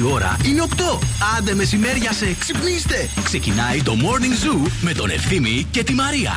[0.00, 0.98] Η ώρα είναι 8.
[1.38, 3.08] Άντε μεσημέρια σε ξυπνήστε.
[3.24, 6.32] Ξεκινάει το Morning Zoo με τον Ευθύμη και τη Μαρία.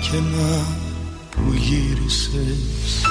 [0.00, 0.66] Και να
[1.30, 3.02] που γύρισες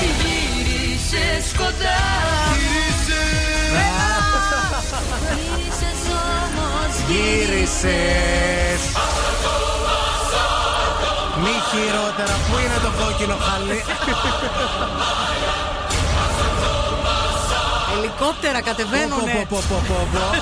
[0.00, 2.29] Γύρισες κοντά
[7.10, 8.82] Γύρισες
[11.42, 13.84] Μη χειρότερα, πού είναι το κόκκινο χαλί;
[17.96, 19.46] Ελικόπτερα κατεβαίνουνε.
[19.48, 20.38] Πω, πω, πω, πω, πω.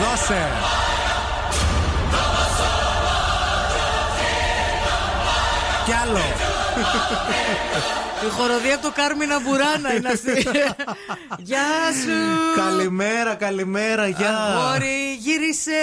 [0.00, 0.48] Δώσε
[5.84, 6.53] Κι άλλο
[8.26, 10.32] Η χοροδία από το Κάρμινα Μπουράνα είναι αυτή.
[11.38, 11.68] Γεια
[12.02, 12.18] σου.
[12.60, 15.80] Καλημέρα, καλημέρα, γεια Αγόρι, γύρισε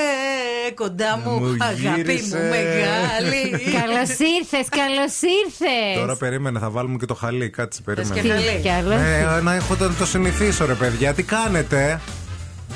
[0.76, 2.38] κοντά μου, Μου αγάπη γύρισε.
[2.38, 3.42] μου μεγάλη.
[3.80, 5.98] Καλώς ήρθες, καλώς ήρθες.
[5.98, 7.50] Τώρα περίμενε, θα βάλουμε και το χαλί.
[7.50, 8.34] Κάτσε, και περίμενε.
[8.34, 8.60] χαλί.
[8.62, 9.00] Κι άλλος.
[9.02, 11.14] Ε, να έχω το, το συνηθίσω, ρε παιδιά.
[11.14, 12.00] Τι κάνετε,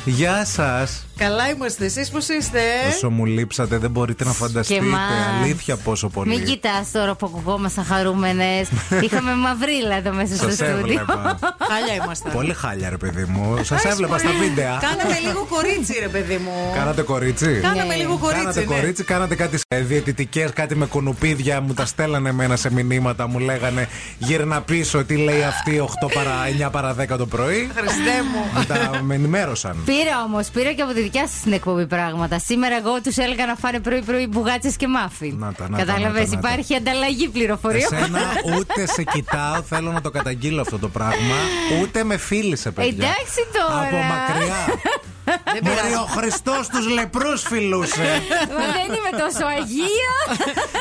[0.06, 1.06] Γεια σας.
[1.18, 4.86] Καλά είμαστε, εσείς πώς είστε; Όσο μου λείψατε, δεν μπορείτε να φανταστείτε.
[4.86, 5.02] εμάς.
[5.44, 6.30] Αλήθεια πόσο πολύ.
[6.36, 8.68] Μην κοιτάς τώρα που ακουγόμασταν χαρούμενες.
[9.06, 10.76] Είχαμε μαυρίλα εδώ μέσα στο Σας στούντιο.
[10.78, 11.40] έβλεπα.
[11.70, 12.30] Χάλια είμαστε.
[12.30, 13.56] πολύ χάλια, ρε παιδί μου.
[13.64, 14.40] Σας Ας έβλεπα στα πολύ.
[14.40, 14.78] βίντεο.
[14.82, 16.52] Κάναμε λίγο κορίτσι, ρε παιδί μου.
[16.76, 17.96] Κάνατε κορίτσι; Κάναμε Ναι.
[17.96, 18.42] λίγο κορίτσι.
[18.44, 18.66] Κάνατε ναι.
[18.66, 21.62] κορίτσι, κάνατε κάτι ε, διαιτητικές, κάτι με κουνουπίδια.
[21.62, 23.28] Μου τα στέλνανε εμένα σε μηνύματα.
[23.28, 26.32] Μου λέγανε γύρνα πίσω, τι λέει αυτή 8 παρα,
[26.68, 27.70] 9 παρα 10 το πρωί.
[27.76, 28.60] Χριστέ μου.
[28.60, 29.78] Μου τα με ενημέρωσαν.
[29.86, 32.40] Πήρα όμως, πήρα και από τη δικιά σας την εκπομπή πράγματα.
[32.40, 35.36] Σήμερα εγώ τους έλεγα να φάνε πρωί-πρωί μπουγάτσες και μάφιν.
[35.38, 36.48] Να τα, να τα, Κατάλαβε, να τα, να τα.
[36.48, 37.94] υπάρχει ανταλλαγή πληροφοριών.
[37.94, 38.20] Εσένα
[38.58, 41.36] ούτε σε κοιτάω, θέλω να το καταγγείλω αυτό το πράγμα.
[41.82, 42.92] Ούτε με φίλησε, παιδιά.
[43.08, 43.82] Εντάξει τώρα.
[43.82, 44.64] Από μακριά.
[45.54, 45.94] Δεν Μπορεί πειράζει.
[45.94, 48.08] ο Χριστός τους λεπρούς φιλούσε.
[48.58, 50.14] Μα δεν είμαι τόσο αγία.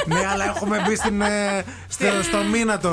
[0.07, 2.91] ναι, αλλά έχουμε μπει στην, ε, στο, στο μήνα το,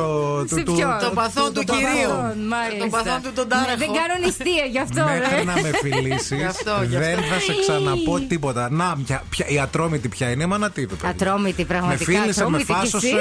[0.50, 0.56] του.
[0.58, 1.78] Σε του- ποιον; Το παθόν του παθόν.
[1.84, 2.12] κυρίου.
[2.53, 2.80] Μάλιστα.
[2.80, 3.78] Τον παθόν του τον Ναι, τάραχο.
[3.84, 5.44] Δεν κάνω νηστεία γι' αυτό, Μέχρι ρε.
[5.44, 7.09] να με φιλήσεις, Γι' αυτό, γι' αυτό.
[7.22, 8.68] Δεν θα σε ξαναπώ τίποτα.
[8.72, 11.14] Να, ποια, ποια, η ατρόμητη πια είναι, μα να τι το παιδί.
[11.22, 12.04] Ατρόμητη, Με πραγματικά.
[12.04, 13.16] φίλησε, με ατρόμητη κι φάσωσε εσύ.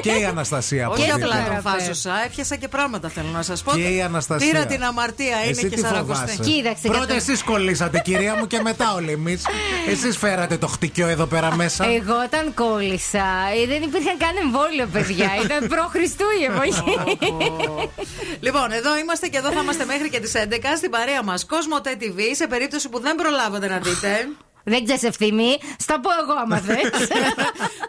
[0.00, 0.88] και η Αναστασία.
[0.88, 1.24] Όχι οπωσδήποτε.
[1.38, 3.72] απλά τον Πέρα, φάσωσα, έπιασα και πράγματα θέλω να σας πω.
[3.72, 4.50] Και η Αναστασία.
[4.50, 6.26] Πήρα την αμαρτία, είναι Εσύ και τι σαρακοστή.
[6.30, 9.42] φοβάσαι; Κοίταξε, Πρώτα κατα- εσείς κολλήσατε, κυρία μου, και μετά όλοι εμείς.
[9.88, 11.84] Εσείς φέρατε το χτυκιό εδώ πέρα μέσα.
[11.86, 13.24] Εγώ όταν κόλλησα,
[13.62, 15.28] ε, δεν υπήρχαν καν εμβόλιο, παιδιά.
[15.44, 16.96] Ήταν προ Χριστού η εποχή.
[18.40, 22.02] Λοιπόν, εδώ είμαστε και εδώ θα είμαστε μέχρι και τις 11 στην παρέα μας Cosmote
[22.02, 22.18] TV.
[22.32, 24.28] Σε περίπτωση που δεν προλάβατε να δείτε
[24.72, 25.50] δεν ξέρεις ευθύμη.
[25.78, 27.06] Στα πω εγώ, άμα θες.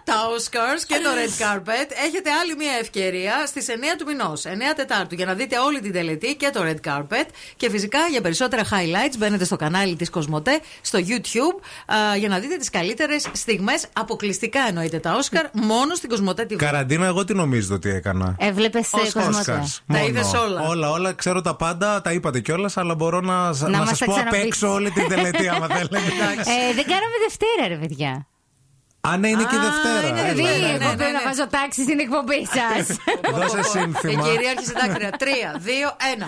[0.03, 4.49] τα Oscars και το Red Carpet, έχετε άλλη μια ευκαιρία στις 9 του μηνός, 9
[4.75, 7.25] Τετάρτου, για να δείτε όλη την τελετή και το Red Carpet.
[7.57, 10.49] Και φυσικά για περισσότερα highlights μπαίνετε στο κανάλι της Cosmote
[10.81, 11.61] στο YouTube
[11.93, 13.85] α, για να δείτε τις καλύτερες στιγμές.
[13.93, 16.55] Αποκλειστικά εννοείται τα Oscar, μόνο στην Cosmote TV.
[16.55, 18.35] Καραντίνα, εγώ τι νομίζετε ότι έκανα.
[18.39, 19.11] Έβλεπες σε Oscars.
[19.13, 19.61] κοσμοτέ.
[19.63, 19.77] Oscars.
[19.87, 20.07] Τα Μόνο.
[20.07, 20.61] είδες όλα.
[20.67, 23.33] Όλα, όλα, ξέρω τα πάντα, τα είπατε κιόλας, αλλά μπορώ να,
[23.69, 24.43] να, μας σας τα πω απ' ξαναπείς.
[24.43, 25.97] έξω όλη την τελετή, άμα θέλετε.
[26.69, 28.27] Ε, δεν κάναμε Δευτέρα, ρε παιδιά.
[29.01, 30.07] Α, ναι, είναι και η Α, Δευτέρα.
[30.07, 31.17] είναι Ε, Δηλαδή, ναι, ναι, εγώ ναι, πρέπει ναι.
[31.17, 32.97] να βάζω τάξη στην εκπομπή σας.
[33.35, 34.23] Δώσε Η σύνθημα.
[34.23, 35.09] κυρίαρχη συντάκτρια.
[35.19, 35.25] 3,
[35.65, 35.91] 2,
[36.23, 36.27] 1.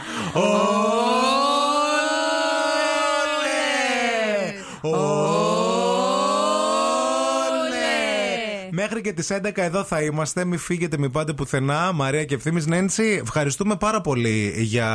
[8.81, 10.45] Μέχρι και τις 11 εδώ θα είμαστε.
[10.45, 11.91] Μην φύγετε, μην πάτε πουθενά.
[11.93, 14.89] Μαρία και ευθύνη Νέντσι, ευχαριστούμε πάρα πολύ για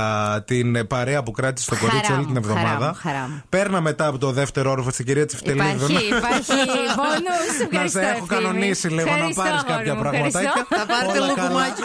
[0.47, 2.87] την παρέα που κράτησε το Χαρά κορίτσι όλη μου, την χαρά εβδομάδα.
[2.87, 3.43] μου, χαρά μου.
[3.49, 5.85] Παίρνα μετά από το δεύτερο όροφο στην κυρία Τσιφτελίδου.
[5.85, 6.53] Υπάρχει, υπάρχει
[6.97, 7.73] bonus.
[7.73, 10.67] Να σε έχω κανονίσει λίγο να πάρεις κάποια πραγματάκια.
[10.69, 11.49] Θα πάρετε Όλα καλά.
[11.49, 11.83] λουκουμάκι.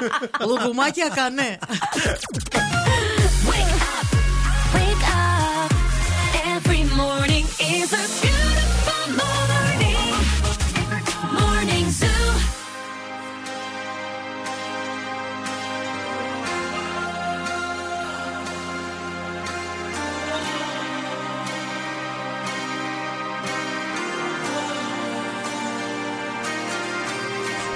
[0.48, 1.58] λουκουμάκι ακανέ.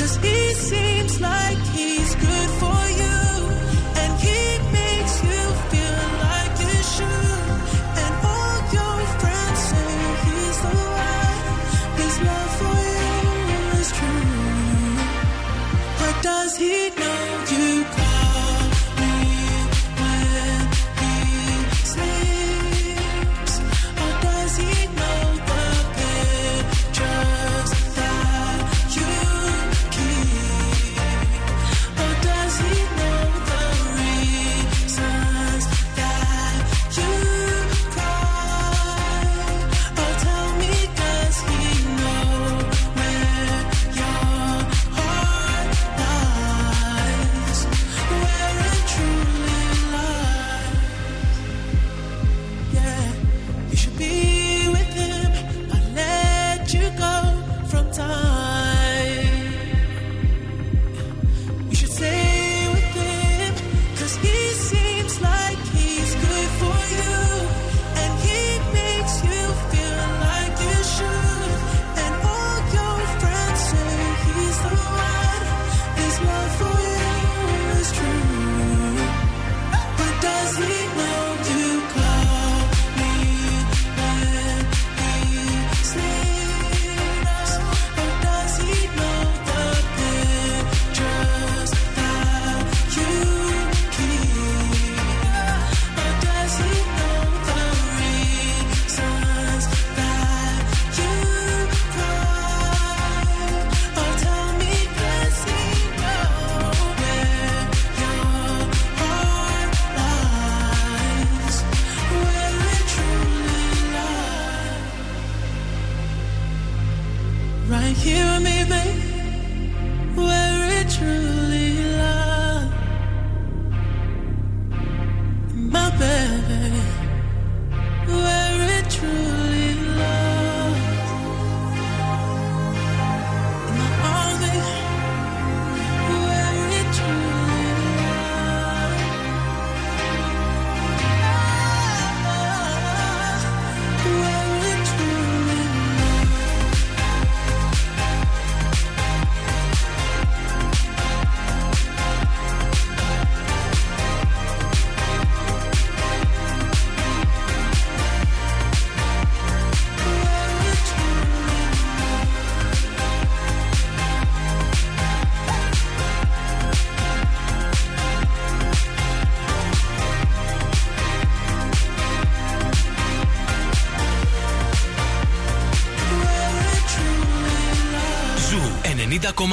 [0.00, 2.69] Cause he seems like he's good for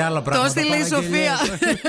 [0.00, 0.09] down.
[0.20, 0.54] άλλα πράγματα.
[0.54, 1.38] Το στείλε η Σοφία.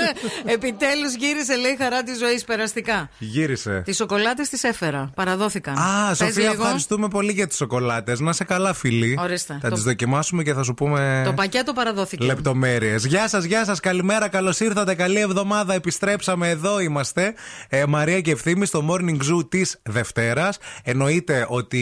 [0.54, 3.08] Επιτέλους γύρισε, λέει, χαρά της ζωής περαστικά.
[3.18, 3.82] Γύρισε.
[3.84, 5.10] Τις σοκολάτες τις έφερα.
[5.14, 5.74] Παραδόθηκαν.
[5.78, 6.62] Α, Πες Σοφία, λίγο.
[6.62, 8.20] ευχαριστούμε πολύ για τις σοκολάτες.
[8.20, 9.18] Να είσαι καλά, φίλοι.
[9.20, 9.58] Ορίστε.
[9.62, 9.74] Θα το...
[9.74, 11.22] τις δοκιμάσουμε και θα σου πούμε.
[11.24, 12.24] Το πακέτο παραδόθηκε.
[12.24, 13.04] Λεπτομέρειες.
[13.04, 13.80] Γεια σας, γεια σας.
[13.80, 14.94] Καλημέρα, καλώς ήρθατε.
[14.94, 15.74] Καλή εβδομάδα.
[15.74, 17.34] Επιστρέψαμε εδώ είμαστε.
[17.68, 20.58] Ε, Μαρία και ευθύνη στο morning zoo της Δευτέρας.
[20.84, 21.80] Εννοείται ότι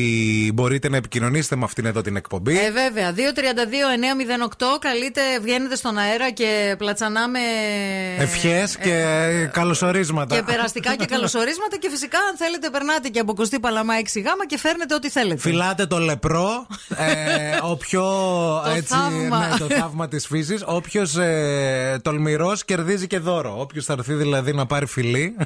[0.55, 2.59] μπορείτε να επικοινωνήσετε με αυτήν εδώ την εκπομπή.
[2.59, 3.13] Ε, βέβαια.
[3.13, 4.79] 2-32-908.
[4.81, 7.39] Καλείτε, βγαίνετε στον αέρα και πλατσανάμε.
[8.19, 10.37] Ε, Ευχές και ε, καλωσορίσματα.
[10.37, 11.77] Και περαστικά και καλωσορίσματα.
[11.77, 15.41] Και φυσικά, αν θέλετε, περνάτε και από Κωστή Παλαμά 6 γάμα και φέρνετε ό,τι θέλετε.
[15.41, 16.67] Φυλάτε το λεπρό.
[16.97, 18.03] Ε, ο πιο.
[18.65, 19.49] το έτσι, θαύμα.
[19.49, 20.63] Ναι, το θαύμα της φύσης.
[20.67, 23.61] Όποιος ε, τολμηρός κερδίζει και δώρο.
[23.61, 25.37] Όποιος θα έρθει δηλαδή να πάρει φιλή.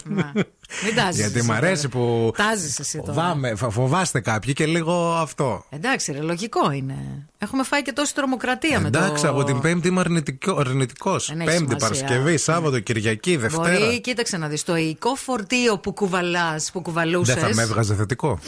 [0.85, 1.21] Μην τάζεις.
[1.21, 2.33] Γιατί μου αρέσει που.
[2.37, 3.13] Τάζεις εσύ τώρα.
[3.13, 5.65] Φοβάμαι, φοβάστε κάποιοι και λίγο αυτό.
[5.71, 7.27] Εντάξει, ρε, λογικό είναι.
[7.39, 9.05] Έχουμε φάει και τόση τρομοκρατία Εντάξει, μετά.
[9.05, 11.77] Εντάξει, από την Πέμπτη είμαι αρνητικό, αρνητικό έχει Πέμπτη, σημασία.
[11.77, 13.79] Παρασκευή, Σάββατο, Κυριακή, Δευτέρα.
[13.79, 17.35] Μπορεί, κοίταξε να δεις, το οικό φορτίο που κουβαλάς, που κουβαλούσες.
[17.35, 18.39] Δεν θα με έβγαζε θετικό.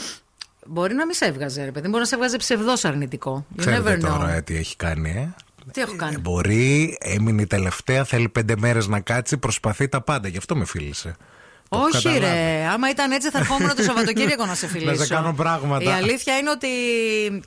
[0.65, 1.87] Μπορεί να μην σε έβγαζε, ρε παιδί.
[1.87, 3.45] Μπορεί να σε έβγαζε ψευδό αρνητικό.
[3.51, 4.09] You Ξέρετε never know.
[4.09, 5.33] τώρα ε, τι έχει κάνει, ε.
[5.71, 10.01] Τι έχω κάνει; Ε, Μπορεί, έμεινε η τελευταία, θέλει πέντε μέρες να κάτσει, προσπαθεί τα
[10.01, 10.27] πάντα.
[10.27, 11.15] Γι' αυτό με φίλησε.
[11.69, 12.19] Το έχω Όχι, καταλάβει.
[12.25, 12.65] ρε.
[12.73, 14.91] Άμα ήταν έτσι, θα ερχόμουν το Σαββατοκύριακο να σε φιλήσω.
[14.91, 15.83] Να σε κάνω πράγματα.
[15.83, 16.67] Η αλήθεια είναι ότι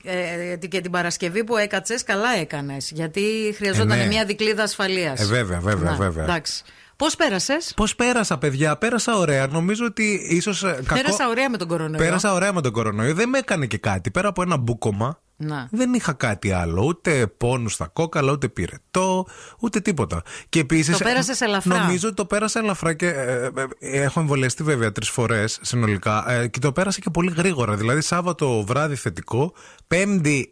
[0.03, 2.91] ε, ε, και την Παρασκευή που έκατσες, καλά έκανες.
[2.91, 3.21] Γιατί
[3.55, 4.05] χρειαζόταν Ε, ναι.
[4.07, 5.19] μια δικλίδα ασφαλείας.
[5.21, 6.23] Ε, βέβαια, βέβαια, βέβαια.
[6.23, 6.63] Εντάξει.
[6.95, 9.47] Πώς πέρασες; Πώς πέρασα, παιδιά, πέρασα ωραία.
[9.47, 10.65] Νομίζω ότι ίσως.
[10.93, 12.03] Πέρασα ωραία με τον κορονοϊό.
[12.03, 13.13] Πέρασα ωραία με τον κορονοϊό.
[13.13, 14.11] Δεν με έκανε και κάτι.
[14.11, 15.19] Πέρα από ένα μπούκομα.
[15.41, 15.67] Να.
[15.71, 16.83] Δεν είχα κάτι άλλο.
[16.83, 19.25] Ούτε πόνους στα κόκαλα, ούτε πυρετό,
[19.59, 20.21] ούτε τίποτα.
[20.49, 20.97] Και επίσης.
[20.97, 21.77] Το πέρασες ελαφρά.
[21.79, 23.07] Νομίζω ότι το πέρασα ελαφρά και.
[23.07, 26.31] ε, ε, ε, έχω εμβολιαστεί βέβαια τρεις φορές συνολικά.
[26.31, 27.75] ε, και το πέρασα και πολύ γρήγορα.
[27.75, 29.53] Δηλαδή, Σάββατο βράδυ θετικό,
[29.87, 30.51] Πέμπτη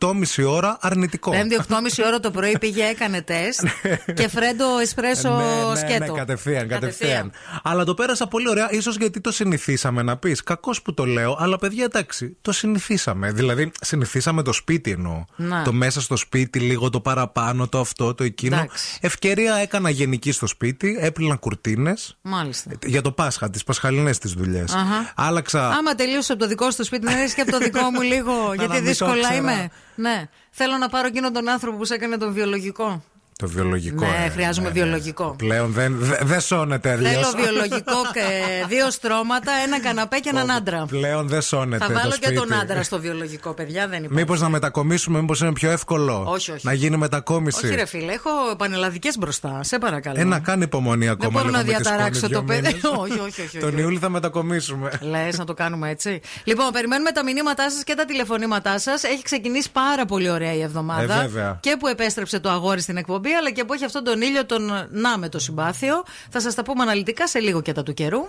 [0.00, 0.14] 8.30
[0.46, 1.30] ώρα αρνητικό.
[1.30, 1.74] Πέμπτη 8.30
[2.06, 3.66] ώρα το πρωί πήγε, έκανε τεστ
[4.18, 6.12] και φρέντο εσπρέσο ναι, ναι, σκέτο.
[6.12, 7.32] Ναι, κατευθείαν, κατευθείαν.
[7.62, 10.42] Αλλά το πέρασα πολύ ωραία, ίσως γιατί το συνηθίσαμε να πεις.
[10.42, 13.32] Κακός που το λέω, αλλά παιδιά εντάξει, το συνηθίσαμε.
[13.32, 15.24] Δηλαδή, συνηθίσαμε το σπίτι εννοώ.
[15.36, 15.62] Να.
[15.62, 18.56] Το μέσα στο σπίτι, λίγο το παραπάνω, το αυτό, το εκείνο.
[18.56, 18.98] Εντάξει.
[19.00, 22.18] Ευκαιρία έκανα γενική στο σπίτι, έπλυνα κουρτίνες.
[22.22, 22.70] Μάλιστα.
[22.84, 24.74] Για το Πάσχα, τις πασχαλινές τις δουλειές.
[24.74, 25.12] Αχα.
[25.14, 25.68] Άλλαξα.
[25.68, 28.00] Άμα τελείωσε από το δικό σου το σπίτι, να έρθει και από το δικό μου
[28.00, 28.54] λίγο.
[28.54, 29.34] γιατί μην το δύσκολα ήξερα.
[29.34, 29.69] είμαι.
[29.94, 30.28] Ναι.
[30.50, 33.02] Θέλω να πάρω εκείνον τον άνθρωπο που σε έκανε τον βιολογικό.
[33.40, 34.04] Το βιολογικό.
[34.04, 34.80] Ναι, ε, χρειάζομαι ναι, ναι.
[34.80, 35.34] βιολογικό.
[35.38, 37.12] Πλέον δεν δε, δεν σώνεται αλλιώς.
[37.12, 38.26] Θέλω βιολογικό και
[38.68, 40.84] δύο στρώματα, ένα καναπέ και έναν άντρα.
[40.88, 41.84] Πλέον δεν σώνεται.
[41.84, 42.34] Θα το βάλω και σπίτι.
[42.34, 44.14] τον άντρα στο βιολογικό, παιδιά, δεν υπάρχει.
[44.14, 46.24] Μήπως να μετακομίσουμε, μήπως είναι πιο εύκολο.
[46.26, 46.66] Όχι, όχι.
[46.66, 47.66] Να γίνει μετακόμιση.
[47.66, 49.60] Όχι, ρε φίλε, έχω πανελλαδικές μπροστά.
[49.62, 50.20] Σε παρακαλώ.
[50.20, 51.30] Ε, να κάνει υπομονή ακόμα.
[51.30, 52.60] μπορώ λίγο να με τη σκόνη διαταράξω δύο το παιδί.
[52.60, 52.84] μήνες.
[53.02, 53.58] όχι, όχι, όχι.
[53.64, 53.80] Τον όχι.
[53.80, 54.90] Ιούλιο θα μετακομίσουμε.
[55.00, 56.20] Λες να το κάνουμε έτσι.
[56.44, 59.02] Λοιπόν, περιμένουμε τα μηνύματά σας και τα τηλεφωνήματά σας.
[59.02, 61.14] Έχει ξεκινήσει πάρα πολύ ωραία η εβδομάδα.
[61.14, 61.58] Ε, βέβαια.
[61.60, 64.88] Και που επέστρεψε το αγόρι στην εκπομπή, αλλά και που έχει αυτόν τον ήλιο τον
[64.90, 66.02] να με το συμπάθειο.
[66.30, 68.24] Θα σας τα πούμε αναλυτικά σε λίγο και τα του καιρού.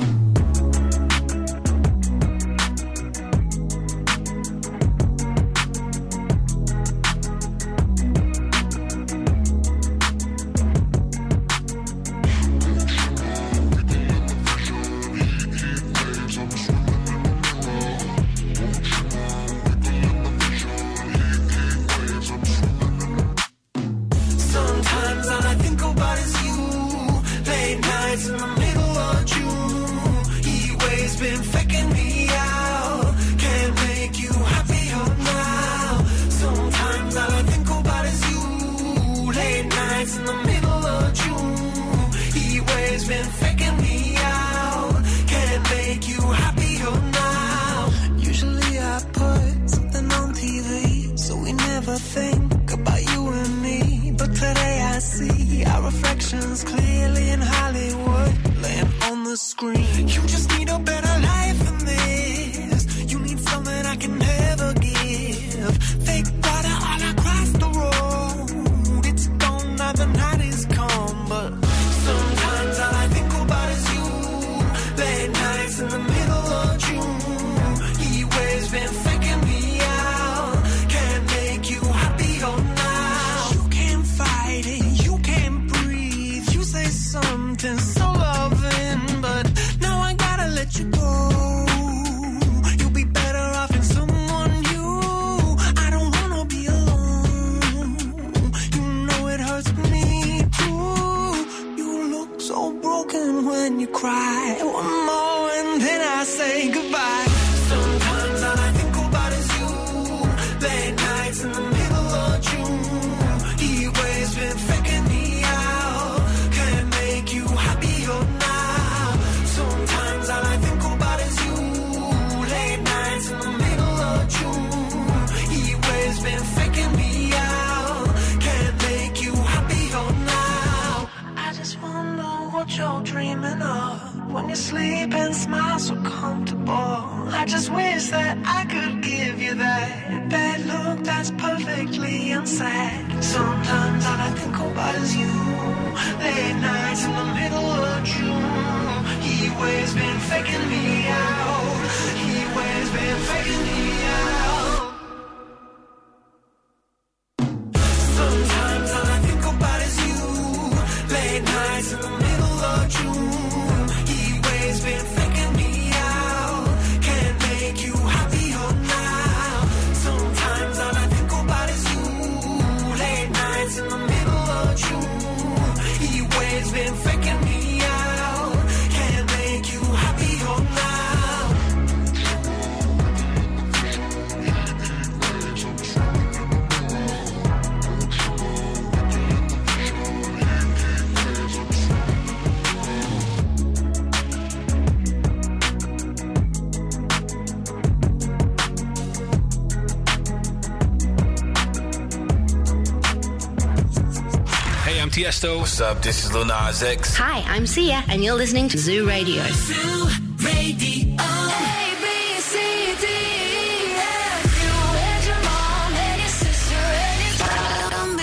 [205.42, 205.60] Tiesto.
[205.60, 206.02] What's up?
[206.02, 207.16] This is Lil X.
[207.18, 209.44] Hi, I'm Sia, and you're listening to Zoo Radio.
[209.44, 210.08] Zoo
[210.40, 211.18] Radio.
[211.18, 211.80] Hey.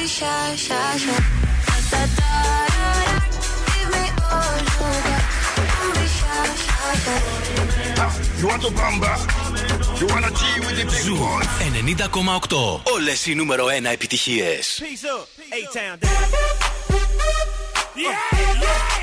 [0.09, 1.15] shy, shy, shy.
[1.67, 3.13] Da, da, da, da.
[3.71, 4.59] Give me all
[5.95, 7.19] be shy, shy, shy.
[8.41, 9.13] You want to bamba?
[10.01, 10.25] You want
[10.65, 12.81] with the big 90,8.
[12.93, 14.83] Όλες οι νούμερο 1 επιτυχίες.
[14.83, 15.27] Peace up.
[15.53, 16.48] A-Town
[18.39, 18.98] yeah.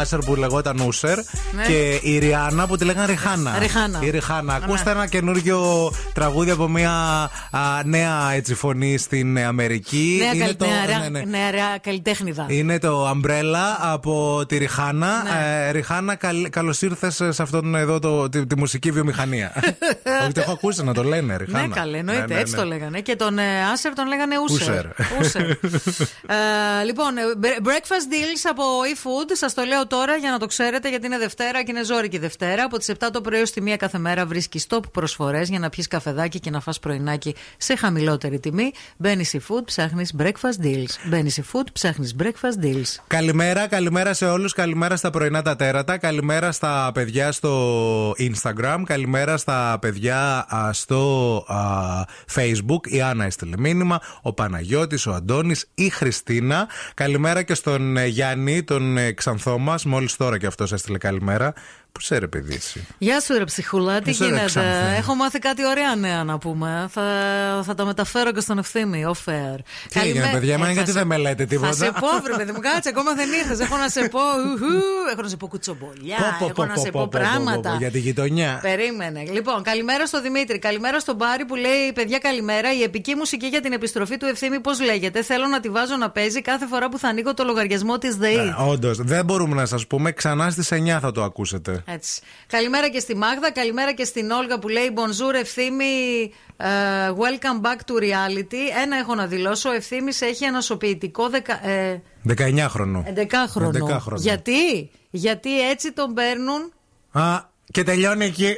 [0.00, 1.64] Άσερ που λεγόταν ούσερ ναι.
[1.66, 3.58] και η Ριάννα που τη λέγανε Ριχάνα.
[3.58, 3.98] Ριχάνα.
[4.02, 4.10] Η
[4.44, 4.54] ναι.
[4.54, 7.30] Ακούστε ένα καινούργιο τραγούδι από μια
[7.84, 10.16] νέα έτσι, φωνή στην Αμερική.
[10.18, 10.56] Νέα, είναι
[11.26, 11.54] νέα,
[12.46, 15.22] ναι, Είναι το Umbrella από τη Ριχάνα.
[15.40, 16.18] Ε, Ριχάνα,
[16.50, 19.52] καλώς ήρθες σε αυτόν εδώ τη, μουσική βιομηχανία.
[20.22, 21.66] Όχι, το έχω ακούσει να το λένε Ριχάνα.
[21.66, 22.38] Ναι, καλέ, εννοείται.
[22.38, 23.00] Έτσι το λέγανε.
[23.00, 24.86] Και τον ε, Άσερ τον λέγανε Ούσερ.
[26.30, 27.22] Ε, λοιπόν, ε,
[27.62, 28.62] breakfast deals από
[28.94, 29.30] eFood.
[29.32, 32.64] Σας το λέω τώρα για να το ξέρετε, γιατί είναι Δευτέρα και είναι ζώρικη Δευτέρα.
[32.64, 35.88] Από τις 7 το πρωί στη 1 κάθε μέρα βρίσκεις top προσφορές για να πιεις
[35.88, 38.72] καφεδάκι και να φας πρωινάκι σε χαμηλότερη τιμή.
[38.96, 41.08] Μπαίνεις eFood, ψάχνεις breakfast deals.
[41.08, 42.96] Μπαίνεις eFood, ψάχνεις breakfast deals.
[43.06, 44.52] Καλημέρα, καλημέρα σε όλους.
[44.52, 45.98] Καλημέρα στα πρωινά τα τέρατα.
[45.98, 48.82] Καλημέρα στα παιδιά στο Instagram.
[48.84, 51.56] Καλημέρα στα παιδιά α, στο α,
[52.34, 52.88] Facebook.
[52.88, 54.00] Η Άννα έστειλε μήνυμα.
[54.22, 56.16] Ο Παναγιώτης, ο Αντώνης, η Χρυσή.
[56.18, 56.68] Χριστίνα.
[56.94, 59.84] Καλημέρα και στον ε, Γιάννη, τον ε, ξανθό μας.
[59.84, 61.52] Μόλις τώρα και αυτός έστειλε καλημέρα.
[61.92, 64.96] Πού σε ρε, παιδί εσύ; Γεια σου, ρε ψυχούλα, τι Εσύ, ρε, γίνεται; Ξανθή.
[64.98, 66.86] Έχω μάθει κάτι ωραία νέα να πούμε.
[66.90, 67.02] Θα,
[67.64, 69.58] θα τα μεταφέρω και στον ευθύμη, off air.
[69.88, 72.60] Τι έγινε, παιδιά, εμένα γιατί δεν με λέτε τίποτα; Θα σε πω, βρε παιδί μου,
[72.60, 73.60] κάτσε, ακόμα δεν ήρθες.
[73.60, 74.74] Έχω να σε πω, ουχου,
[75.12, 77.28] έχω να σε πω κουτσομπολιά, Πω, πω, έχω να πω, σε πω, πω πω, πω,
[77.28, 77.70] πω, πράγματα.
[77.70, 78.58] πω, Για τη γειτονιά.
[78.62, 79.22] Περίμενε.
[79.32, 80.58] Λοιπόν, καλημέρα στο Δημήτρη.
[80.58, 82.74] Καλημέρα στον Μπάρι που λέει: Παιδιά, καλημέρα.
[82.74, 86.10] Η επική μουσική για την επιστροφή του ευθύμη, πώς λέγεται; Θέλω να τη βάζω να
[86.10, 88.54] παίζει κάθε φορά που θα ανοίγω το λογαριασμό της ΔΕΗ.
[88.58, 90.12] Όντως, δεν μπορούμε να σας πούμε.
[90.12, 91.77] Ξανά στις 9 θα το ακούσετε.
[91.86, 92.20] Έτσι.
[92.46, 96.66] Καλημέρα και στη Μάγδα, καλημέρα και στην Όλγα που λέει Bonjour ευθύμη, ε,
[97.08, 98.82] welcome back to reality.
[98.82, 103.04] Ένα έχω να δηλώσω, ο ευθύμη έχει ένα σοποιητικό δεκα, ε, 19 χρονών.
[103.14, 103.70] 11χρονο.
[103.72, 104.16] 11χρονο.
[104.16, 106.72] Γιατί; Γιατί έτσι τον παίρνουν
[107.12, 107.40] Α,
[107.72, 108.56] και τελειώνει εκεί.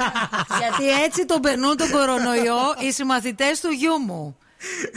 [0.60, 4.36] Γιατί έτσι τον περνούν τον κορονοϊό οι συμμαθητές του γιού μου.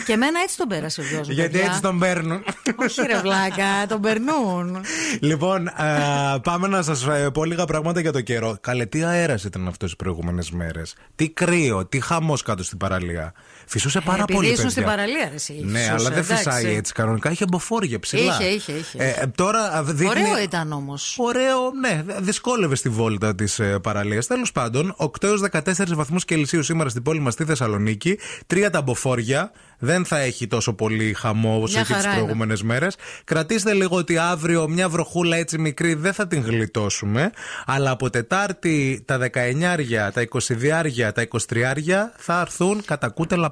[0.06, 1.34] Και εμένα έτσι τον πέρασε ο γιος μου.
[1.34, 1.68] Γιατί παιδιά.
[1.68, 2.44] έτσι τον παίρνουν.
[2.76, 4.78] Όχι, ρε βλάκα, τον περνούν.
[5.20, 8.58] λοιπόν, α, πάμε να σας πω λίγα πράγματα για το καιρό.
[8.62, 13.34] Καλέ, τι αέρας ήταν αυτό τι προηγούμενες μέρες; Τι κρύο, τι χαμός κάτω στην παραλία;
[13.68, 14.48] Φυσούσε πάρα Ε, Επειδή πολύ.
[14.48, 14.70] ήσουν παιδιά.
[14.72, 15.54] στην παραλία, ρε, εσύ.
[15.64, 16.36] Ναι, φυσούσε, αλλά δεν εντάξει.
[16.36, 17.32] φυσάει έτσι κανονικά.
[17.32, 18.34] Είχε μποφόρια ψηλά.
[18.40, 18.98] Είχε, είχε, είχε.
[18.98, 20.08] Ε, τώρα α, δείχνει...
[20.10, 21.16] Ωραίο ήταν όμως.
[21.20, 24.28] Ωραίο, ναι, δυσκόλευε στη βόλτα της ε, παραλίας.
[24.28, 28.20] Τέλος πάντων, 8 έως 14 βαθμούς Κελσίου σήμερα στην πόλη μας στη Θεσσαλονίκη.
[28.48, 29.52] Τρία τα μποφόρια.
[29.80, 32.22] Δεν θα έχει τόσο πολύ χαμό όσο Μια είχε τις χαρά είναι.
[32.24, 32.96] προηγούμενες μέρες.
[33.24, 37.30] Κρατήστε λίγο ότι αύριο μια βροχούλα έτσι μικρή δεν θα την γλιτώσουμε.
[37.66, 43.52] Αλλά από Τετάρτη τα 19, τα 22, τα 23 θα έρθουν κατά κούτελα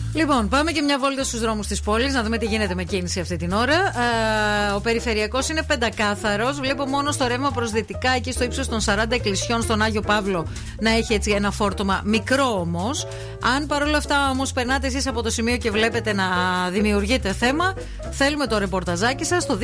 [0.13, 3.19] Λοιπόν, πάμε και μια βόλτα στους δρόμους της πόλης να δούμε τι γίνεται με κίνηση
[3.19, 3.73] αυτή την ώρα.
[3.73, 6.59] Ε, ο περιφερειακός είναι πεντακάθαρος.
[6.59, 10.47] Βλέπω μόνο στο ρεύμα προς δυτικά, εκεί στο ύψος των 40 εκκλησιών στον Άγιο Παύλο,
[10.79, 13.07] να έχει έτσι ένα φόρτωμα μικρό όμως.
[13.55, 16.25] Αν παρόλα αυτά όμως περνάτε εσείς από το σημείο και βλέπετε να
[16.69, 17.73] δημιουργείτε θέμα,
[18.11, 19.57] θέλουμε το ρεπορταζάκι σας στο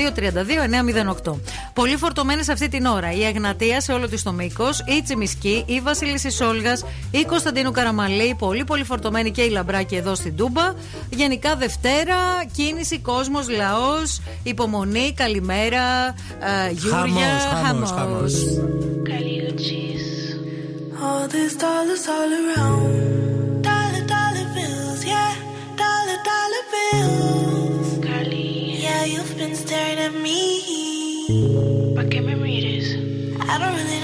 [1.26, 1.40] 232-908.
[1.74, 5.80] Πολύ φορτωμένε αυτή την ώρα η Εγνατία σε όλο της το μήκος, η Τσιμισκή, η
[5.80, 10.74] Βασίλισσα Σόλγας, η Κωνσταντίνου Καραμαλή, πολύ πολύ φορτωμένη και η Λαμπράκη εδώ στην Τούμπα.
[11.10, 12.16] Γενικά Δευτέρα,
[12.52, 13.96] κίνηση, κόσμο, λαό,
[14.44, 16.08] υπομονή, καλημέρα,
[16.68, 18.34] ε, Γιούρια, Χαμός, χαμός, χαμός.
[21.00, 23.62] All these dollars all around.
[23.68, 25.34] Dollar, dollar bills, yeah.
[25.84, 27.88] Dollar, dollar bills.
[28.86, 30.42] Yeah, you've been staring at me.
[33.52, 33.97] I don't really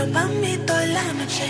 [0.00, 1.46] Quiero pa' mí toda la noche.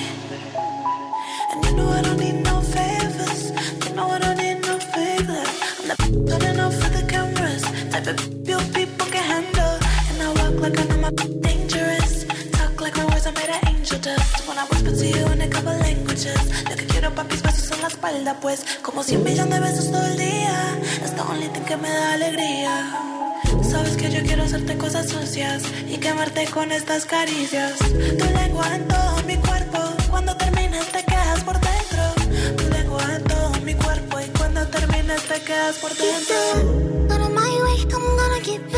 [1.52, 3.52] And you know I don't need no favors.
[3.86, 5.50] You know I don't need no favors.
[5.86, 7.62] I'm the running off for the cameras.
[7.92, 9.78] Type of you people can handle.
[10.10, 12.26] And I walk like I know my dangerous.
[12.50, 14.48] Talk like my words are made of angel dust.
[14.48, 16.42] When I whisper to you in a couple languages.
[16.68, 18.66] Lo que quiero pa' mis besos en la espalda, pues.
[18.82, 20.76] Como cien millones de besos todo el día.
[21.04, 23.19] Es the only thing que me da alegría.
[23.70, 27.78] Sabes que yo quiero hacerte cosas sucias y quemarte con estas caricias.
[27.78, 29.78] Tu lengua en todo mi cuerpo,
[30.10, 32.02] cuando termines te quedas por dentro.
[32.56, 36.90] Tu lengua en todo mi cuerpo y cuando termines te quedas por dentro.
[37.10, 38.70] Of my way, I'm gonna get.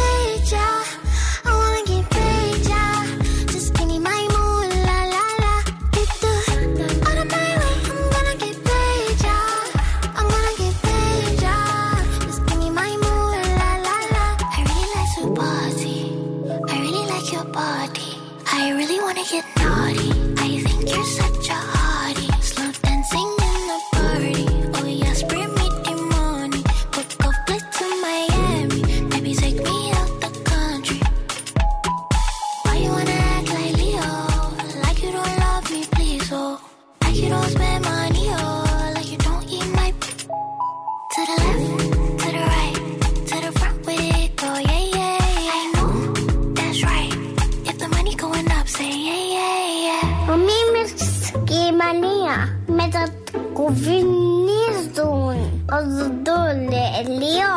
[51.83, 52.49] România.
[52.66, 53.12] Met
[53.53, 55.38] cu vinizun.
[55.71, 57.57] O zdule elio.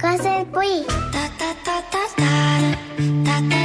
[0.00, 0.84] Să pui.
[0.86, 2.32] Ta ta ta ta ta.
[3.24, 3.60] Ta ta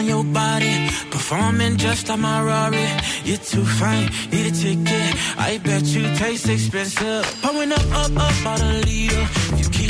[0.00, 0.88] on your body.
[1.10, 2.88] Performing just like my Rari.
[3.24, 4.08] You're too fine.
[4.32, 5.10] Need a ticket.
[5.36, 7.24] I bet you taste expensive.
[7.42, 9.24] Pulling up, up, up, out a leader.
[9.58, 9.89] You keep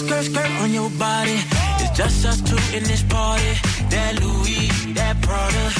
[0.00, 1.38] Skirt, skirt on your body.
[1.78, 3.52] It's just us two in this party.
[3.90, 5.79] That Louis, that Prada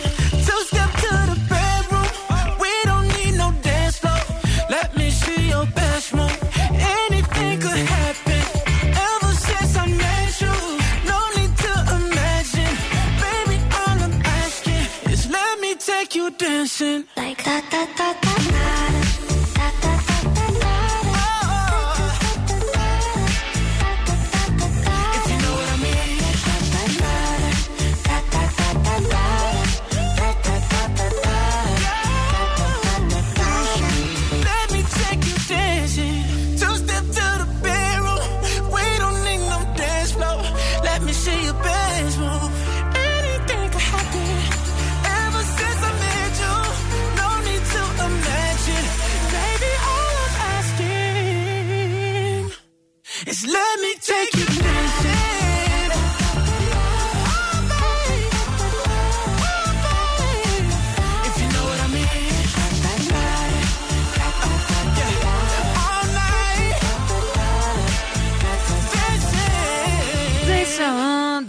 [17.17, 18.20] like da da da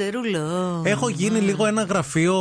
[0.02, 0.86] Jason Derulo.
[0.86, 2.34] Έχω γίνει λίγο ένα γραφείο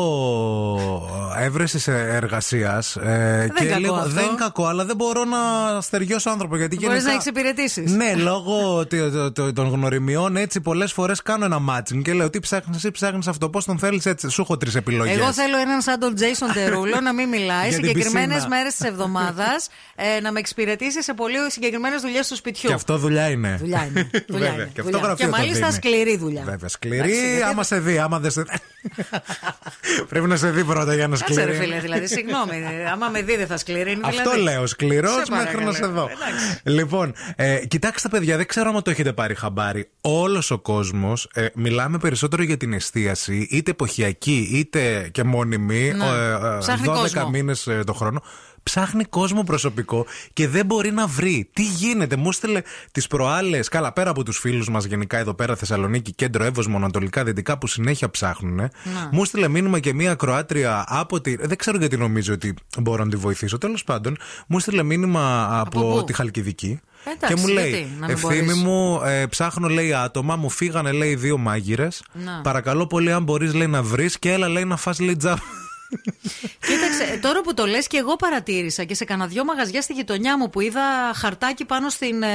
[1.39, 2.97] έβρεσης εργασίας.
[2.99, 4.09] κακό λίγο, αυτό.
[4.09, 5.37] δεν κακό, αλλά δεν μπορώ να
[5.81, 6.57] στεριώσω άνθρωπο.
[6.57, 7.81] Γιατί Μπορείς γενικά- να εξυπηρετήσει.
[7.81, 12.29] Ναι, λόγω τε- τε- τε- των γνωριμιών έτσι πολλές φορές κάνω ένα matching και λέω
[12.29, 13.49] τι ψάχνεις, εσύ ψάχνεις αυτό.
[13.49, 15.17] Πώς τον θέλεις έτσι, σου έχω τρεις επιλογές.
[15.17, 18.55] Εγώ θέλω έναν σαν τον Jason Derulo να μην μιλάει Για την συγκεκριμένες πισίνα.
[18.55, 19.67] μέρες της εβδομάδας
[20.21, 22.69] να με εξυπηρετήσει σε πολύ συγκεκριμένες δουλειές του σπιτιού.
[22.69, 23.57] Και αυτό δουλειά είναι.
[23.59, 24.09] Δουλειά είναι.
[24.27, 24.63] Δουλειά Βέβαια, είναι.
[24.73, 24.99] και αυτό Δουλειά.
[24.99, 25.71] γραφείο Και το μάλιστα δίνει.
[25.77, 26.43] σκληρή δουλειά.
[26.45, 28.49] Βέβαια, σκληρή, Εντάξει, γιατί άμα σε δει, άμα δεν σε δει.
[30.09, 31.65] Πρέπει να σε δει πρώτα για να Κάτσε ρε σκληρύνει.
[31.65, 32.55] φίλε, δηλαδή, συγγνώμη.
[32.55, 34.01] ε, Άμα με δει δεν θα σκληρύνει.
[34.03, 34.41] Αυτό δηλαδή.
[34.41, 35.65] λέω, σκληρός Σε μέχρι παρακαλώ.
[35.65, 36.09] να σε δω.
[36.11, 36.61] Εντάξει.
[36.63, 39.89] Λοιπόν, ε, κοιτάξτε, παιδιά, δεν ξέρω αν το έχετε πάρει χαμπάρι.
[40.01, 46.05] Όλος ο κόσμος, ε, μιλάμε περισσότερο για την εστίαση, είτε εποχιακή είτε και μόνιμη, Ναι.
[46.05, 46.09] ε,
[46.55, 47.29] ε, Ψάχνει 12 κόσμο.
[47.29, 48.21] μήνες το χρόνο.
[48.63, 51.49] Ψάχνει κόσμο προσωπικό και δεν μπορεί να βρει.
[51.53, 53.67] Τι γίνεται, μου έστειλε τις προάλλες.
[53.67, 57.67] Καλά, πέρα από τους φίλους μας γενικά εδώ πέρα, Θεσσαλονίκη, κέντρο Εύωσμο, Ανατολικά, Δυτικά που
[57.67, 58.69] συνέχεια ψάχνουν.
[59.11, 61.35] Μου έστειλε μήνυμα και μία Κροάτρια από τη.
[61.35, 63.57] Δεν ξέρω γιατί νομίζω ότι μπορώ να τη βοηθήσω.
[63.57, 66.79] Τέλος πάντων, μου έστειλε μήνυμα από, πού; τη Χαλκιδική.
[67.03, 68.61] Εντάξει, και μου λέει, γιατί να μην ευθύμη μπορείς.
[68.61, 72.03] μου, ε, ψάχνω λέει άτομα, μου φύγανε λέει δύο μάγειρες.
[72.13, 72.41] Να.
[72.41, 75.41] Παρακαλώ πολύ, αν μπορείς λέει να βρεις και έλα λέει να φας λέει τζάμπα.
[76.67, 79.93] Κοίταξε, ε, τώρα που το λες και εγώ παρατήρησα και σε κανένα δυο μαγαζιά στη
[79.93, 80.81] γειτονιά μου που είδα
[81.15, 82.23] χαρτάκι πάνω στην.
[82.23, 82.27] ε,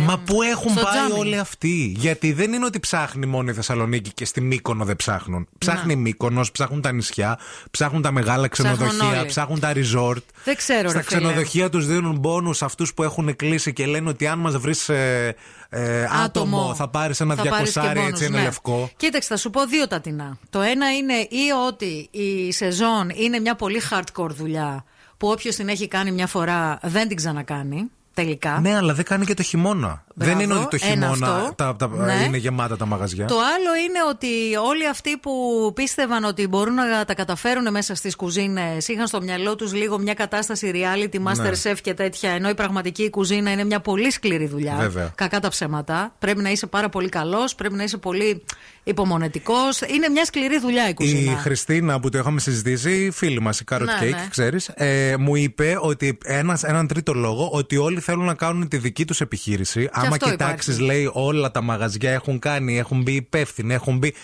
[0.00, 1.18] Μα πού έχουν στο πάει τζάμι.
[1.18, 5.48] όλοι αυτοί; Γιατί δεν είναι ότι ψάχνει μόνο η Θεσσαλονίκη και στη Μύκονο δεν ψάχνουν.
[5.58, 7.38] Ψάχνει η Μύκονος, ψάχνουν τα νησιά,
[7.70, 9.26] ψάχνουν τα μεγάλα Ψάχνουν ξενοδοχεία, όλοι.
[9.28, 10.22] ψάχνουν τα resort.
[10.44, 11.20] Δεν ξέρω, Στα ρε φίλε.
[11.20, 15.34] ξενοδοχεία τους δίνουν μπόνους αυτούς που έχουν κλείσει και λένε ότι αν μας βρεις ε,
[15.68, 18.42] ε, άτομο, θα πάρεις ένα Θα πάρεις και διακοσάρι μπόνους, έτσι ένα ναι.
[18.42, 18.90] λευκό.
[18.96, 20.38] Κοίταξε, θα σου πω δύο τατινά.
[20.50, 24.84] Το ένα είναι ή ότι η σεζόν είναι μια πολύ hardcore δουλειά
[25.16, 27.90] που όποιος την έχει κάνει μια φορά δεν την ξανακάνει.
[28.14, 28.58] Τελικά.
[28.60, 30.03] Ναι, αλλά δεν κάνει και το χειμώνα.
[30.16, 31.54] Μπράβο, δεν είναι ότι το ένα χειμώνα αυτό.
[31.54, 32.24] τα, τα, Ναι.
[32.26, 33.26] είναι γεμάτα τα μαγαζιά.
[33.26, 35.32] Το άλλο είναι ότι όλοι αυτοί που
[35.74, 40.14] πίστευαν ότι μπορούν να τα καταφέρουν μέσα στις κουζίνες είχαν στο μυαλό τους λίγο μια
[40.14, 41.50] κατάσταση reality, master Ναι.
[41.62, 42.30] chef και τέτοια.
[42.30, 44.76] Ενώ η πραγματική κουζίνα είναι μια πολύ σκληρή δουλειά.
[44.78, 45.12] Βέβαια.
[45.14, 46.14] Κακά τα ψέματα.
[46.18, 48.44] Πρέπει να είσαι πάρα πολύ καλός, πρέπει να είσαι πολύ
[48.84, 49.80] υπομονετικός.
[49.80, 51.36] Είναι μια σκληρή δουλειά η Η κουζίνα.
[51.36, 54.26] Χριστίνα που το είχαμε συζητήσει, η φίλη μας, η Carrot Ναι, Cake, ναι.
[54.30, 58.76] ξέρεις, ε, μου είπε ότι ένας, έναν τρίτο λόγο ότι όλοι θέλουν να κάνουν τη
[58.76, 59.88] δική τους επιχείρηση.
[60.06, 60.92] Άμα αυτό κοιτάξεις, υπάρχει.
[60.92, 64.14] λέει, όλα τα μαγαζιά έχουν κάνει, έχουν μπει υπεύθυνοι, έχουν μπει.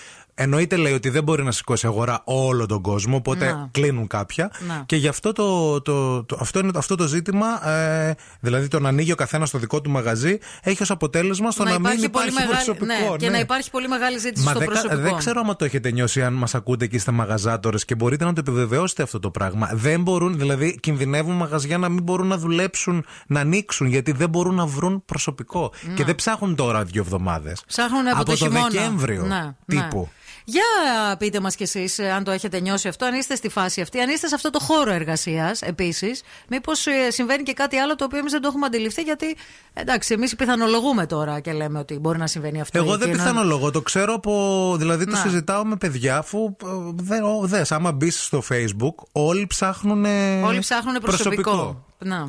[0.42, 3.68] Εννοείται λέει ότι δεν μπορεί να σηκώσει αγορά όλο τον κόσμο, οπότε Να.
[3.72, 4.50] κλείνουν κάποια.
[4.68, 4.82] Να.
[4.86, 8.88] Και γι' αυτό το, το, το- αυτό, είναι, αυτό το ζήτημα, ε, δηλαδή το να
[8.88, 12.84] ανοίγει ο καθένας το δικό του μαγαζί, έχει ως αποτέλεσμα στο να, μην υπάρχει προσωπικό.
[12.84, 13.32] ναι, και ναι.
[13.32, 15.02] να υπάρχει πολύ μεγάλη ζήτηση Μα στο δεν, κα- προσωπικό.
[15.02, 18.32] δεν ξέρω αν το έχετε νιώσει, αν μας ακούτε εκεί στα μαγαζάτορες και μπορείτε να
[18.32, 19.70] το επιβεβαιώσετε αυτό το πράγμα.
[19.72, 24.54] Δεν μπορούν, δηλαδή, κινδυνεύουν μαγαζιά να μην μπορούν να δουλέψουν, να ανοίξουν, γιατί δεν μπορούν
[24.54, 25.72] να βρουν προσωπικό.
[25.94, 27.62] Και δεν ψάχνουν τώρα δύο εβδομάδες.
[27.66, 28.68] Ψάχνουν από, το, χειμώνα.
[28.70, 30.08] Δεκέμβριο Ναι, τύπου.
[30.52, 30.60] Ναι.
[30.80, 33.80] Για πείτε μας κι εσείς ε, αν το έχετε νιώσει αυτό, αν είστε στη φάση
[33.80, 37.94] αυτή, αν είστε σε αυτό το χώρο εργασίας επίσης, μήπως ε, συμβαίνει και κάτι άλλο
[37.96, 39.36] το οποίο εμείς δεν το έχουμε αντιληφθεί γιατί
[39.74, 42.78] εντάξει εμείς πιθανολογούμε τώρα και λέμε ότι μπορεί να συμβαίνει αυτό.
[42.78, 43.22] Εγώ ή δεν εκείνο.
[43.22, 44.74] πιθανολογώ, το ξέρω από.
[44.78, 45.16] Δηλαδή το Να.
[45.18, 46.56] συζητάω με παιδιά, αφού.
[46.64, 50.04] ε, Δε, ο- δες, άμα μπεις στο Facebook, όλοι ψάχνουν.
[50.44, 51.84] Όλοι ψάχνουν προσωπικό.
[51.98, 52.28] Να.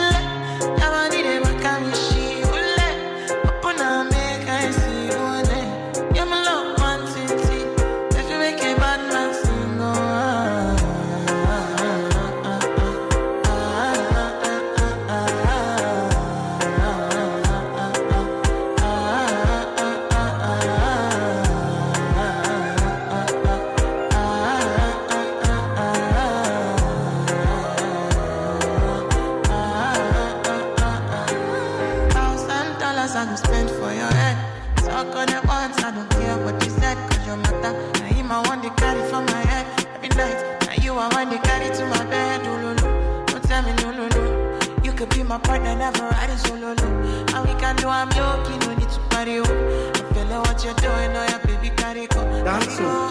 [52.81, 53.10] soon.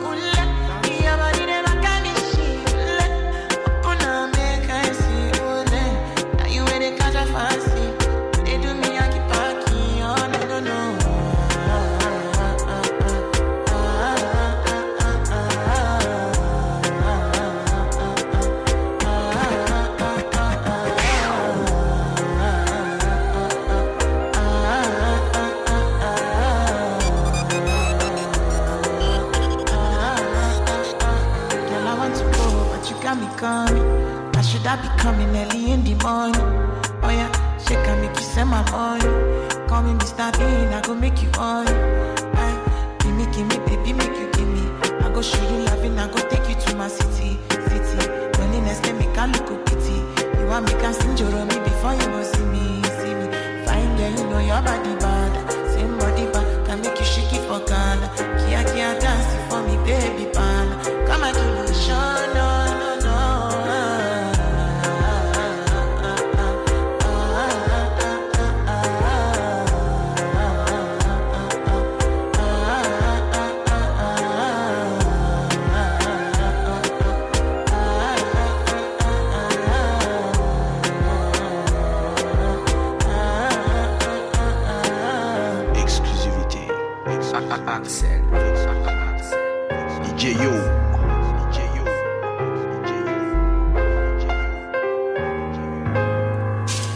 [38.66, 39.68] You money.
[39.68, 40.32] Call me Mr.
[40.38, 41.66] Bean, I go make you on.
[41.68, 44.62] Aye, eh, give me, baby, make you give me.
[45.04, 47.38] I go show you loving, I go take you to my city,
[47.68, 48.08] city.
[48.38, 49.96] Loneliness can make a look pity.
[50.38, 53.26] You want me can sing your me before you go see me, see me.
[53.66, 54.99] Fine girl, you know your body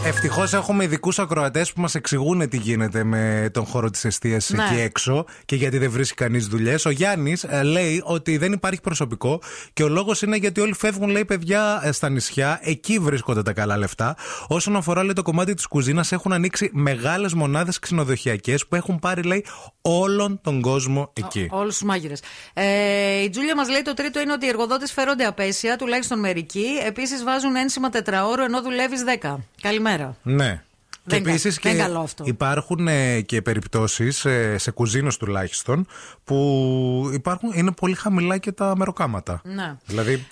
[0.07, 4.63] Ευτυχώς έχουμε ειδικούς ακροατές που μας εξηγούν τι γίνεται με τον χώρο της εστίαση Ναι.
[4.63, 6.85] εκεί έξω και γιατί δεν βρίσκει κανείς δουλειές.
[6.85, 9.41] Ο Γιάννης λέει ότι δεν υπάρχει προσωπικό
[9.73, 12.59] και ο λόγος είναι γιατί όλοι φεύγουν, λέει, παιδιά ε, στα νησιά.
[12.63, 14.15] Εκεί βρίσκονται τα καλά λεφτά.
[14.47, 19.21] Όσον αφορά, λέει, το κομμάτι της κουζίνας, έχουν ανοίξει μεγάλες μονάδες ξενοδοχειακές που έχουν πάρει,
[19.23, 19.45] λέει,
[19.81, 21.47] όλον τον κόσμο εκεί.
[21.51, 22.21] Όλους τους μάγειρες.
[22.53, 26.65] Ε, η Τζούλια μας λέει το τρίτο είναι ότι οι εργοδότες φέρονται απέσια, τουλάχιστον μερικοί.
[26.85, 29.35] Επίσης βάζουν ένσημα τετραώρο ενώ δουλεύεις 10.
[29.61, 29.94] Καλημέρα.
[30.23, 30.63] Ναι.
[31.07, 32.23] Δεν και κα- επίση δεν καλό αυτό.
[32.27, 35.87] υπάρχουν ε, και περιπτώσεις, ε, σε κουζίνε τουλάχιστον,
[36.23, 39.41] που υπάρχουν, είναι πολύ χαμηλά και τα μεροκάματα.
[39.43, 39.75] Ναι.
[39.85, 40.27] Δηλαδή,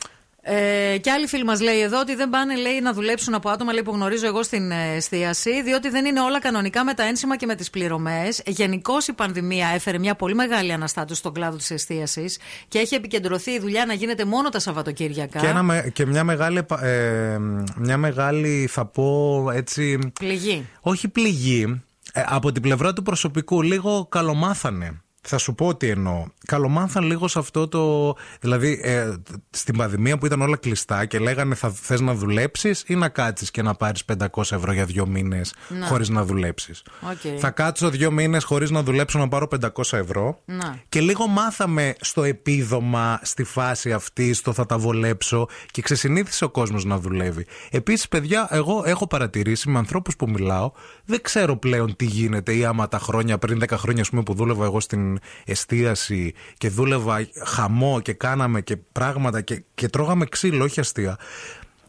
[0.45, 3.73] Ε, και άλλη φίλη μας λέει εδώ ότι δεν πάνε λέει, να δουλέψουν από άτομα
[3.73, 7.37] λέει, που γνωρίζω εγώ στην ε, εστίαση, διότι δεν είναι όλα κανονικά με τα ένσημα
[7.37, 8.41] και με τις πληρωμές.
[8.45, 12.37] Γενικώς η πανδημία έφερε μια πολύ μεγάλη αναστάτωση στον κλάδο της εστίασης
[12.67, 15.39] και έχει επικεντρωθεί η δουλειά να γίνεται μόνο τα Σαββατοκύριακα.
[15.39, 17.37] και, ένα, με- και μια μεγάλη, ε,
[17.77, 19.99] μια μεγάλη, θα πω έτσι.
[20.19, 20.65] Πληγή.
[20.81, 21.81] Όχι πληγή.
[22.13, 25.01] ε, από την πλευρά του προσωπικού, λίγο καλομάθανε.
[25.27, 26.25] Θα σου πω τι εννοώ.
[26.45, 28.15] Καλομάθαν λίγο σε αυτό το.
[28.39, 29.13] Δηλαδή, ε,
[29.49, 33.51] στην πανδημία που ήταν όλα κλειστά και λέγανε θα θες να δουλέψεις ή να κάτσεις
[33.51, 35.85] και να πάρεις 500 ευρώ για δύο μήνες Να.
[35.85, 36.83] χωρίς να δουλέψεις.
[37.01, 37.39] Οκ.
[37.39, 40.41] Θα κάτσω δύο μήνες χωρίς να δουλέψω να πάρω 500 ευρώ.
[40.45, 40.79] Να.
[40.89, 46.49] Και λίγο μάθαμε στο επίδομα, στη φάση αυτή, στο θα τα βολέψω και ξεσυνήθισε ο
[46.49, 47.45] κόσμος να δουλεύει.
[47.71, 50.71] Επίσης, παιδιά, εγώ έχω παρατηρήσει με ανθρώπους που μιλάω,
[51.05, 54.33] δεν ξέρω πλέον τι γίνεται ή άμα τα χρόνια πριν 10 χρόνια ας πούμε, που
[54.33, 55.12] δούλευα εγώ στην
[55.45, 61.17] εστίαση και δούλευα χαμό και κάναμε και πράγματα και, και τρώγαμε ξύλο, όχι αστεία.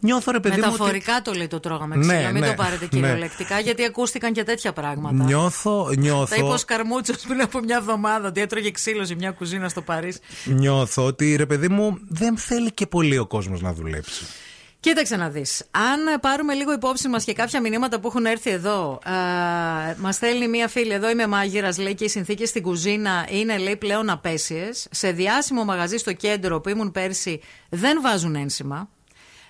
[0.00, 0.62] Νιώθω ρε παιδί μου.
[0.66, 2.32] ότι- Μεταφορικά το λέει το τρώγαμε Ναι, ξύλο.
[2.32, 3.00] Μην ναι, το πάρετε ναι.
[3.00, 5.24] κυριολεκτικά, γιατί ακούστηκαν και τέτοια πράγματα.
[5.24, 9.30] Νιώθω, Τα είπε νιώθω, ο Σκαρμούτσος πριν από μια εβδομάδα ότι έτρωγε ξύλο σε μια
[9.30, 10.18] κουζίνα στο Παρίσι.
[10.44, 14.24] νιώθω ότι ρε παιδί μου δεν θέλει και πολύ ο κόσμος να δουλέψει.
[14.84, 15.62] Κοίταξε να δεις.
[15.70, 18.98] Αν πάρουμε λίγο υπόψη μας και κάποια μηνύματα που έχουν έρθει εδώ.
[19.98, 23.76] Μας στέλνει μία φίλη εδώ, είμαι μάγειρας, λέει και οι συνθήκες στην κουζίνα είναι λέει
[23.76, 24.86] πλέον απέσιες.
[24.90, 28.88] Σε διάσημο μαγαζί στο κέντρο που ήμουν πέρσι δεν βάζουν ένσημα.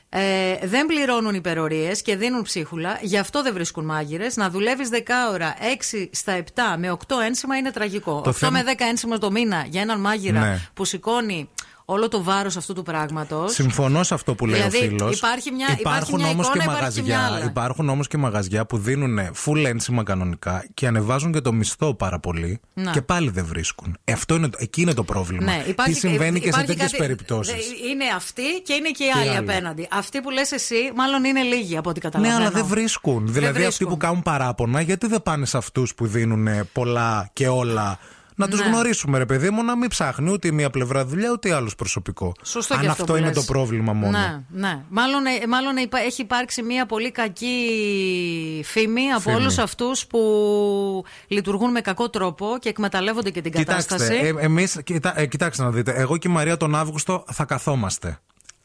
[0.08, 4.36] Ε, δεν πληρώνουν υπερορίες και δίνουν ψίχουλα, γι' αυτό δεν βρίσκουν μάγειρες.
[4.36, 4.96] Να δουλεύεις 10
[5.32, 8.20] ώρα, 6 στα 7 με 8 ένσημα είναι τραγικό.
[8.20, 10.58] Το 8 θέμα- με 10 ένσημα το μήνα για έναν μάγειρα Ναι.
[10.74, 11.48] που σηκώνει
[11.84, 13.52] όλο το βάρος αυτού του πράγματος.
[13.52, 15.16] Συμφωνώ σε αυτό που λέει Δηλαδή, ο φίλος.
[15.16, 17.46] υπάρχει μια- υπάρχει μια όμως εικόνα, και υπάρχει μαγαζιά, μια άλλη.
[17.46, 22.18] υπάρχουν όμως και μαγαζιά που δίνουν full ένσημα κανονικά και ανεβάζουν και το μισθό πάρα
[22.20, 22.90] πολύ Να.
[22.90, 23.96] και πάλι δεν βρίσκουν.
[24.04, 25.44] Ε, αυτό είναι, το- εκεί είναι το πρόβλημα.
[25.44, 27.54] Ναι, υπάρχει, Τι συμβαίνει και σε υπάρχει τέτοιες κάτι- περιπτώσεις.
[27.54, 29.36] δε- Είναι αυτή και είναι και οι Και οι άλλοι άλλοι.
[29.50, 29.88] απέναντι.
[29.90, 32.40] Αυτοί που λες εσύ, μάλλον είναι λίγοι από ό,τι Ναι, καταλαβαίνω.
[32.40, 33.22] αλλά δεν βρίσκουν.
[33.32, 33.88] δηλαδή αυτοί βρίσκουν.
[33.88, 37.98] που κάνουν παράπονα, γιατί δεν πάνε σε αυτούς που δίνουν πολλά και όλα.
[38.36, 38.66] Να τους Ναι.
[38.66, 42.32] γνωρίσουμε, ρε παιδί μου, να μην ψάχνει ούτε η μία πλευρά δουλειά ούτε άλλος προσωπικό.
[42.42, 43.34] Σωστό Αν και αυτό, που είναι λες.
[43.36, 44.18] το πρόβλημα μόνο.
[44.18, 44.82] Ναι, ναι.
[44.88, 47.56] Μάλλον, ε, μάλλον υπά- έχει υπάρξει μια πολύ κακή
[48.64, 49.36] φήμη από Φήμη.
[49.36, 50.18] όλους αυτούς που
[51.26, 54.20] λειτουργούν με κακό τρόπο και εκμεταλλεύονται και την Κοιτάξτε, κατάσταση.
[54.24, 58.18] ε, εμείς, κοιτά, ε, κοιτάξτε να δείτε, εγώ και η Μαρία τον Αύγουστο θα καθόμαστε.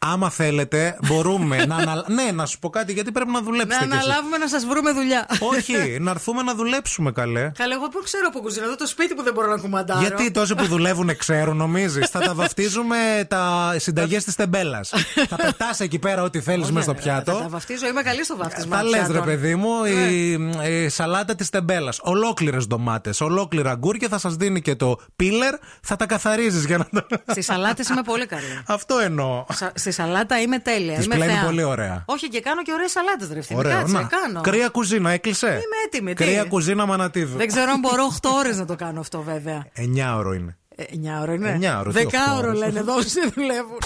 [0.06, 1.98] Άμα θέλετε, μπορούμε να αναλάβουμε.
[2.24, 4.04] Ναι, να σου πω κάτι, γιατί πρέπει να να δουλέψετε κι εσείς.
[4.06, 5.28] αναλάβουμε να σας βρούμε δουλειά.
[5.40, 5.74] Όχι,
[6.06, 7.52] να έρθουμε να δουλέψουμε καλέ.
[7.58, 10.00] Καλά, εγώ πού ξέρω από κουζίνα, εδώ το σπίτι που δεν μπορώ να κουμαντάρω.
[10.00, 12.10] Γιατί τόσοι που δουλεύουν ξέρουν, νομίζεις.
[12.10, 12.96] θα τα βαφτίζουμε
[13.28, 14.94] τα συνταγές της τεμπέλας.
[15.30, 17.50] θα πετάς εκεί πέρα ό,τι θέλεις μέσα στο Θα τα πιάτο.
[17.50, 18.72] βαφτίζω, είμαι καλή στο βαφτισμό.
[18.72, 19.26] Τα λες, ρε πιάτων.
[19.26, 20.68] παιδί μου, η, Ναι.
[20.68, 22.00] η σαλάτα της τεμπέλας.
[22.02, 26.86] Ολόκληρες ντομάτες, ολόκληρα γκούρια θα σας δίνει και το πίλερ, θα τα καθαρίζεις για να
[27.02, 27.08] το.
[27.28, 28.62] Στις σαλάτες είμαι πολύ καλή.
[28.66, 29.46] Αυτό εννοώ.
[29.92, 30.96] Σα- Στη σαλάτα είμαι τέλεια.
[30.96, 31.44] Τις είμαι πλένει θεά.
[31.44, 32.04] πολύ ωραία.
[32.06, 33.60] Όχι, και κάνω και ωραίες σαλάτες, ρε ευθύμη.
[33.60, 34.04] Ωραίο, Κάτσε, να.
[34.04, 34.42] κάνω.
[34.42, 35.48] Κρύα κουζίνα, έκλεισε.
[35.48, 36.14] Είμαι έτοιμη.
[36.14, 37.38] τι; Κρύα κουζίνα μανατίδου.
[37.38, 39.66] Δεν ξέρω αν μπορώ 8 ώρες να το κάνω αυτό, βέβαια.
[39.76, 40.58] 9 ώρο είναι.
[40.76, 42.60] 9 ώρα είναι; 9 ώρο, τι 10 οκτώ ώρα ώρες.
[42.60, 43.78] λένε εδώ όσοι δουλεύουν.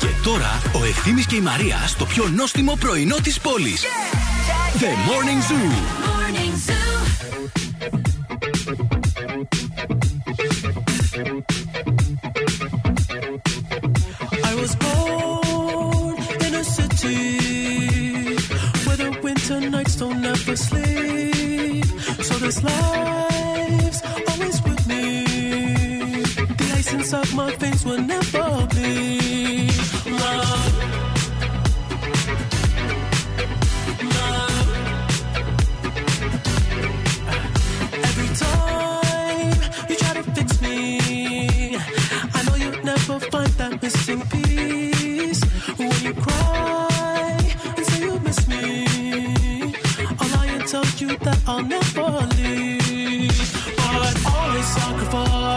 [0.00, 3.82] Και τώρα ο Ευθύμης και η Μαρία στο πιο νόστιμο πρωινό της πόλης.
[4.78, 5.72] The Morning Zoo.
[6.08, 6.37] Morning
[20.58, 21.84] sleep.
[22.28, 25.24] So this life's always with me.
[26.60, 29.27] The ice inside my veins will never bleed.
[51.00, 53.30] You that I'll never leave.
[53.76, 55.47] But always sacrifice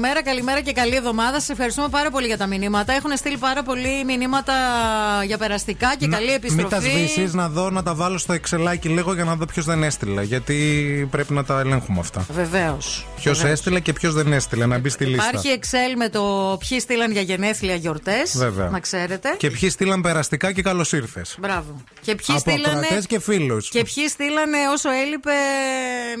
[0.00, 1.40] Καλημέρα, καλημέρα και καλή εβδομάδα.
[1.40, 2.92] Σα ευχαριστούμε πάρα πολύ για τα μηνύματα.
[2.92, 4.54] Έχουν στείλει πάρα πολλοί μηνύματα
[5.26, 6.62] για περαστικά και καλή επιστροφή.
[6.62, 9.64] Μην τα σβήσεις, να δω, να τα βάλω στο εξελάκι λίγο για να δω ποιος
[9.64, 10.22] δεν έστειλε.
[10.22, 12.26] Γιατί πρέπει να τα ελέγχουμε αυτά.
[12.32, 13.06] Βεβαίως.
[13.16, 15.28] Ποιος έστειλε και ποιος δεν έστειλε, να μπει στη λίστα.
[15.28, 18.36] Υπάρχει Excel με το ποιοι στείλαν για γενέθλια γιορτές.
[18.36, 18.68] Βέβαια.
[18.68, 19.34] Να ξέρετε.
[19.36, 21.36] Και ποιοι στείλαν περαστικά και καλώς ήρθες.
[21.40, 21.82] Μπράβο.
[22.00, 22.76] Και ποιοι Από στείλανε.
[22.76, 23.68] ακροατές και φίλους.
[23.68, 25.30] Και ποιοι στείλανε όσο έλειπε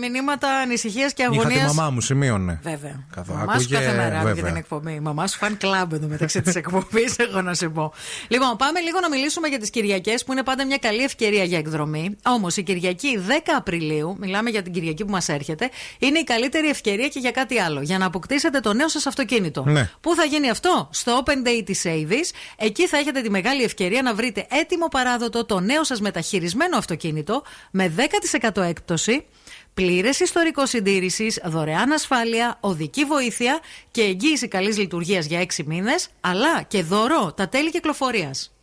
[0.00, 1.74] μηνύματα ανησυχίας και Είχα τη αγωνίας.
[1.74, 2.60] μαμά μου, σημείωνε.
[2.62, 3.04] Βέβαια.
[3.14, 4.50] Καθώς Μαμάς σου άκουγε, κάθε μέρα άκουγε βέβαια.
[4.50, 4.92] την εκπομπή.
[4.92, 7.92] Η μαμά σου φαν κλαμπ εδώ μεταξύ της εκπομπής, εγώ να σε πω.
[8.28, 11.58] Λοιπόν, πάμε λίγο να μιλήσουμε για τις Κυριακές που είναι πάντα μια καλή ευκαιρία για
[11.58, 12.16] εκδρομή.
[12.24, 16.68] Όμως η Κυριακή 10 Απριλίου, μιλάμε για την Κυριακή που μας έρχεται, είναι η καλύτερη
[16.68, 17.80] ευκαιρία και για κάτι άλλο.
[17.80, 19.64] Για να αποκτήσετε το νέο σας αυτοκίνητο.
[19.66, 19.90] Ναι.
[20.00, 22.30] Πού θα γίνει αυτό; Στο Open Day της Avis.
[22.56, 27.42] Εκεί θα έχετε τη μεγάλη ευκαιρία να βρείτε έτοιμο παράδοτο το νέο σας μεταχειρισμένο αυτοκίνητο
[27.70, 27.92] με
[28.52, 29.24] 10% έκπτωση.
[29.78, 33.60] Πλήρες ιστορικό συντήρησης, δωρεάν ασφάλεια, οδική βοήθεια
[33.90, 38.57] και εγγύηση καλής λειτουργίας για 6 μήνες, αλλά και δώρο τα τέλη κυκλοφορίας.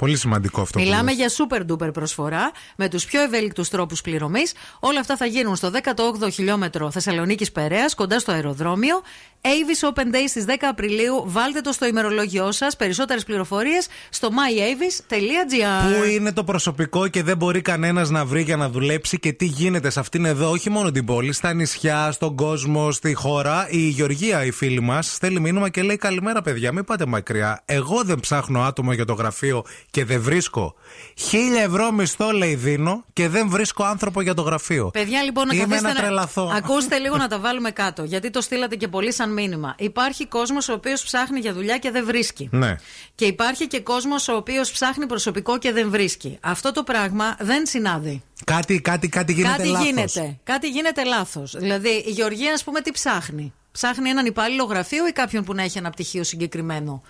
[0.00, 0.78] Πολύ σημαντικό αυτό.
[0.78, 1.14] που Μιλάμε λες.
[1.14, 4.52] για super duper προσφορά με τους πιο ευέλικτους τρόπους πληρωμής.
[4.80, 9.02] Όλα αυτά θα γίνουν στο 18ο χιλιόμετρο Θεσσαλονίκης Περαία, κοντά στο αεροδρόμιο.
[9.42, 11.22] Avis Open Day στις 10 Απριλίου.
[11.26, 12.76] Βάλτε το στο ημερολόγιο σας.
[12.76, 15.98] Περισσότερες πληροφορίες στο myavis.gr.
[15.98, 19.44] Πού είναι το προσωπικό και δεν μπορεί κανένας να βρει για να δουλέψει και τι
[19.44, 23.66] γίνεται σε αυτήν εδώ, όχι μόνο την πόλη, στα νησιά, στον κόσμο, στη χώρα.
[23.70, 27.62] Η Γεωργία, η φίλη μας, στέλνει μήνυμα και λέει: Καλημέρα, παιδιά, μην πάτε μακριά.
[27.64, 30.74] Εγώ δεν ψάχνω άτομο για το γραφείο και δεν βρίσκω.
[31.16, 34.90] Χίλια ευρώ μισθό, λέει, δίνω και δεν βρίσκω άνθρωπο για το γραφείο.
[34.90, 36.52] Παιδιά, λοιπόν, να Είμαι καθίστε να να- τρελαθώ.
[36.56, 38.02] Ακούστε λίγο να τα βάλουμε κάτω.
[38.04, 39.74] Γιατί το στείλατε και πολύ σαν μήνυμα.
[39.78, 42.48] Υπάρχει κόσμος ο οποίος ψάχνει για δουλειά και δεν βρίσκει.
[42.52, 42.76] Ναι.
[43.14, 46.38] Και υπάρχει και κόσμος ο οποίος ψάχνει προσωπικό και δεν βρίσκει.
[46.40, 48.22] Αυτό το πράγμα δεν συνάδει.
[48.44, 49.86] Κάτι, κάτι, κάτι γίνεται κάτι λάθος.
[49.86, 50.38] γίνεται.
[50.44, 51.54] Κάτι γίνεται λάθος.
[51.58, 55.62] Δηλαδή, η Γεωργία, ας πούμε, τι ψάχνει; Ψάχνει έναν υπάλληλο γραφείο ή κάποιον που να
[55.62, 57.02] έχει ένα πτυχίο συγκεκριμένο;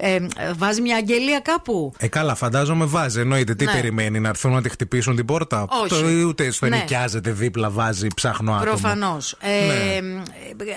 [0.00, 0.26] Ε, ε,
[0.56, 1.92] βάζει μια αγγελία κάπου.
[1.98, 3.20] Ε, καλά, φαντάζομαι βάζει.
[3.20, 3.54] Εννοείται.
[3.54, 3.72] Τι Ναι.
[3.72, 5.88] περιμένει, να έρθουν να τη χτυπήσουν την πόρτα; Όχι.
[5.88, 6.76] Το, ούτε στο Ναι.
[6.76, 8.70] ενοικιάζεται δίπλα, βάζει ψάχνω άτομο.
[8.70, 9.36] Προφανώς.
[9.40, 9.74] Ε, Ναι.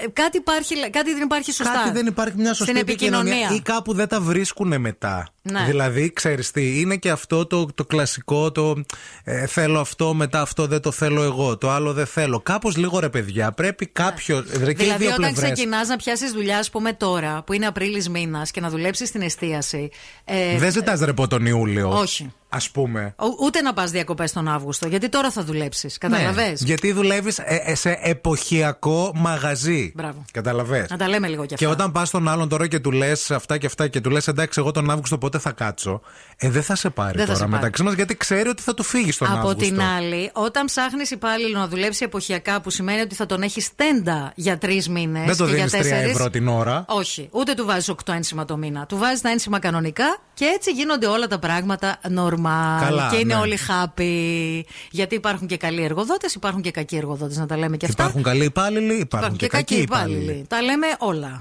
[0.03, 1.73] ε, κάτι, υπάρχει, κάτι δεν υπάρχει σωστά.
[1.73, 3.49] Κάτι δεν υπάρχει μια σωστή Στην επικοινωνία.
[3.55, 5.27] ή κάπου δεν τα βρίσκουν μετά.
[5.43, 5.63] Ναι.
[5.65, 8.83] Δηλαδή, ξέρεις τι, είναι και αυτό το, το κλασικό, το
[9.23, 12.39] ε, θέλω αυτό, μετά αυτό δεν το θέλω εγώ, το άλλο δεν θέλω.
[12.39, 14.41] Κάπως λίγο ρε παιδιά, πρέπει κάποιο.
[14.41, 15.51] Δηλαδή, και οι Δηλαδή, δύο όταν πλευρές.
[15.51, 19.21] ξεκινάς να πιάσεις δουλειά, ας πούμε τώρα, που είναι Απρίλης μήνας και να δουλέψεις στην
[19.21, 19.89] εστίαση.
[20.25, 21.97] ε, Δεν ζητάς ρεπό τον Ιούλιο.
[21.99, 22.33] Όχι.
[22.53, 23.13] Α πούμε.
[23.17, 25.97] ο- Ούτε να πας διακοπές τον Αύγουστο, γιατί τώρα θα δουλέψεις.
[25.97, 26.45] Καταλαβέ.
[26.47, 27.39] Ναι, γιατί δουλεύεις
[27.73, 29.91] σε εποχιακό μαγαζί.
[29.95, 30.25] Μπράβο.
[30.31, 30.85] Καταλαβέ.
[30.89, 31.75] Να τα λέμε λίγο κι Και αυτά.
[31.77, 34.59] όταν πας στον άλλον τώρα και του λες αυτά και αυτά και του λες εντάξει,
[34.59, 36.01] εγώ τον Αύγουστο πότε θα κάτσω.
[36.37, 37.55] Ε, δεν θα σε πάρει Δεν θα τώρα σε πάρει.
[37.55, 39.57] μεταξύ μας γιατί ξέρει ότι θα του φύγεις τον Από Αύγουστο.
[39.59, 44.31] την άλλη, όταν ψάχνεις υπάλληλο να δουλέψει εποχιακά, που σημαίνει ότι θα τον έχεις στέντα
[44.35, 45.25] για τρεις μήνες.
[45.25, 46.85] Δεν το και για δίνεις 3 τέσσερις, ευρώ την ώρα.
[46.87, 48.85] Όχι, ούτε του βάζεις 8 ένσημα το μήνα.
[48.85, 51.99] Του βάζεις τα ένσημα κανονικά και έτσι γίνονται όλα τα πράγματα
[52.43, 52.81] normal.
[52.81, 53.39] Καλά, και είναι ναι.
[53.39, 54.61] όλοι happy.
[54.91, 58.03] Γιατί υπάρχουν και καλοί εργοδότες, υπάρχουν και κακοί εργοδότες, να τα λέμε και αυτά.
[58.03, 60.45] Υπάρχουν καλοί υπάλληλοι, υπάρχουν, και κακοί υπάλληλοι.
[60.47, 61.39] Τα λέμε όλα.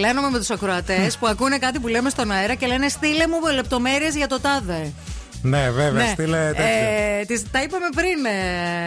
[0.00, 3.52] Τρελαίνομαι με τους ακροατές που ακούνε κάτι που λέμε στον αέρα και λένε στείλε μου
[3.54, 4.92] λεπτομέρειες για το τάδε.
[5.42, 6.64] Ναι, βέβαια, στείλε τέτοιο.
[6.64, 8.24] Ε, τις- τα είπαμε πριν,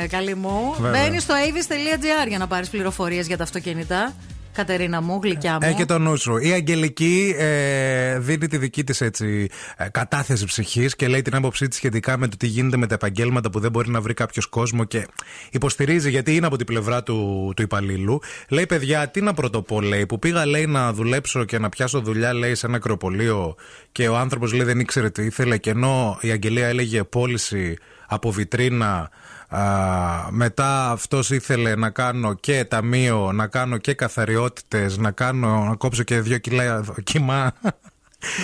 [0.03, 0.76] ε, καλή μου.
[0.80, 1.01] Βέβαια.
[1.03, 4.14] Μπαίνεις στο avis.gr για να πάρεις πληροφορίες για τα αυτοκίνητα.
[4.60, 5.60] Κατερίνα μου, γλυκιά μου.
[5.62, 6.38] Έχει το νου σου.
[6.38, 11.68] Η Αγγελική ε, δίνει τη δική της έτσι ε, κατάθεση ψυχής και λέει την άποψή
[11.68, 14.45] της σχετικά με το τι γίνεται με τα επαγγέλματα που δεν μπορεί να βρει κάποιος
[14.45, 15.07] κόσμο και
[15.51, 18.20] υποστηρίζει γιατί είναι από την πλευρά του, του υπαλλήλου.
[18.49, 22.34] Λέει, παιδιά, τι να πρωτοπώ, λέει, που πήγα λέει να δουλέψω και να πιάσω δουλειά,
[22.34, 23.55] λέει, σε ένα ακροπολείο
[23.91, 28.32] και ο άνθρωπος λέει δεν ήξερε τι ήθελε και ενώ η Αγγελία έλεγε πώληση από
[28.32, 29.10] βιτρίνα
[29.50, 35.76] Α, μετά αυτός ήθελε να κάνω και ταμείο, να κάνω και καθαριότητες, να, κάνω, να
[35.76, 37.54] κόψω και δύο κιλά δοκιμά.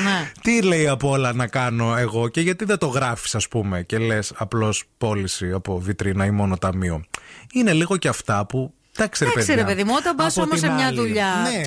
[0.04, 0.32] Ναι.
[0.42, 3.98] Τι λέει από όλα να κάνω εγώ και γιατί δεν το γράφεις, ας πούμε, και
[3.98, 7.04] λες απλώς πώληση από βιτρίνα ή μόνο ταμείο.
[7.54, 8.74] Είναι λίγο και αυτά που.
[8.98, 9.64] Εντάξει, ρε Εντάξει, παιδιά.
[9.64, 10.98] ρε παιδί μου, όταν πας Από όμως την σε μια άλλη.
[10.98, 11.28] δουλειά.
[11.44, 11.58] Ναι.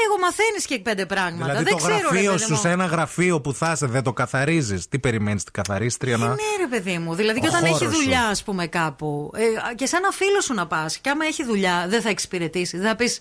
[0.00, 1.44] Λίγο μαθαίνεις και πέντε πράγματα.
[1.44, 2.58] Δηλαδή δεν το ξέρω, ρε γραφείο παιδί σου μου.
[2.60, 4.88] σε ένα γραφείο που θα είσαι δεν το καθαρίζεις.
[4.88, 6.26] Τι περιμένεις την καθαρίστρια να.
[6.28, 7.14] Ναι, ρε παιδί μου.
[7.14, 8.00] Δηλαδή, και Ο όταν έχει χώρος σου.
[8.02, 9.30] δουλειά, ας πούμε, κάπου.
[9.34, 10.98] Ε, και σε ένα φίλο σου να πας.
[10.98, 12.78] Και άμα έχει δουλειά, δεν θα εξυπηρετήσει.
[12.78, 13.18] Δεν θα πεις.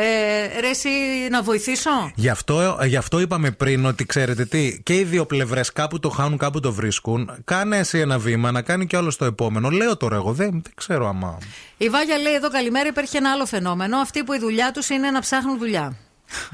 [0.00, 0.88] Ε, ρε, εσύ
[1.30, 5.72] να βοηθήσω; Γι' αυτό, γι' αυτό είπαμε πριν ότι ξέρετε τι, και οι δύο πλευρές
[5.72, 7.30] κάπου το χάνουν, κάπου το βρίσκουν.
[7.44, 9.70] Κάνε εσύ ένα βήμα, να κάνει κι άλλο το επόμενο.
[9.70, 11.38] Λέω τώρα εγώ, δεν, δεν ξέρω άμα.
[11.76, 12.88] Η Βάγια λέει εδώ καλημέρα.
[12.88, 13.98] Υπάρχει ένα άλλο φαινόμενο.
[13.98, 15.96] Αυτοί που η δουλειά τους είναι να ψάχνουν δουλειά.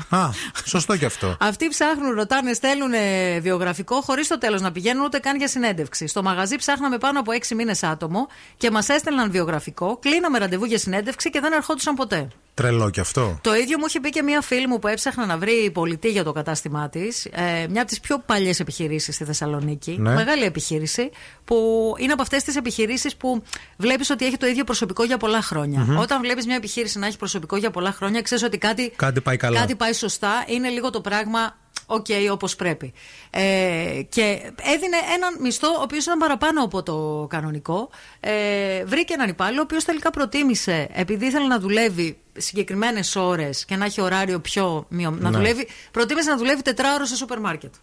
[0.09, 0.29] Α,
[0.65, 1.37] σωστό κι αυτό.
[1.51, 6.07] Αυτοί ψάχνουν, ρωτάνε, στέλνουν ε, βιογραφικό χωρίς το τέλος να πηγαίνουν ούτε καν για συνέντευξη.
[6.07, 10.79] Στο μαγαζί ψάχναμε πάνω από έξι μήνες άτομο και μας έστελναν βιογραφικό, κλείναμε ραντεβού για
[10.79, 12.29] συνέντευξη και δεν ερχόντουσαν ποτέ.
[12.55, 13.39] Τρελό κι αυτό.
[13.41, 16.25] Το ίδιο μου είχε πει και μία φίλη μου που έψαχνα να βρει πολιτή για
[16.25, 17.25] το κατάστημά της.
[17.25, 19.97] Ε, μια από τις πιο παλιές επιχειρήσεις στη Θεσσαλονίκη.
[19.99, 20.15] Ναι.
[20.15, 21.11] Μεγάλη επιχείρηση.
[21.45, 21.57] Που
[21.99, 23.43] είναι από αυτές τις επιχειρήσεις που
[23.77, 25.81] βλέπεις ότι έχει το ίδιο προσωπικό για πολλά χρόνια.
[25.81, 25.99] Μμμ.
[25.99, 29.37] Όταν βλέπεις μια επιχείρηση να έχει προσωπικό για πολλά χρόνια, ξέρεις ότι κάτι, Κάτι πάει
[29.37, 29.61] καλά.
[29.61, 30.45] κάτι πάει σωστά.
[30.47, 31.57] Είναι λίγο το πράγμα.
[31.87, 32.93] Οκ, όπως πρέπει.
[33.31, 33.41] Ε,
[34.09, 34.23] και
[34.75, 37.91] έδινε έναν μισθό, ο οποίος ήταν παραπάνω από το κανονικό.
[38.21, 43.77] Ε, βρήκε έναν υπάλληλο, ο οποίος τελικά προτίμησε, επειδή ήθελε να δουλεύει συγκεκριμένες ώρες και
[43.77, 44.87] να έχει ωράριο πιο.
[44.89, 45.37] μειω- να Ναι.
[45.37, 47.75] δουλεύει, προτίμησε να δουλεύει τετράωρος σε σούπερ μάρκετ.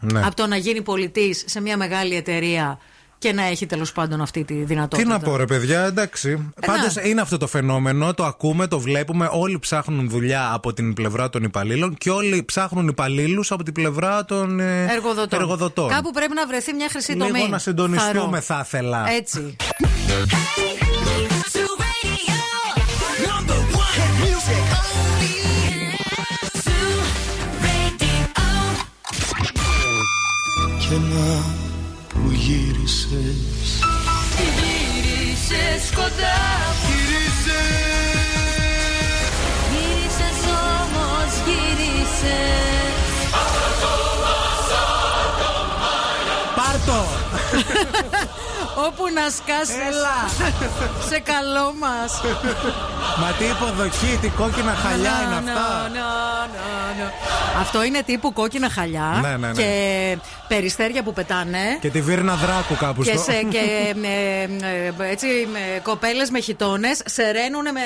[0.00, 0.20] Ναι.
[0.26, 2.78] Από το να γίνει πολιτής σε μια μεγάλη εταιρεία
[3.18, 5.08] και να έχει τέλος πάντων αυτή τη Τι δυνατότητα.
[5.08, 6.52] να πω, ρε παιδιά, εντάξει.
[6.60, 7.02] Ε, Πάντως να.
[7.02, 9.28] είναι αυτό το φαινόμενο, το ακούμε, το βλέπουμε.
[9.32, 14.24] Όλοι ψάχνουν δουλειά από την πλευρά των υπαλλήλων και όλοι ψάχνουν υπαλλήλους από την πλευρά
[14.24, 15.40] των ε, Εργοδοτών.
[15.40, 15.88] εργοδοτών.
[15.88, 17.48] Κάπου πρέπει να βρεθεί μια χρυσή Λίγο τομή.
[17.48, 18.40] να συντονιστούμε, Θαρώ.
[18.40, 19.08] θα ήθελα.
[19.10, 19.56] Έτσι.
[30.88, 31.42] Και να
[32.08, 33.80] που γύρισες
[34.56, 36.38] Γύρισες κοντά
[39.70, 40.40] Γύρισες
[40.70, 42.48] όμως γύρισες
[46.56, 47.00] Πάρτο!
[48.86, 49.72] Όπου να σκάσει.
[51.08, 52.20] Σε καλό μας.
[53.20, 55.90] Μα τι υποδοχή, τι κόκκινα χαλιά είναι αυτά.
[57.60, 59.52] Αυτό είναι τύπου κόκκινα χαλιά Ναι, ναι, ναι.
[59.52, 60.18] και
[60.48, 61.78] περιστέρια που πετάνε.
[61.80, 63.22] Και τη βίρνα δράκου κάπου Και, στο.
[63.22, 64.08] σε, και με,
[65.04, 67.80] ε, έτσι, με κοπέλες με χιτώνες σεραίνουν με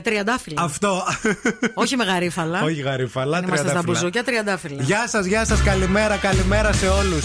[0.00, 0.62] τριαντάφυλλα.
[0.62, 1.02] Αυτό.
[1.82, 2.62] Όχι με γαρίφαλα.
[2.62, 3.92] Όχι γαρίφαλα, Είμαστε στα τριαντάφυλλα.
[3.98, 4.82] μπουζούκια τριαντάφυλλα.
[4.82, 7.24] Γεια σας, γεια σας, καλημέρα, καλημέρα σε όλους.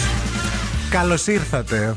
[0.90, 1.94] Καλώς ήρθατε.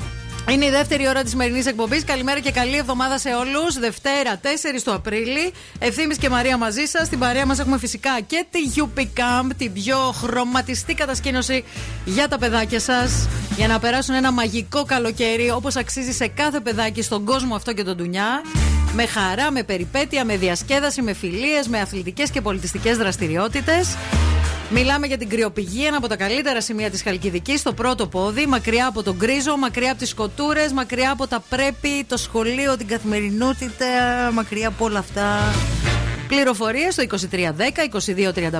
[0.51, 2.03] Είναι η δεύτερη ώρα της σημερινής εκπομπής.
[2.03, 3.79] Καλημέρα και καλή εβδομάδα σε όλους.
[3.79, 5.53] Δευτέρα 4 του Απρίλη.
[5.79, 7.07] Ευθύνη και Μαρία μαζί σας.
[7.07, 11.63] Στην παρέα μας έχουμε φυσικά και τη UP Camp, την πιο χρωματιστή κατασκήνωση
[12.05, 13.27] για τα παιδάκια σας.
[13.55, 17.83] Για να περάσουν ένα μαγικό καλοκαίρι όπως αξίζει σε κάθε παιδάκι στον κόσμο αυτό και
[17.83, 18.41] τον Τουνιά.
[18.93, 23.95] Με χαρά, με περιπέτεια, με διασκέδαση, με φιλίες, με αθλητικές και πολιτιστικές δραστηριότητες.
[24.75, 28.87] Μιλάμε για την κρυοπηγή, ένα από τα καλύτερα σημεία της Χαλκιδικής, στο πρώτο πόδι, μακριά
[28.87, 33.85] από τον γκρίζο, μακριά από τις σκοτούρε, μακριά από τα πρέπει, το σχολείο, την καθημερινότητα,
[34.33, 35.53] μακριά από όλα αυτά.
[36.35, 37.17] Πληροφορίες στο 2310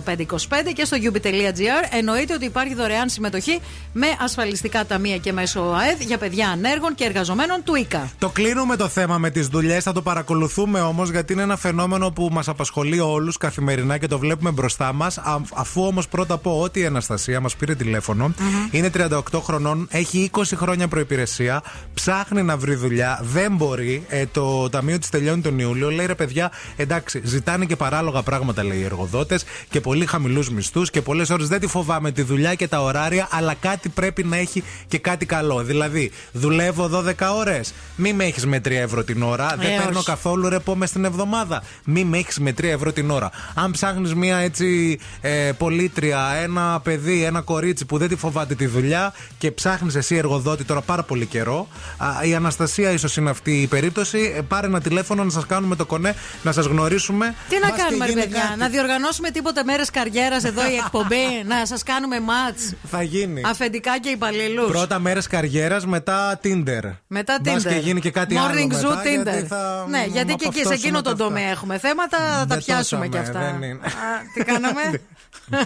[0.06, 0.38] 2235 25
[0.74, 1.98] και στο ubi.gr.
[1.98, 3.60] Εννοείται ότι υπάρχει δωρεάν συμμετοχή
[3.94, 8.12] με ασφαλιστικά ταμεία και μέσω ΑΕΔ για παιδιά ανέργων και εργαζομένων του ΙΚΑ.
[8.20, 12.12] Το κλείνουμε το θέμα με τις δουλειές, θα το παρακολουθούμε όμως γιατί είναι ένα φαινόμενο
[12.12, 15.18] που μας απασχολεί όλους καθημερινά και το βλέπουμε μπροστά μας.
[15.54, 18.34] Αφού όμως πρώτα πω ότι η Αναστασία μας πήρε τηλέφωνο,
[18.72, 21.64] είναι 38 χρονών, έχει 20 χρόνια προπηρεσία,
[21.94, 24.06] ψάχνει να βρει δουλειά, δεν μπορεί.
[24.08, 25.92] Ε, το ταμείο της τελειώνει τον Ιούλιο.
[25.92, 30.90] Λέει ρε παιδιά, εντάξει, ζητάνε και παράλογα πράγματα λέει οι εργοδότες και πολύ χαμηλούς μισθούς
[30.90, 34.38] και πολλές ώρες δεν τη φοβάμαι τη δουλειά και τα ωράρια, αλλά κάτι πρέπει να
[34.38, 35.64] έχει και κάτι καλό.
[35.64, 39.98] Δηλαδή, δουλεύω 12 ώρες, μη με έχεις με 3 ευρώ την ώρα, δεν Ε, παίρνω
[39.98, 40.06] όχι.
[40.08, 41.64] καθόλου ρεπό μες στην εβδομάδα.
[41.84, 43.32] Μη με έχεις με 3 ευρώ την ώρα.
[43.54, 48.66] Αν ψάχνεις μια έτσι ε, πολίτρια, ένα παιδί, ένα κορίτσι που δεν τη φοβάται τη
[48.66, 53.62] δουλειά και ψάχνεις εσύ εργοδότη τώρα πάρα πολύ καιρό, α, η Αναστασία ίσως είναι αυτή
[53.62, 54.34] η περίπτωση.
[54.38, 57.36] Ε, πάρε ένα τηλέφωνο να σας κάνουμε το κονέ, να σας γνωρίσουμε.
[57.54, 58.60] Τι να Μπας και κάνουμε, ρε γίνει παιδιά, κάτι.
[58.60, 62.58] να διοργανώσουμε τίποτε μέρες καριέρας εδώ η εκπομπή, να σας κάνουμε ματ.
[62.90, 63.42] Θα γίνει.
[63.46, 64.72] Αφεντικά και υπαλλήλους.
[64.72, 66.82] Πρώτα μέρες καριέρας, μετά Tinder.
[67.08, 67.68] Μετά Μπας Tinder.
[67.68, 68.48] και γίνει και κάτι άλλο.
[68.54, 69.24] Morning μετά, Zoo Tinder.
[69.32, 71.24] γιατί θα- Ναι, γιατί από και εκεί αυτό σε εκείνο σου τον μετά.
[71.24, 73.52] τομέα έχουμε θέματα, θα τα Δεν πιάσουμε κι τόσαμε, αυτά.
[73.60, 73.80] δεν είναι.
[73.86, 73.90] Α,
[74.34, 74.82] Τι κάναμε;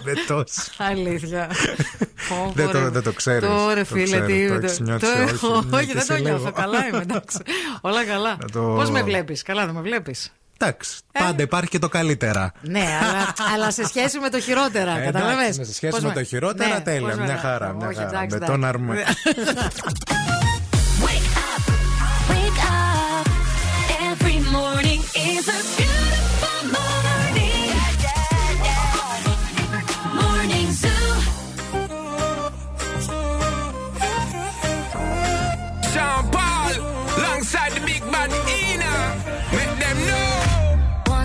[0.03, 0.61] Δεν τόσο.
[0.77, 1.49] Αλήθεια.
[2.29, 2.89] Πω, Δεν πω, το- ρε.
[2.89, 3.49] δεν το ξέρεις.
[3.49, 4.47] Τώρα, Το φίλε, ξέρω, τι.
[4.47, 5.61] το έχεις νιώσει, το όχι, έχω.
[5.61, 6.37] ναι, Όχι, και δεν σε το νιώθω.
[6.37, 6.51] λίγο.
[6.51, 7.37] Καλά είμαι, εντάξει.
[7.81, 8.37] Όλα καλά.
[8.41, 10.31] Να το- Πώς με βλέπεις, καλά δεν με βλέπεις.
[10.59, 10.97] Εντάξει.
[11.19, 12.51] Πάντα υπάρχει και το καλύτερα.
[12.61, 14.97] Ναι, αλλά, αλλά σε σχέση με το χειρότερα.
[14.97, 17.07] Ε, Καταλαβες; εντάξει, Σε σχέση Πώς με το χειρότερα, Ναι, τέλεια.
[17.07, 17.73] πώς Μια με- χαρά.
[17.73, 18.07] Μια Όχι, χαρά.
[18.09, 18.51] εντάξει, Με εντάξει.
[18.51, 19.03] τον αρμέ.
[22.29, 23.25] Wake up.
[24.09, 25.01] Every morning
[25.33, 25.59] is a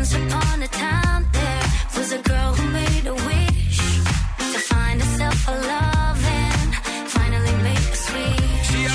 [0.03, 1.62] Once upon a time, there
[1.96, 3.78] was a girl who made a wish
[4.53, 6.74] to find herself a love and
[7.09, 8.66] finally make a switch.
[8.66, 8.94] She a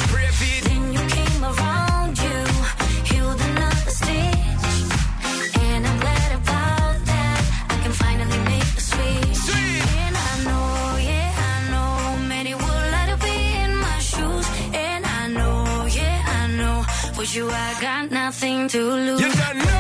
[0.52, 0.64] it.
[0.66, 2.38] Then you came around, you
[3.10, 4.66] healed another stitch.
[5.64, 7.40] And I'm glad about that.
[7.70, 9.56] I can finally make a switch.
[9.56, 14.46] And I know, yeah, I know, many would like to be in my shoes.
[14.74, 16.84] And I know, yeah, I know,
[17.18, 19.22] with you I got nothing to lose.
[19.22, 19.77] You don't know.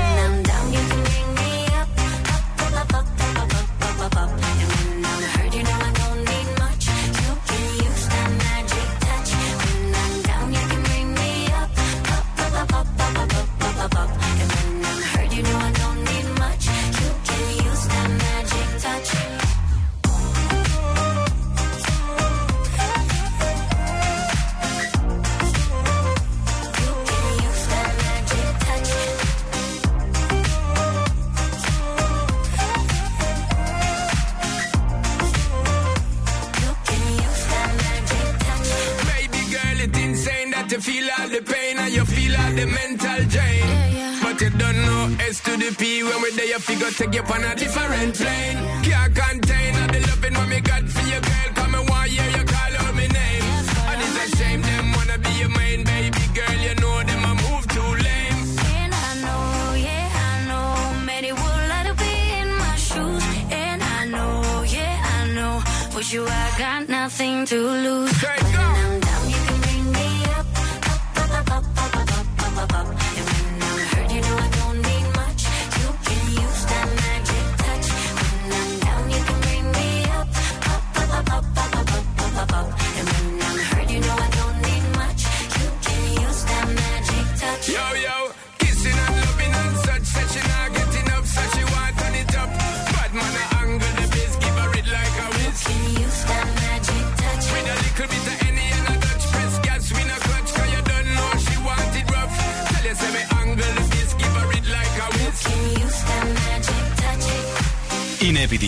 [46.97, 47.53] to get on a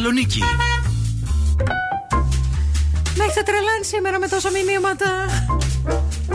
[0.00, 0.42] Θεσσαλονίκη.
[3.16, 5.08] Με έχετε τρελάνεις σήμερα με τόσα μηνύματα.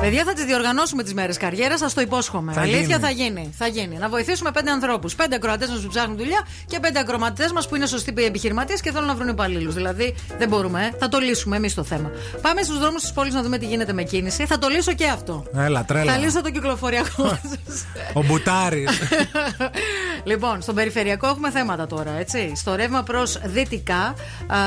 [0.03, 2.53] Παιδιά, θα τις διοργανώσουμε τις μέρες καριέρας, σας το υπόσχομαι.
[2.53, 2.99] Θα Αλήθεια γίνει.
[2.99, 3.53] θα γίνει.
[3.57, 3.97] Θα γίνει.
[3.97, 5.15] Να βοηθήσουμε πέντε ανθρώπους.
[5.15, 8.91] Πέντε ακροατές να σου ψάχνουν δουλειά και πέντε ακροματέ μας που είναι σωστοί επιχειρηματίες και
[8.91, 9.73] θέλουν να βρουν υπαλλήλους.
[9.73, 10.97] Δηλαδή δεν μπορούμε, ε.
[10.99, 12.11] θα το λύσουμε εμείς το θέμα.
[12.41, 14.45] Πάμε στους δρόμους της πόλης να δούμε τι γίνεται με κίνηση.
[14.45, 15.45] Θα το λύσω και αυτό.
[15.55, 16.11] Έλα, τρέλα.
[16.11, 17.39] Θα λύσω το κυκλοφοριακό.
[18.13, 18.99] Ο Μπουτάρης.
[20.31, 22.51] λοιπόν, στον περιφερειακό έχουμε θέματα τώρα, έτσι.
[22.55, 24.13] Στο ρεύμα προς δυτικά,
[24.47, 24.57] α,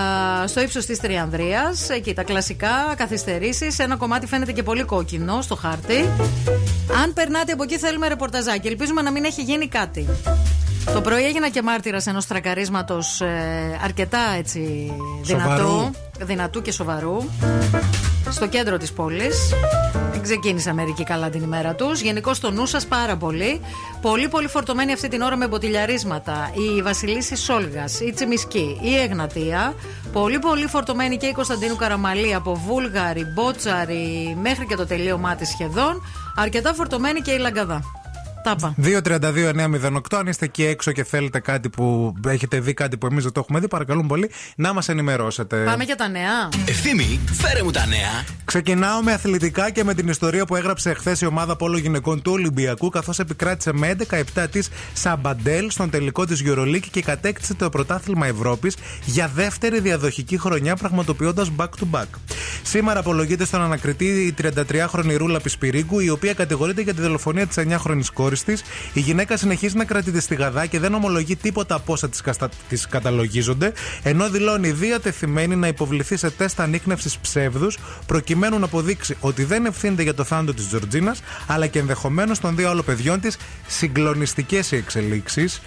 [0.47, 3.79] στο ύψος της Τριανδρίας, εκεί τα κλασικά καθυστερήσεις.
[3.79, 6.09] Ένα κομμάτι φαίνεται και πολύ κόκκινο στο χάρτη.
[7.03, 8.67] Αν περνάτε από εκεί, θέλουμε ρεπορταζάκι.
[8.69, 10.07] Ελπίζουμε να μην έχει γίνει κάτι.
[10.95, 13.23] Το πρωί έγινα και μάρτυρας ενός τρακαρίσματος
[13.85, 15.91] αρκετά έτσι δυνατού, Σοβαρού.
[16.21, 17.17] δυνατού και σοβαρού
[18.31, 19.37] στο κέντρο της πόλης.
[20.27, 22.01] Δεν ξεκίνησε μερική καλά την ημέρα τους.
[22.01, 23.61] Γενικώ το νου σας πάρα πολύ.
[24.01, 26.51] Πολύ πολύ φορτωμένη αυτή την ώρα με μποτιλιαρίσματα.
[26.55, 29.75] Η Βασιλίση Σόλγας, η Τσιμισκή, η Εγνατία.
[30.13, 35.49] Πολύ πολύ φορτωμένη και η Κωνσταντίνου Καραμαλή από Βούλγαρη, Μπότσαρη μέχρι και το τελείωμά της
[35.49, 36.03] σχεδόν.
[36.37, 38.06] Αρκετά φορτωμένη και η Λαγκαδά.
[38.47, 38.75] Τάπα.
[38.83, 40.01] 2-32-908.
[40.19, 43.41] Αν είστε εκεί έξω και θέλετε κάτι που έχετε δει κάτι που εμείς δεν το
[43.41, 45.65] έχουμε δει, παρακαλούμε πολύ να μας ενημερώσετε.
[45.65, 46.49] Πάμε για τα νέα.
[46.69, 48.25] Ευθύμη, φέρε μου τα νέα.
[48.45, 52.33] Ξεκινάω με αθλητικά και με την ιστορία που έγραψε χθες η ομάδα Πόλο Γυναικών του
[52.33, 53.97] Ολυμπιακού, καθώς επικράτησε με
[54.35, 60.39] 11-7 της Σαμπαντέλ στον τελικό της Euroleague και κατέκτησε το πρωτάθλημα Ευρώπης για δεύτερη διαδοχική
[60.39, 62.07] χρονιά, πραγματοποιώντας back-to-back.
[62.63, 67.57] Σήμερα απολογείται στον ανακριτή η 33χρονη Ρούλα Πισπυρίγκου, η οποία κατηγορείται για τη δολοφονία της
[67.59, 68.63] 9χρονη κόρης της.
[68.93, 72.09] Η γυναίκα συνεχίζει να κρατείται στη Γαδά και δεν ομολογεί τίποτα από όσα
[72.69, 73.73] της καταλογίζονται,
[74.03, 80.03] ενώ δηλώνει διατεθειμένη να υποβληθεί σε τεστ ανείχνευσης ψεύδους, προκειμένου να αποδείξει ότι δεν ευθύνεται
[80.03, 83.37] για το θάνατο της Τζορτζίνας, αλλά και ενδεχομένως των δύο άλλων παιδιών της.
[83.67, 85.61] Συγκλονιστικές οι εξελίξεις.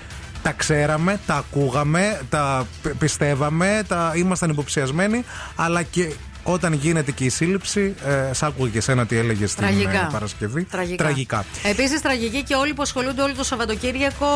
[0.43, 5.23] Τα ξέραμε, τα ακούγαμε, τα πι- πιστεύαμε, τα ήμασταν υποψιασμένοι,
[5.55, 6.11] αλλά και
[6.51, 7.95] όταν γίνεται και η σύλληψη,
[8.29, 9.91] ε, σ' άκουγα και εσένα τι έλεγες στην Τραγικά.
[9.91, 10.63] ε, Παρασκευή.
[10.63, 11.03] Τραγικά.
[11.03, 11.45] Τραγικά.
[11.63, 14.27] Επίσης, τραγική και όλοι που ασχολούνται όλο το Σαββατοκύριακο.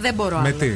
[0.00, 0.56] Δεν μπορώ Με άλλο.
[0.56, 0.70] τι;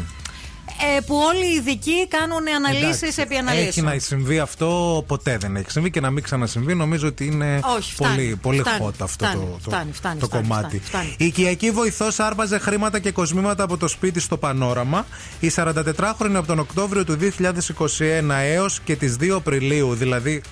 [0.96, 3.86] Ε, που όλοι οι ειδικοί κάνουν αναλύσεις Εντάξει, επί Έχει αναλύσεων.
[3.86, 6.74] να συμβεί αυτό, ποτέ δεν έχει συμβεί και να μην ξανασυμβεί.
[6.74, 10.20] Νομίζω ότι είναι Όχι, φτάνει, πολύ, πολύ φτάνει, hot αυτό φτάνει, το, το, φτάνει, φτάνει,
[10.20, 10.66] το φτάνει, κομμάτι.
[10.66, 11.14] φτάνει, φτάνει.
[11.18, 15.06] Η οικιακή βοηθός άρπαζε χρήματα και κοσμήματα από το σπίτι στο Πανόραμα.
[15.40, 20.42] Η 44χρονη από τον Οκτώβριο του 2021 έως και τις 2 Απριλίου, δηλαδή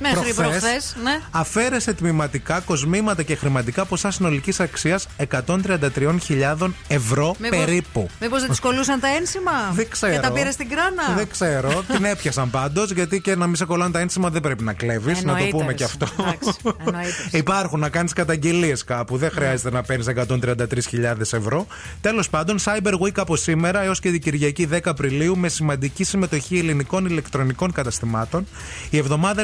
[0.00, 1.20] Μέχρι προχθές, προχθές, ναι.
[1.30, 8.08] αφαίρεσε τμηματικά κοσμήματα και χρηματικά ποσά συνολικής αξίας 133.000 ευρώ Μήπως- περίπου.
[8.20, 10.12] Μήπως δεν τη κολούσαν τα ένσημα Δεν ξέρω.
[10.12, 11.82] και τα πήρε στην κράνα; Δεν ξέρω.
[11.92, 15.16] την έπιασαν πάντως, γιατί και να μην σε κολλάνε τα ένσημα δεν πρέπει να κλέβεις.
[15.16, 16.06] Να το Εννοείται, πούμε ρε, και αυτό.
[16.20, 16.50] εντάξει,
[16.86, 17.12] εννοείται.
[17.42, 19.16] Υπάρχουν να κάνεις καταγγελίες κάπου.
[19.16, 21.66] Δεν χρειάζεται να παίρνεις 133.000 ευρώ.
[22.00, 26.58] Τέλος πάντων, Cyber Week από σήμερα έως και την Κυριακή 10 Απριλίου με σημαντική συμμετοχή
[26.58, 28.46] ελληνικών ηλεκτρονικών καταστημάτων.
[28.90, 29.40] Η εβδομάδα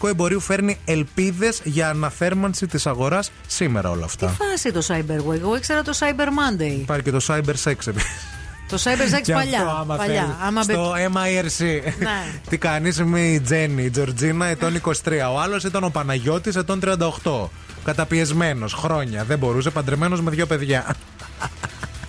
[0.00, 4.26] ηλεκτρονικού εμπορίου φέρνει ελπίδες για αναθέρμανση της αγοράς σήμερα όλα αυτά.
[4.26, 6.70] Τι φάση το Cyber Week, εγώ ήξερα το Cyber Monday.
[6.80, 8.26] Υπάρχει και το Cyber Sex επίσης.
[8.68, 9.58] Το Cyber Sex Και παλιά.
[9.58, 10.20] αυτό, άμα παλιά.
[10.20, 10.34] θέλεις.
[10.42, 11.80] Άμα μπε- Στο MIRC.
[11.98, 12.40] Ναι.
[12.48, 15.30] Τι κάνεις, είμαι η Τζέννη, η Τζορτζίνα ετών 23.
[15.32, 17.50] Ο άλλος ήταν ο Παναγιώτης ετών 38.
[17.84, 19.24] Καταπιεσμένος χρόνια.
[19.24, 20.94] Δεν μπορούσε, παντρεμένος με δύο παιδιά.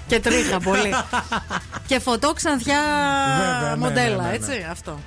[0.08, 0.94] Και τρίχα πολύ.
[1.88, 2.80] και φωτό ξανθιά
[3.38, 4.36] Βέβαια, ναι, μοντέλα, ναι, ναι, ναι.
[4.36, 4.66] έτσι.
[4.72, 5.00] Αυτό.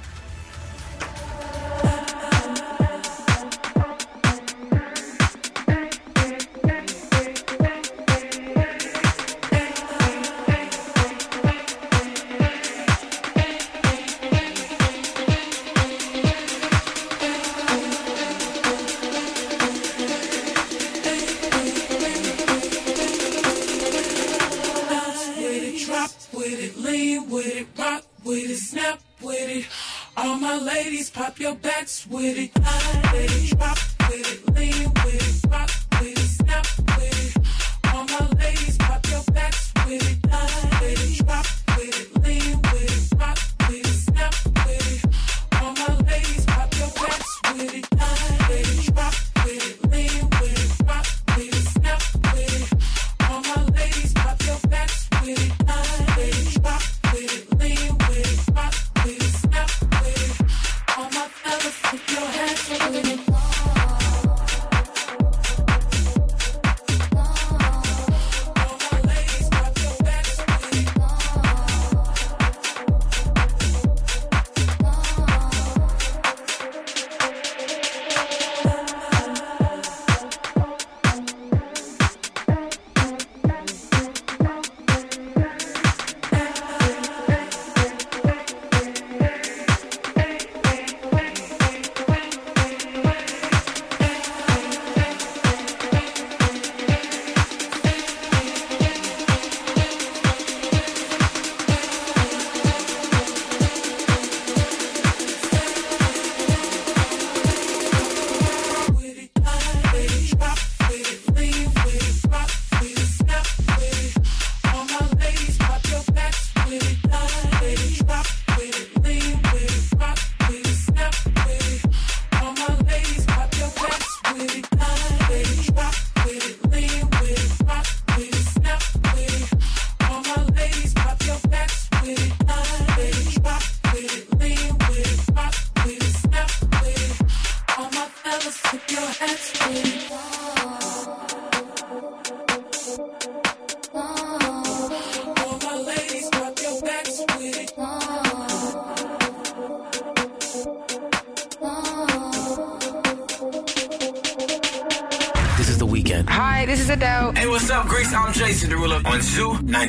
[32.22, 32.61] With it.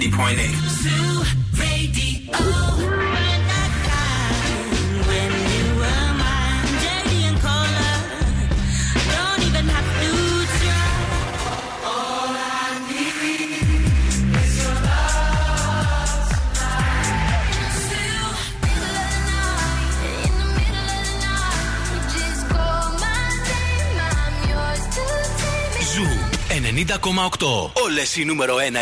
[0.09, 0.73] 90.8.
[25.93, 26.23] Ζου
[26.75, 27.71] 90,8.
[27.84, 28.81] Όλες οι νούμερο 1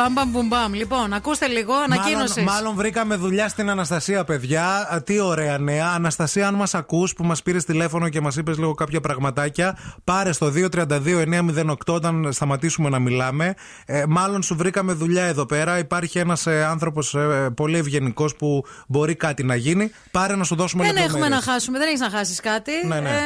[0.00, 0.72] Μπαρουμπάμπαμ μπουμπάμ.
[0.72, 2.40] Λοιπόν, ακούστε λίγο, ανακοίνωση.
[2.40, 4.88] Μάλλον, μάλλον βρήκαμε δουλειά στην Αναστασία, παιδιά.
[4.94, 5.86] Α, Τι ωραία νέα.
[5.88, 10.32] Αναστασία, αν μας ακούς που μας πήρες τηλέφωνο και μας είπες λίγο κάποια πραγματάκια, πάρε
[10.32, 13.54] στο 232-908 όταν σταματήσουμε να μιλάμε.
[13.86, 15.78] Ε, μάλλον σου βρήκαμε δουλειά εδώ πέρα.
[15.78, 17.16] Υπάρχει ένας ε, άνθρωπος
[17.54, 19.90] πολύ ευγενικός που μπορεί κάτι να γίνει.
[20.10, 21.24] Πάρε να σου δώσουμε Δεν λεπτομέρειες.
[21.26, 22.72] έχουμε να χάσουμε, δεν έχεις να χάσεις κάτι.
[22.86, 23.20] Ναι, ναι.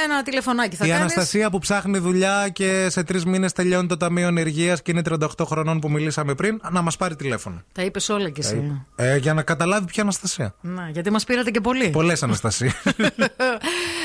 [0.00, 1.02] Ε, ένα τηλεφωνάκι θα Η κάνεις.
[1.02, 5.26] Αναστασία που ψάχνει δουλειά και σε τρεις μήνες τελειώνει το Ταμείο Ενεργεία και είναι 38
[5.44, 7.62] χρονών που μιλήσαμε πριν, να μας πάρει τηλέφωνο.
[7.72, 8.82] Τα είπες όλα κι εσύ.
[8.96, 10.54] Ε, για να καταλάβει ποια Αναστασία.
[10.60, 11.88] Να, γιατί μας πήρατε και πολύ.
[11.88, 12.72] Πολλές Αναστασία.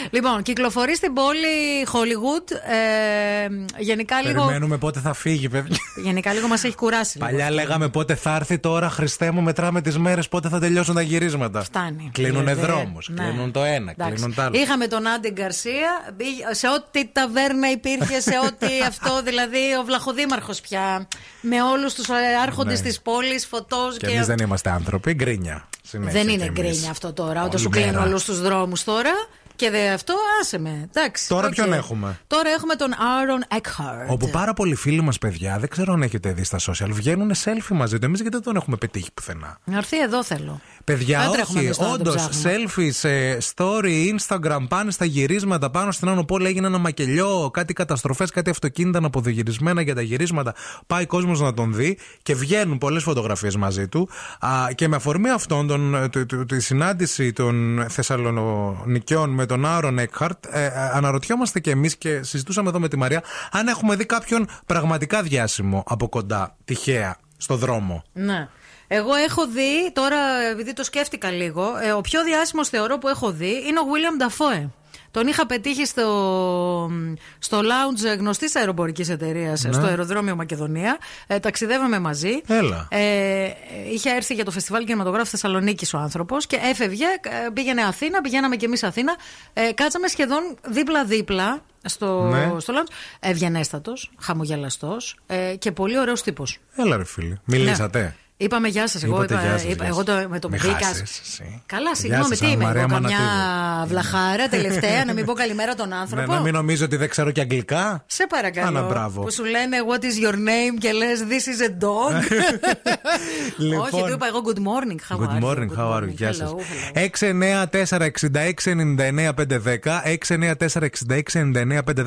[0.10, 1.48] λοιπόν, κυκλοφορεί στην πόλη
[1.94, 2.52] Hollywood.
[2.52, 3.48] Ε,
[3.82, 4.42] γενικά λίγο.
[4.46, 5.78] Περιμένουμε πότε θα φύγει, παιδιά.
[6.04, 7.18] Γενικά λίγο μας έχει κουράσει.
[7.18, 7.56] λίγο Παλιά αυτό.
[7.56, 11.64] λέγαμε πότε θα έρθει, τώρα Χριστέ μου μετράμε τις μέρες πότε θα τελειώσουν τα γυρίσματα.
[11.64, 12.10] Φτάνει.
[12.14, 12.62] Κλείνουν Ε, δε.
[12.62, 13.24] δρόμους, Ναι.
[13.24, 14.14] κλείνουν το ένα, Εντάξει.
[14.14, 14.60] κλείνουν το άλλο.
[14.60, 20.62] Είχαμε τον Άντι Γκαρσία, μπή- σε ό,τι ταβέρνα υπήρχε, σε ό,τι αυτό, δηλαδή ο Βλαχοδήμαρχος
[20.62, 21.08] πια.
[21.42, 22.06] Με όλους τους
[22.44, 22.88] άρχοντες Ναι.
[22.88, 24.14] της πόλης, φωτός Και και.
[24.14, 25.68] εμείς δεν είμαστε άνθρωποι, γκρίνια.
[25.84, 26.60] Συνέχεια δεν κι είναι εμείς.
[26.62, 27.40] γκρίνια αυτό τώρα.
[27.40, 28.04] Όταν Όλη σου κλείνουν μέρα.
[28.06, 29.12] όλους τους δρόμους τώρα.
[29.60, 30.90] Και δε αυτό, άσε με.
[30.90, 31.28] Εντάξει.
[31.28, 31.54] Τώρα οκ.
[31.54, 34.08] ποιον έχουμε; Τώρα έχουμε τον Aaron Eckhart.
[34.08, 37.72] Όπου πάρα πολλοί φίλοι μας, παιδιά, δεν ξέρω αν έχετε δει στα social, βγαίνουν selfie
[37.76, 38.06] μαζί του.
[38.06, 40.62] Εμείς γιατί δεν τον έχουμε πετύχει πουθενά; Να έρθει εδώ θέλω.
[40.94, 42.66] Παιδιά, Δεν τρέχουμε όχι, εμείς τώρα να τον όντως, ψάχνουμε.
[42.76, 46.48] selfies, ε, story, Instagram, πάνε στα γυρίσματα πάνω στην Άνω Πόλη.
[46.48, 50.54] Έγινε ένα μακελιό, κάτι καταστροφές, κάτι αυτοκίνητα αναποδογυρισμένα για τα γυρίσματα.
[50.88, 54.10] Πάει κόσμος να τον δει και βγαίνουν πολλές φωτογραφίες μαζί του.
[54.40, 59.66] Α, και με αφορμή αυτόν, τον, ε, του- του- τη συνάντηση των Θεσσαλονικιών με τον
[59.66, 63.96] Άρον Έκχαρτ, ε, ε, αναρωτιόμαστε και εμείς και συζητούσαμε εδώ με τη Μαρία αν έχουμε
[63.96, 68.04] δει κάποιον πραγματικά διάσημο από κοντά, τυχαία, στο δρόμο.
[68.14, 68.48] Ναι.
[68.92, 70.18] Εγώ έχω δει, τώρα
[70.52, 74.24] επειδή το σκέφτηκα λίγο, ε, ο πιο διάσημος θεωρώ που έχω δει είναι ο William
[74.28, 74.70] Dafoe.
[75.12, 76.92] Τον είχα πετύχει στο,
[77.40, 79.72] στο lounge γνωστής αεροπορικής εταιρείας Ναι.
[79.74, 80.98] στο αεροδρόμιο Μακεδονία.
[81.28, 82.42] Ε, ταξιδεύαμε μαζί.
[82.48, 82.88] Έλα.
[82.92, 83.50] Ε,
[83.94, 88.56] είχε έρθει για το φεστιβάλ κινηματογράφου Θεσσαλονίκης ο άνθρωπος και έφευγε, ε, πήγαινε Αθήνα, πηγαίναμε
[88.56, 89.16] κι εμείς Αθήνα.
[89.54, 92.60] Ε, κάτσαμε σχεδόν δίπλα-δίπλα στο, Ναι.
[92.60, 92.92] στο lounge.
[93.20, 96.58] Ευγενέστατος, χαμογελαστός ε, και πολύ ωραίος τύπος.
[96.76, 97.40] Έλα, ρε φίλοι.
[97.46, 98.16] Μιλήσατε.
[98.42, 99.04] Είπαμε γεια σας.
[99.04, 100.86] Εγώ, Είπατε είπα, γεια σας, είπα- γεια εγώ το, με τον Με μπήκα.
[100.86, 101.62] χάσεις εσύ.
[101.66, 103.88] Καλά, Γεια συγγνώμη, σας, τι είμαι Μαρία εγώ, καμιά Μανατίδου.
[103.88, 106.34] βλαχάρα τελευταία, να μην πω καλημέρα τον Ναι, άνθρωπο.
[106.34, 108.68] να μην νομίζω ότι δεν ξέρω και αγγλικά; Σε παρακαλώ.
[108.68, 109.22] Άνα, μπράβο.
[109.22, 112.14] Που σου λένε What is your name; και λες This is a dog.
[113.58, 113.80] Λοιπόν.
[113.94, 115.00] Όχι, του είπα εγώ Good morning.
[115.10, 115.46] How Good are you?
[115.50, 116.08] morning, how are you?
[116.08, 116.52] Γεια Hello, σας.
[116.52, 116.60] hello.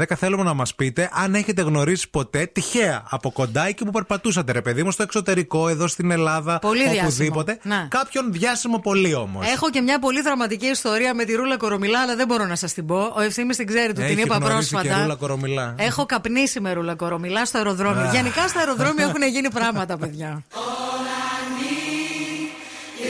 [0.07, 0.17] 694-6699-510.
[0.17, 4.63] Θέλουμε να μας πείτε αν έχετε γνωρίσει ποτέ τυχαία από κοντά εκεί που περπατούσατε, ρε
[4.63, 6.21] παιδί μου, στο εξωτερικό, εδώ στην Ελλάδα,
[6.61, 7.03] Πολύ διάσημο.
[7.03, 7.59] οπουδήποτε.
[7.62, 7.86] Ναι.
[7.89, 9.47] Κάποιον διάσημο πολύ όμως.
[9.53, 12.73] Έχω και μια πολύ δραματική ιστορία με τη Ρούλα Κορομιλά, αλλά δεν μπορώ να σας
[12.73, 13.12] την πω.
[13.16, 14.82] Ο ευθύνη την ξέρει, του την είπα πρόσφατα.
[14.82, 15.74] Και ρούλα κορομιλά.
[15.78, 18.03] Έχω καπνίσει με Ρούλα Κορομιλά στο αεροδρόμιο.
[18.03, 18.11] Α.
[18.12, 20.43] Γενικά στα αεροδρόμια έχουν γίνει πράγματα, παιδιά.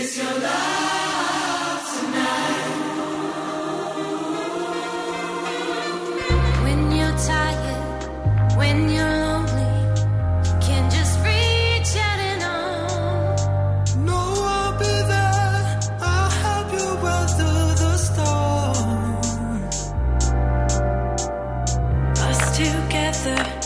[0.03, 2.73] Is your love tonight?
[8.59, 9.22] When you're
[23.23, 23.62] together,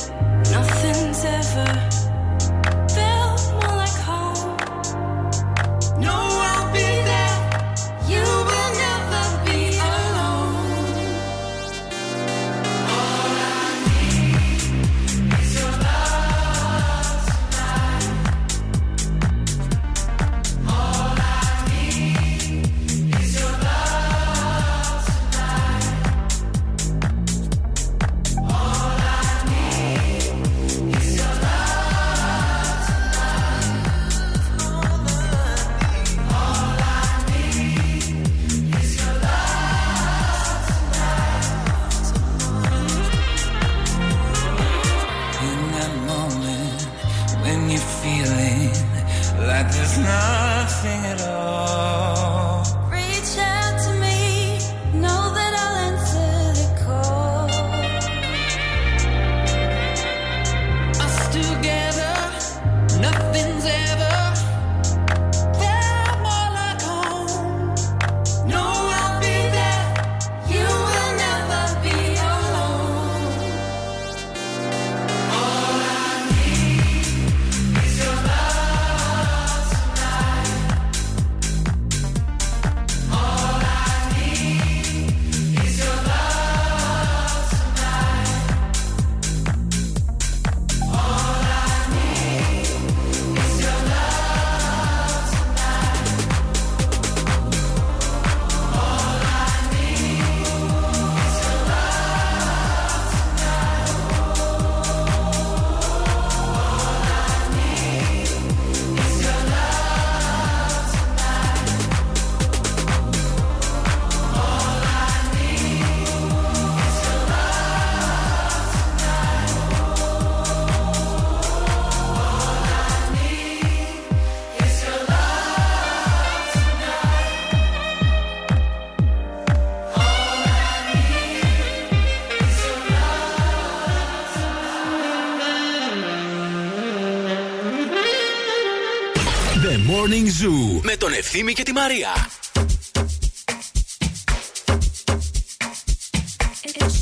[141.06, 142.08] τον Ευθύμη και τη Μαρία.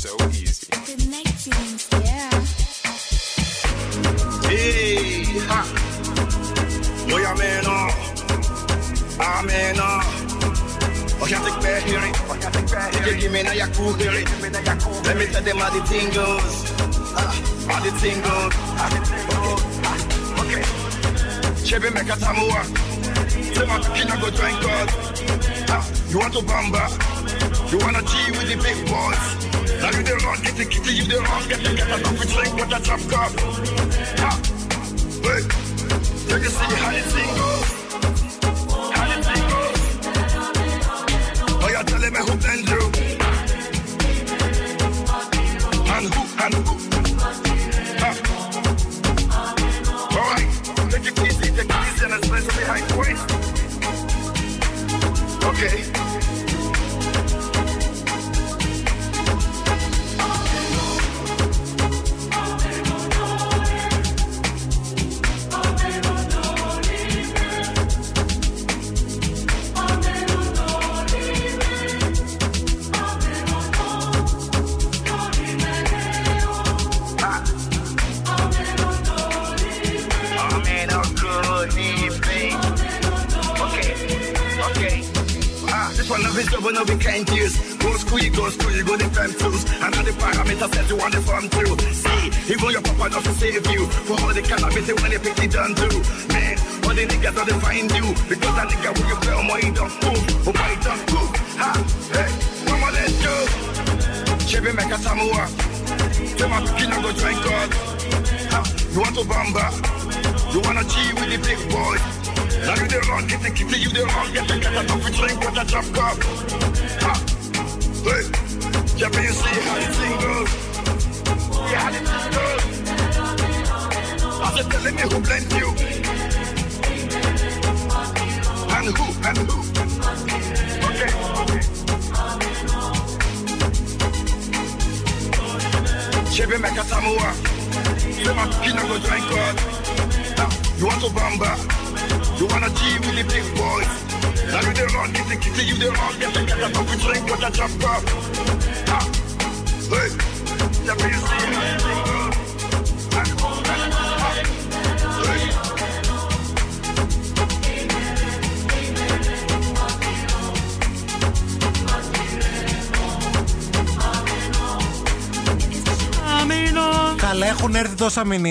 [0.03, 0.11] So
[0.41, 0.67] easy.
[4.49, 5.61] Hey, ha.
[7.09, 7.89] Yo, yeah, man, uh.
[9.25, 11.21] Ah, man, uh.
[11.21, 12.15] Oh, yeah, take back, hear it.
[13.07, 14.27] Yeah, give me now your cool, hear it.
[15.07, 16.55] Let me tell them how the thing goes.
[17.21, 17.33] Ah,
[17.69, 18.19] How the thing
[24.25, 24.57] go drink.
[25.69, 26.85] Ah, You want to bamba?
[27.71, 29.23] You wanna G with the big boys?
[29.81, 32.27] Now you the wrong, get the kitty, you the wrong, get the get a coffee
[32.33, 33.31] drink with a drop cup.
[34.19, 34.37] Ah,
[36.29, 37.54] you can see how thing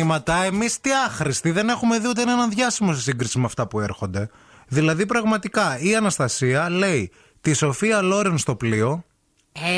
[0.04, 0.42] μηνύματα.
[0.42, 1.50] Εμείς τι άχρηστοι.
[1.50, 4.28] Δεν έχουμε δει ούτε έναν διάσημο σε σύγκριση με αυτά που έρχονται.
[4.68, 7.10] Δηλαδή, πραγματικά, η Αναστασία λέει
[7.40, 9.04] τη Σοφία Λόρεν στο πλοίο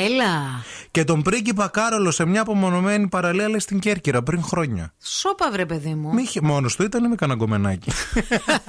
[0.05, 0.63] Έλα.
[0.91, 4.93] και τον πρίγκιπα Κάρολο σε μια απομονωμένη παραλία λέει στην Κέρκυρα πριν χρόνια.
[5.03, 6.13] Σώπα, βρε παιδί μου.
[6.13, 7.91] Μη είχε μόνος του, ήταν ή με κανένα κομμενάκι;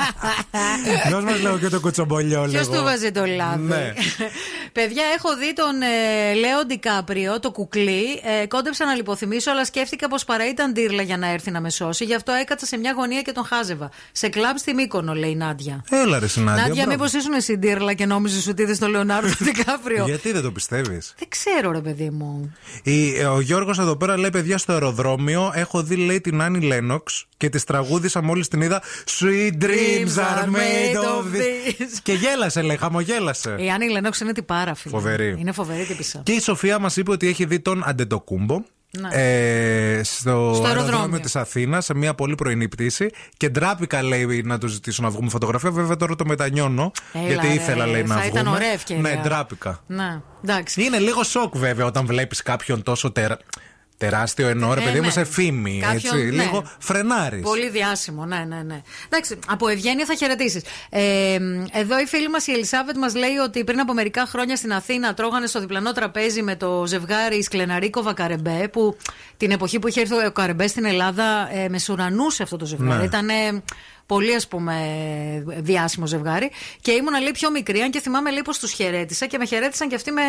[1.11, 2.77] Δώσ' μας λέω και το κουτσομπολιό Ποιος λίγο.
[2.79, 3.93] του βάζει το λάδι; Ναι.
[4.73, 8.05] Παιδιά, έχω δει τον ε, Λέο Ντικάπριο, το κουκλί.
[8.43, 11.71] Ε, κόντεψα να λιποθυμίσω, αλλά σκέφτηκα πως παρά ήταν τύρλα για να έρθει να με
[11.71, 12.05] σώσει.
[12.05, 13.91] Γι' αυτό έκατσα σε μια γωνία και τον χάζευα.
[14.13, 15.85] Σε κλαμπ στη Μύκονο, λέει η Νάντια.
[15.91, 16.63] Έλα ρε Συνάντια.
[16.63, 16.91] Νάντια, μπράβο.
[16.91, 20.98] μήπως ήσουν εσύ τύρλα και νόμιζες ότι είδες τον Λεωνάρντο Ντικάπριο; Γιατί δεν το πιστεύεις;
[21.19, 22.55] Δεν ξέρω, ρε παιδί μου.
[22.83, 26.61] Η, ε, ο Γιώργος εδώ πέρα λέει: Παιδιά, στο αεροδρόμιο έχω δει, λέει, την Άννη
[26.61, 28.83] Λένοξ και τη τραγούδισα μόλις την είδα.
[29.07, 31.99] Sweet dreams are made of this.
[32.03, 33.57] και γέλασε, λέει, χαμογέλασε.
[33.59, 34.95] Η Άννη Λενόξ είναι τυπάρα, φίλε.
[34.95, 35.37] Φοβερή.
[35.39, 36.21] Είναι φοβερή τυπισά.
[36.25, 38.63] Και η Σοφία μας είπε ότι έχει δει τον Αντετοκούμπο.
[38.91, 39.09] Ναι.
[39.13, 40.37] Ε, στο, Στο
[40.67, 40.81] αεροδρόμιο.
[40.81, 45.11] αεροδρόμιο της Αθήνας σε μια πολύ πρωινή πτήση και ντράπηκα λέει να του ζητήσω να
[45.11, 45.71] βγούμε φωτογραφία.
[45.71, 46.93] Βέβαια τώρα το μετανιώνω.
[47.13, 48.41] Έλα, γιατί ρε, ήθελα λέει να θα βγούμε.
[48.41, 49.03] ήταν ωραία ευκαιρία.
[49.03, 49.83] Ναι, ντράπηκα.
[49.87, 50.83] Ναι, εντάξει.
[50.83, 53.39] Είναι λίγο σοκ βέβαια όταν βλέπεις κάποιον τόσο τερα...
[53.99, 55.11] τεράστιο εννοώ, ρε Ε, παιδί μου, ναι.
[55.11, 55.79] σε φήμη.
[55.83, 56.43] Κάποιον, έτσι, ναι.
[56.43, 57.43] Λίγο φρενάρεις.
[57.43, 58.83] Πολύ διάσημο, ναι, ναι, ναι.
[59.07, 60.63] Εντάξει, από ευγένεια θα χαιρετήσεις.
[60.91, 61.39] Ε,
[61.73, 65.15] εδώ η φίλη μας η Ελισάβετ μας λέει ότι πριν από μερικά χρόνια στην Αθήνα
[65.15, 68.97] τρώγανε στο διπλανό τραπέζι με το ζευγάρι Σκλεναρίκοβα Καρεμπέ, που
[69.37, 72.99] την εποχή που είχε έρθει ο Καρεμπέ στην Ελλάδα ε, μεσουρανούσε αυτό το ζευγάρι.
[72.99, 73.05] Ναι.
[73.05, 73.29] Ήταν
[74.09, 74.75] πολύ ας πούμε
[75.59, 79.39] διάσημο ζευγάρι και ήμουν λέει πιο μικρή αν και θυμάμαι λέει πως τους χαιρέτησα και
[79.39, 80.23] με χαιρέτησαν και αυτοί με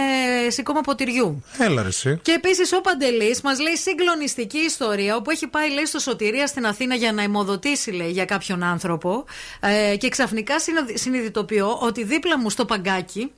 [0.47, 2.19] σηκώμα ποτηριού Έλα ρε εσύ.
[2.21, 6.65] και επίσης ο Παντελής μας λέει συγκλονιστική ιστορία όπου έχει πάει λέει στο Σωτηρία στην
[6.65, 9.25] Αθήνα για να αιμοδοτήσει λέει για κάποιον άνθρωπο
[9.59, 13.31] ε, και ξαφνικά συνο- συνειδητοποιώ ότι δίπλα μου στο παγκάκι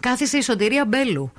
[0.00, 1.32] κάθισε η Σωτηρία Μπέλου.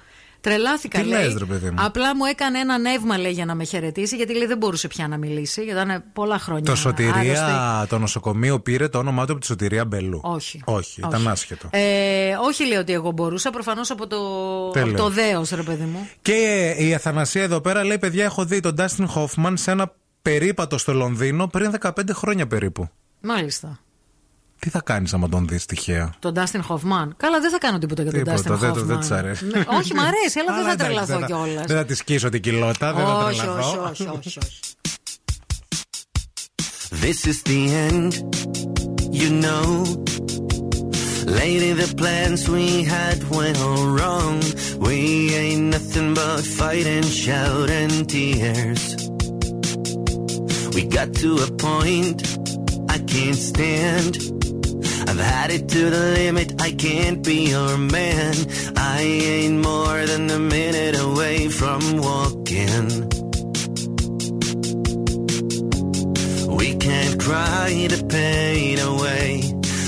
[0.43, 1.23] Τρελάθηκα, Τι λέει.
[1.23, 4.33] λες, ρε παιδί μου; Απλά μου έκανε ένα νεύμα, λέει, για να με χαιρετήσει, γιατί
[4.37, 6.63] λέει δεν μπορούσε πια να μιλήσει, γιατί ήταν πολλά χρόνια.
[6.63, 7.89] Το Σωτηρία, άρρωστη.
[7.89, 10.19] το νοσοκομείο πήρε το όνομά του από τη Σωτηρία Μπελού.
[10.23, 10.61] Όχι.
[10.65, 11.29] Όχι, ήταν Όχι.
[11.29, 11.67] άσχετο.
[11.71, 14.17] Ε, όχι, λέει ότι εγώ μπορούσα, προφανώς από το,
[14.69, 14.91] Τέλειο.
[14.93, 16.07] από το δέος, ρε παιδί μου.
[16.21, 19.91] Και η Αθανασία εδώ πέρα λέει: Παιδιά, έχω δει τον Ντάστιν Χόφμαν σε ένα
[20.21, 22.89] περίπατο στο Λονδίνο πριν 15 χρόνια περίπου.
[23.21, 23.79] Μάλιστα.
[24.63, 27.07] Τι θα κάνεις άμα τον δεις τυχαία; Τον Dustin Hoffman.
[27.17, 28.85] Καλά, δεν θα κάνω τίποτα για τον Dustin Τίποτα, δεν, Hoffman.
[28.85, 29.45] δεν της αρέσει.
[29.45, 31.65] Ναι, όχι, μ' αρέσει, αλλά δεν θα εντάξει, τρελαθώ δεν θα- κιόλας.
[31.65, 33.69] Δεν θα της σκίσω την κοιλότα, δεν θα Όχι, τρελαθώ.
[33.69, 34.59] όχι, όχι, όχι, όχι.
[37.01, 38.11] This is the end,
[39.21, 39.67] you know.
[41.41, 44.35] Lady, the plans we had went all wrong.
[44.87, 44.97] We
[45.41, 48.83] ain't nothing but fight and shout and tears.
[50.75, 52.19] We got to a point
[52.95, 54.13] I can't stand.
[55.13, 58.33] I've had it to the limit, I can't be your man.
[58.75, 62.87] I ain't more than a minute away from walking.
[66.57, 69.43] We can't cry the pain away.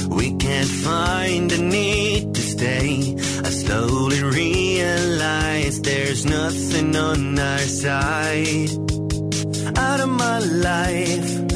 [0.10, 3.16] We can't find the need to stay.
[3.44, 8.70] I slowly realize there's nothing on our side.
[9.76, 11.55] Out of my life,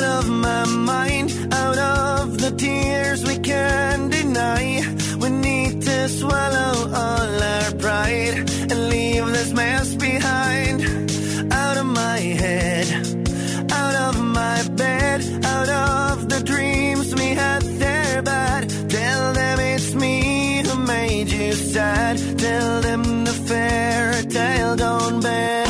[0.00, 4.82] out of my mind, out of the tears we can't deny.
[5.18, 6.72] We need to swallow
[7.02, 8.36] all our pride
[8.70, 10.80] and leave this mess behind.
[11.52, 12.86] Out of my head,
[13.70, 18.70] out of my bed, out of the dreams we had there bad.
[18.88, 22.16] Tell them it's me who made you sad.
[22.38, 25.69] Tell them the fairy tale gone bad.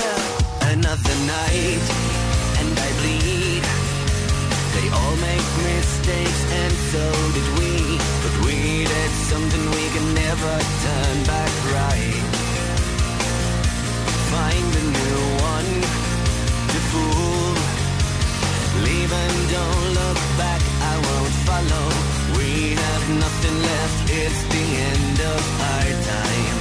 [25.35, 26.59] Of our time.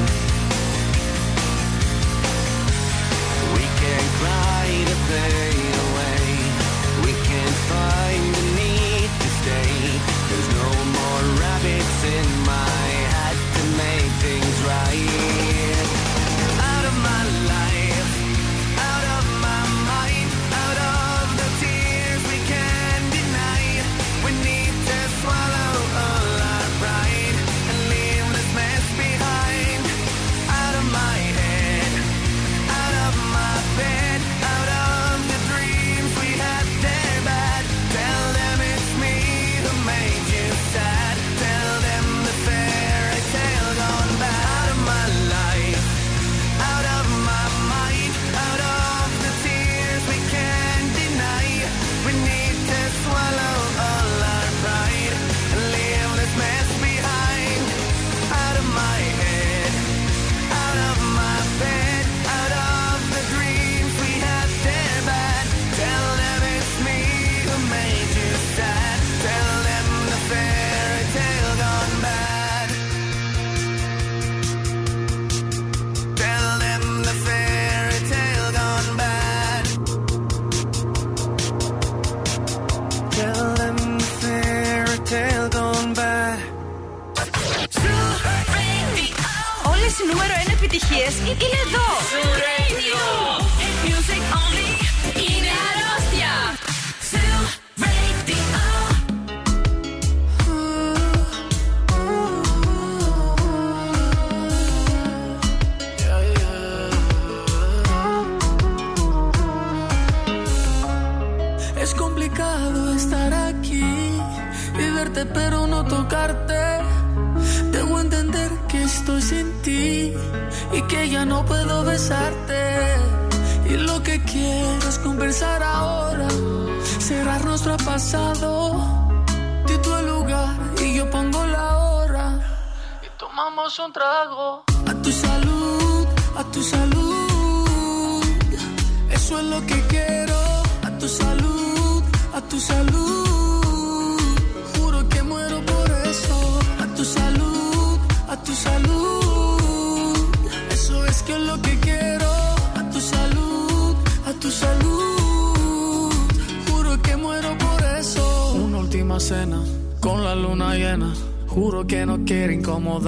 [3.55, 5.58] We can't cry the pain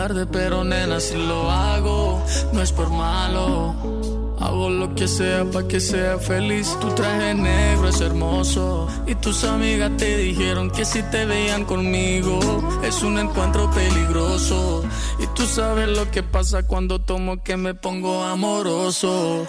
[0.02, 2.24] incomodarte, pero nena, si lo hago,
[2.54, 3.76] no es por malo.
[4.40, 6.76] Hago lo que sea para que sea feliz.
[6.82, 8.88] Tu traje negro es hermoso.
[9.06, 12.40] Y tus amigas te dijeron que si te veían conmigo
[12.84, 14.84] es un encuentro peligroso.
[15.20, 19.48] Y tú sabes lo que pasa cuando tomo que me pongo amoroso.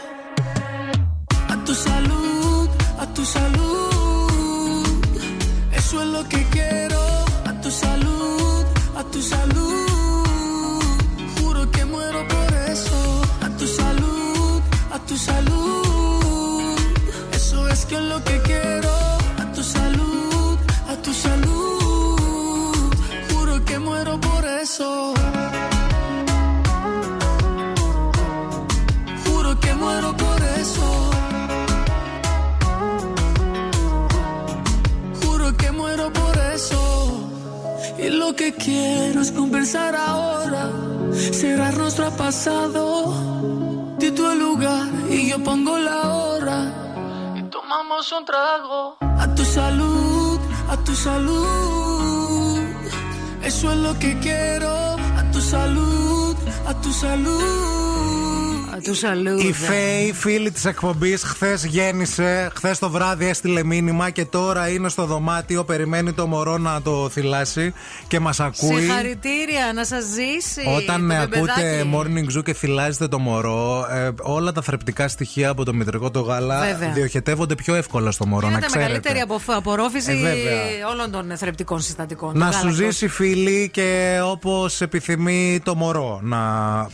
[58.92, 59.38] Του αλλού.
[59.38, 62.50] Η Φέη, φίλη της εκπομπής, χθες γέννησε.
[62.54, 65.64] Χθες το βράδυ έστειλε μήνυμα και τώρα είναι στο δωμάτιο.
[65.64, 67.72] Περιμένει το μωρό να το θυλάσει
[68.12, 68.80] και μας ακούει.
[68.80, 70.60] Συγχαρητήρια, να σας ζήσει.
[70.76, 71.90] Όταν το ε, ακούτε μπεμπεδάκι.
[71.94, 76.20] morning zoo και θυλάζετε το μωρό, ε, όλα τα θρεπτικά στοιχεία από το μητρικό το
[76.20, 76.92] γάλα Βέβαια.
[76.92, 78.40] διοχετεύονται πιο εύκολα στο μωρό.
[78.40, 78.88] να Γίνεται ξέρετε.
[78.88, 80.88] μεγαλύτερη αποφ- απορρόφηση Ε, βέβαια.
[80.92, 82.38] όλων των θρεπτικών συστατικών.
[82.38, 82.86] Να του σου γάλακτος.
[82.86, 86.38] ζήσει φίλη και όπως επιθυμεί το μωρό να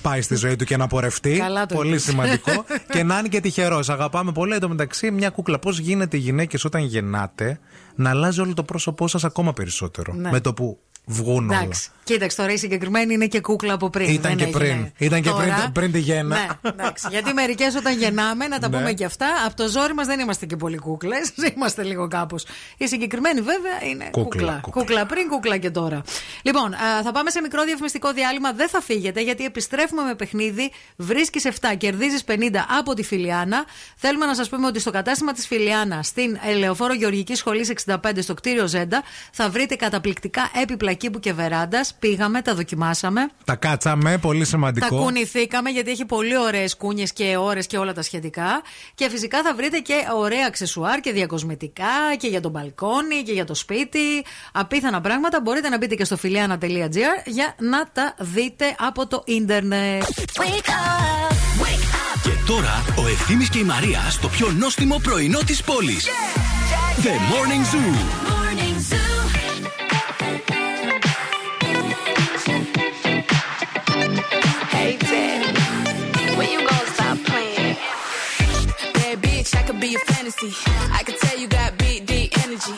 [0.02, 1.36] πάει στη ζωή του και να πορευτεί.
[1.38, 2.02] Καλά το πολύ είπες.
[2.02, 2.64] σημαντικό.
[2.92, 3.88] και να είναι και τυχερός.
[3.88, 4.54] Αγαπάμε πολύ.
[4.54, 5.58] Εν τω μεταξύ, μια κούκλα.
[5.58, 7.58] Πώς γίνεται οι γυναίκες όταν γεννάτε
[7.94, 10.30] να αλλάζει όλο το πρόσωπό σας ακόμα περισσότερο; Ναι.
[10.30, 10.78] Με το που
[11.08, 11.58] βγουν όλα.
[11.60, 11.88] Εντάξει.
[12.04, 14.08] Κοίταξε τώρα η συγκεκριμένη είναι και κούκλα από πριν.
[14.08, 14.58] Ήταν δεν και έγινε.
[14.58, 14.92] πριν.
[15.06, 16.36] Ήταν και Τώρα- πριν, πριν τη γέννα.
[16.36, 17.06] Ναι, εντάξει.
[17.10, 18.76] Γιατί μερικές όταν γεννάμε, να τα Ναι.
[18.76, 21.32] πούμε και αυτά, από το ζόρι μας δεν είμαστε και πολύ κούκλες.
[21.56, 22.44] Είμαστε λίγο κάπως.
[22.76, 24.58] Η συγκεκριμένη βέβαια είναι Κούκλα, κούκλα.
[24.62, 24.82] κούκλα.
[24.82, 26.02] Κούκλα πριν, κούκλα και τώρα.
[26.42, 28.52] Λοιπόν, α, θα πάμε σε μικρό διαφημιστικό διάλειμμα.
[28.52, 30.70] Δεν θα φύγετε γιατί επιστρέφουμε με παιχνίδι.
[30.96, 33.64] Βρίσκεις 7, κερδίζεις 50 από τη Φιλιάνα.
[33.96, 38.34] Θέλουμε να σας πούμε ότι στο κατάστημα της Φιλιάνα, στην Ελεοφόρο Γεωργικής Σχολής 65, στο
[38.34, 39.02] κτίριο Ζέντα,
[39.32, 41.94] θα βρείτε καταπληκτικά έπιπλα κήπου και βεράντας.
[41.98, 43.28] Πήγαμε, τα δοκιμάσαμε.
[43.44, 44.96] Τα κάτσαμε, πολύ Τα σημαντικό.
[44.96, 48.62] κουνηθήκαμε γιατί έχει πολύ ωραίες κούνιες και ώρες και όλα τα σχετικά.
[48.94, 51.84] Και φυσικά θα βρείτε και ωραία αξεσουάρ και διακοσμητικά
[52.18, 54.24] και για το μπαλκόνι και για το σπίτι.
[54.52, 55.40] Απίθανα πράγματα.
[55.40, 60.02] Μπορείτε να μπείτε και στο filiana.gr για να τα δείτε από το ίντερνετ.
[62.22, 66.06] Και τώρα ο Ευθύμης και η Μαρία στο πιο νόστιμο πρωινό της πόλης.
[67.02, 68.37] The Morning Zoo.
[79.80, 80.52] Be a fantasy.
[80.92, 82.74] I could tell you got big, deep energy.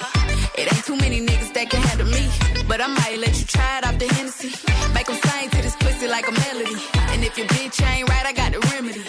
[0.58, 2.28] It ain't too many niggas that can handle me.
[2.68, 4.52] But I might let you try it off the Hennessy.
[4.94, 6.76] Make 'em sing to this pussy like a melody.
[7.12, 9.04] And if your bitch ain't right, I got the remedy.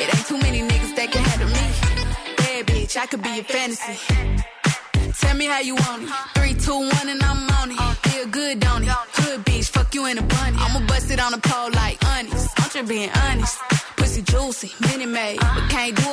[0.00, 1.66] It ain't too many niggas that can handle me.
[2.38, 3.96] Bad bitch, I could be a fantasy.
[5.20, 6.10] Tell me how you want it.
[6.36, 7.78] Three, two, one, and I'm on it.
[8.08, 8.88] Feel good, don't it?
[9.18, 10.56] Hood bitch, fuck you in a bunny.
[10.64, 12.48] I'ma bust it on the pole like honest.
[12.58, 13.58] I'm just being honest.
[13.96, 15.38] Pussy juicy, mini made.
[15.40, 16.05] But can't do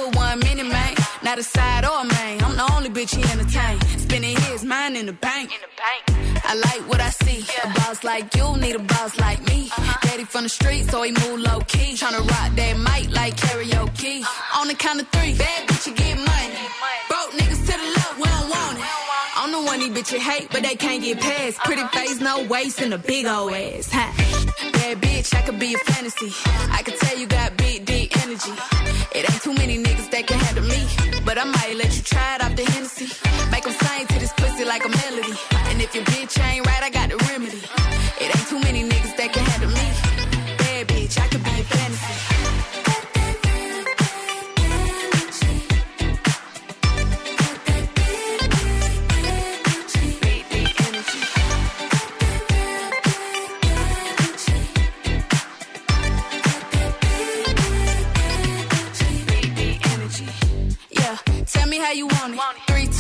[1.44, 2.38] a side or a main.
[2.46, 3.76] I'm the only bitch he entertain.
[4.06, 5.52] Spending his mind in the bank.
[5.56, 6.02] In the bank.
[6.50, 7.40] I like what I see.
[7.40, 7.72] Yeah.
[7.72, 9.60] A boss like you need a boss like me.
[9.68, 10.08] Uh-huh.
[10.08, 11.92] Daddy from the street, so he move low key.
[12.00, 14.22] Tryna rock that mic like karaoke.
[14.22, 14.62] Uh-huh.
[14.62, 16.54] On the count of three, bad bitch, you get money.
[17.12, 18.86] Broke niggas to the left, we don't want it.
[19.40, 21.58] I'm the one these bitches hate, but they can't get past.
[21.58, 21.68] Uh-huh.
[21.68, 23.92] Pretty face, no waist, and a big old ass.
[23.92, 24.06] Ha.
[24.74, 26.32] Bad bitch, I could be a fantasy.
[26.72, 28.54] I could tell you got big, deep energy.
[29.16, 30.82] It ain't too many niggas that can handle me.
[31.24, 33.08] But I might let you try it off the Hennessy.
[33.52, 35.34] Make 'em sing to this pussy like a melody.
[35.70, 36.63] And if your bitch ain't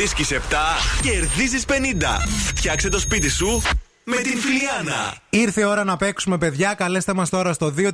[0.00, 0.36] Βρίσκεις 7,
[1.02, 1.72] κερδίζεις 50.
[2.54, 3.62] Φτιάξε το σπίτι σου
[4.04, 5.16] με την Φιλιάνα.
[5.30, 6.74] Ήρθε η ώρα να παίξουμε, παιδιά.
[6.74, 7.90] Καλέστε μας τώρα στο 232-908.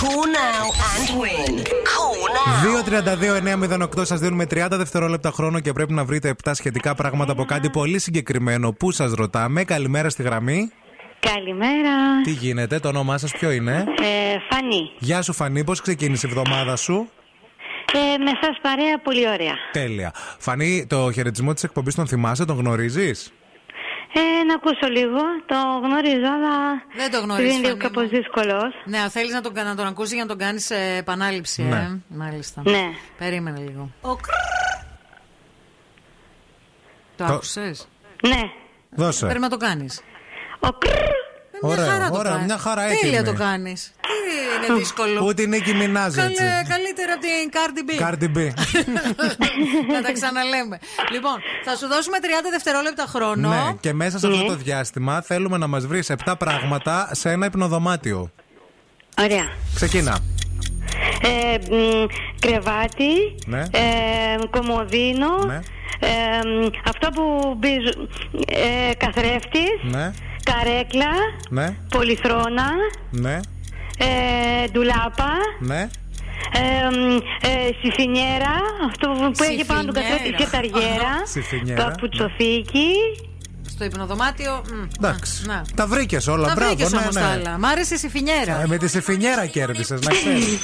[0.00, 1.54] Call now and win.
[1.92, 3.80] Call now.
[4.00, 7.70] 232-908 σας δίνουμε 30 δευτερόλεπτα χρόνο και πρέπει να βρείτε 7 σχετικά πράγματα από κάτι
[7.70, 9.64] πολύ συγκεκριμένο που σας ρωτάμε.
[9.64, 10.70] Καλημέρα στη γραμμή.
[11.20, 12.22] Καλημέρα.
[12.24, 14.90] Τι γίνεται, το όνομά σας ποιο είναι; Ε, Φανή.
[14.98, 17.08] Γεια σου, Φανή, πώς ξεκίνησε η εβδομάδα σου;
[17.92, 19.54] Ε, με σας παρέα πολύ ωραία.
[19.72, 20.12] Τέλεια.
[20.38, 23.32] Φανή, το χαιρετισμό της εκπομπής τον θυμάσαι, τον γνωρίζεις;
[24.12, 25.18] Ε, να ακούσω λίγο.
[25.46, 27.94] Το γνωρίζω, αλλά Δεν το γνωρίζεις, είναι λίγο Φανή μου.
[27.94, 28.74] κάπως δύσκολος.
[28.84, 31.76] Ναι, θέλεις να τον, να τον ακούσει για να τον κάνεις επανάληψη, Ναι.
[31.76, 31.98] ε.
[32.08, 32.62] Μάλιστα.
[32.64, 32.84] Ναι.
[33.18, 33.90] Περίμενε λίγο.
[34.02, 34.18] Το
[37.16, 37.88] Το- άκουσες;
[38.28, 38.40] Ναι.
[38.90, 39.24] Δώσε.
[39.26, 40.02] Πρέπει να το κάνεις.
[40.60, 40.70] Μια
[41.60, 42.46] Ωραία, χαρά το ωραία, κάνεις.
[42.46, 43.22] μια χαρά Τέλεια έτοιμη.
[43.36, 46.34] το κάνεις; Τι είναι δύσκολο; Ούτε η Νίκη Μινάζ έτσι.
[46.34, 47.90] Καλέ, καλύτερα από την Cardi B.
[48.04, 48.52] Cardi B.
[49.94, 50.78] να τα ξαναλέμε.
[51.12, 51.34] Λοιπόν,
[51.64, 53.48] θα σου δώσουμε 30 δευτερόλεπτα χρόνο.
[53.48, 54.46] Ναι, και μέσα σε αυτό Ναι.
[54.48, 58.30] το διάστημα θέλουμε να μας βρεις 7 πράγματα σε ένα υπνοδωμάτιο.
[59.20, 59.44] Ωραία.
[59.74, 60.18] Ξεκίνα.
[61.22, 62.06] Ε, μ,
[62.40, 63.60] κρεβάτι, Ναι.
[63.60, 65.60] ε, κομμωδίνο, Ναι.
[66.00, 68.08] ε, μ, αυτό που μπίζου,
[68.46, 70.12] ε, καθρέφτης, Ναι,
[70.50, 71.12] καρέκλα,
[71.50, 72.68] ναι, πολυθρόνα,
[73.10, 73.40] ναι,
[73.98, 75.80] ε, ντουλάπα, ναι.
[76.52, 78.54] ε, μ, ε, σιφονιέρα,
[78.88, 80.44] αυτό που έχει πάνω του καθρέφτη Σιφονιέρα.
[80.44, 82.90] και συρταριέρα, Σιφονιέρα, παπουτσοθήκη,
[83.76, 84.62] Στο υπνοδωμάτιο.
[84.72, 85.46] μ, Εντάξει.
[85.46, 85.64] να.
[85.74, 86.70] Τα βρήκες όλα, Τα μπράβο.
[86.74, 87.20] βρήκες ναι, όμως ναι.
[87.20, 87.58] τα άλλα.
[87.58, 88.60] Μ' άρεσε η σιφονιέρα.
[88.62, 90.44] Ε, με τη σιφονιέρα κέρδισες, να ξέρεις.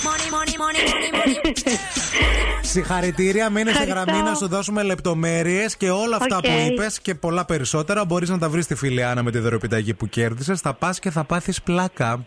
[2.73, 4.11] Συγχαρητήρια, μείνε στη Ευχαριστώ.
[4.13, 6.43] γραμμή να σου δώσουμε λεπτομέρειες και όλα αυτά Οκ.
[6.43, 10.09] που είπες και πολλά περισσότερα μπορείς να τα βρεις στη Φιλιάνα με τη δωροπιταγή που
[10.09, 10.61] κέρδισες.
[10.61, 12.25] Θα πας και θα πάθεις πλάκα.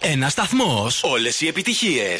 [0.00, 0.86] Ένα σταθμό.
[1.02, 2.16] Όλε οι επιτυχίε.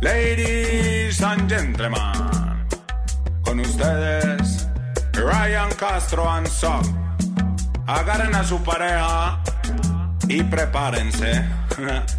[0.00, 2.18] Ladies and gentlemen,
[3.44, 4.48] con ustedes
[5.30, 6.84] Ryan Castro and Son.
[7.98, 9.42] Agarren a su pareja
[10.36, 11.30] y prepárense.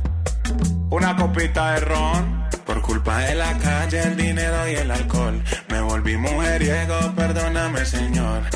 [0.97, 2.23] Una copita de ron.
[2.67, 5.37] Por culpa de la calle, el dinero y el alcohol.
[5.71, 8.52] Me volví mujeriego, perdóname, señor.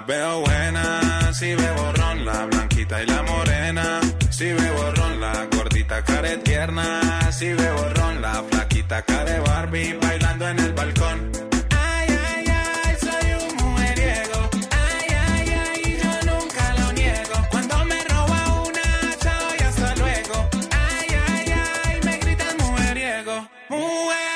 [0.00, 4.00] Veo buenas, si bebo ron, la blanquita y la morena.
[4.30, 7.30] Si bebo ron, la gordita care tierna.
[7.32, 11.30] Si bebo ron, la flaquita care Barbie bailando en el balcón.
[11.70, 14.50] Ay, ay, ay, soy un mujeriego.
[14.70, 17.34] Ay, ay, ay, yo nunca lo niego.
[17.50, 20.48] Cuando me roba una, chao y hasta luego.
[20.70, 21.54] Ay, ay,
[21.84, 23.48] ay, me gritan mujeriego.
[23.68, 24.35] Mujeriego.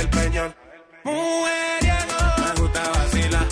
[1.31, 3.47] Mujeriego, me gusta vacilar.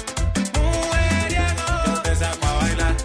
[0.57, 2.95] Mujeriego, yo te saco a bailar.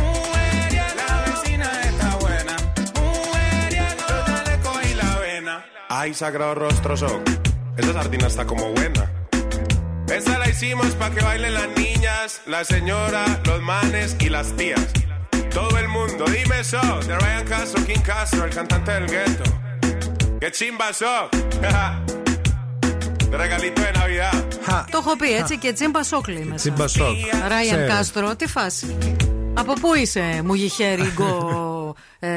[0.00, 2.56] Mujeriego, la vecina está buena.
[2.94, 5.64] Mujeriego, yo ya le cogí la vena.
[5.88, 7.22] Ay, sagrado rostro son.
[7.76, 9.10] Esa sardina está como buena.
[10.08, 14.86] Esa la hicimos para que bailen las niñas, la señora, los manes y las tías.
[15.54, 16.80] Todo el mundo, dime eso.
[17.06, 19.44] De Ryan Castro, King Castro, el cantante del gueto.
[20.40, 21.28] ¡Qué chimba so!
[23.30, 24.44] De regalito de Navidad.
[24.90, 26.54] Το έχω πει έτσι και τσίμπα σόκ λέει μέσα.
[26.54, 27.16] Τσίμπα σόκ.
[27.48, 27.86] Ράιαν Ξέρω.
[27.88, 28.96] Κάστρο, τι φάση.
[29.54, 32.30] Από πού είσαι, Μουγιχέρι Γκο ε,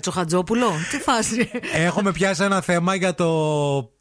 [0.00, 1.50] Τσοχατζόπουλο, τι φάση.
[1.72, 3.26] Έχουμε πιάσει ένα θέμα για το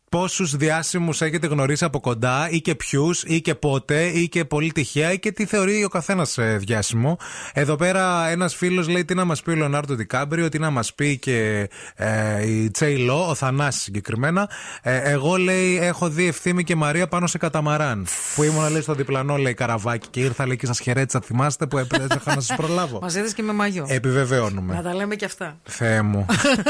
[0.09, 4.71] πόσους διάσημους έχετε γνωρίσει από κοντά ή και ποιους ή και πότε ή και πολύ
[4.71, 7.17] τυχαία ή και τι θεωρεί ο καθένας διάσημο.
[7.53, 10.93] Εδώ πέρα ένας φίλος λέει τι να μας πει ο Λεωνάρντο Δικάμπριο, τι να μας
[10.93, 14.49] πει και ε, η Τσέιλο, ο Θανάσης συγκεκριμένα.
[14.81, 18.07] Ε, εγώ λέει έχω δει ευθύμη και Μαρία πάνω σε καταμαράν.
[18.35, 21.21] Που ήμουν λέει στο διπλανό λέει καραβάκι και ήρθα λέει και σας χαιρέτησα.
[21.21, 22.99] Θυμάστε που έπρεπε να σας προλάβω.
[23.03, 23.85] Μα είδε και με μαγιό.
[23.89, 24.73] Επιβεβαιώνουμε.
[24.73, 25.57] Να τα λέμε και αυτά.
[25.63, 26.25] Θεέ μου.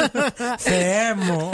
[0.68, 1.50] Θεέ μου.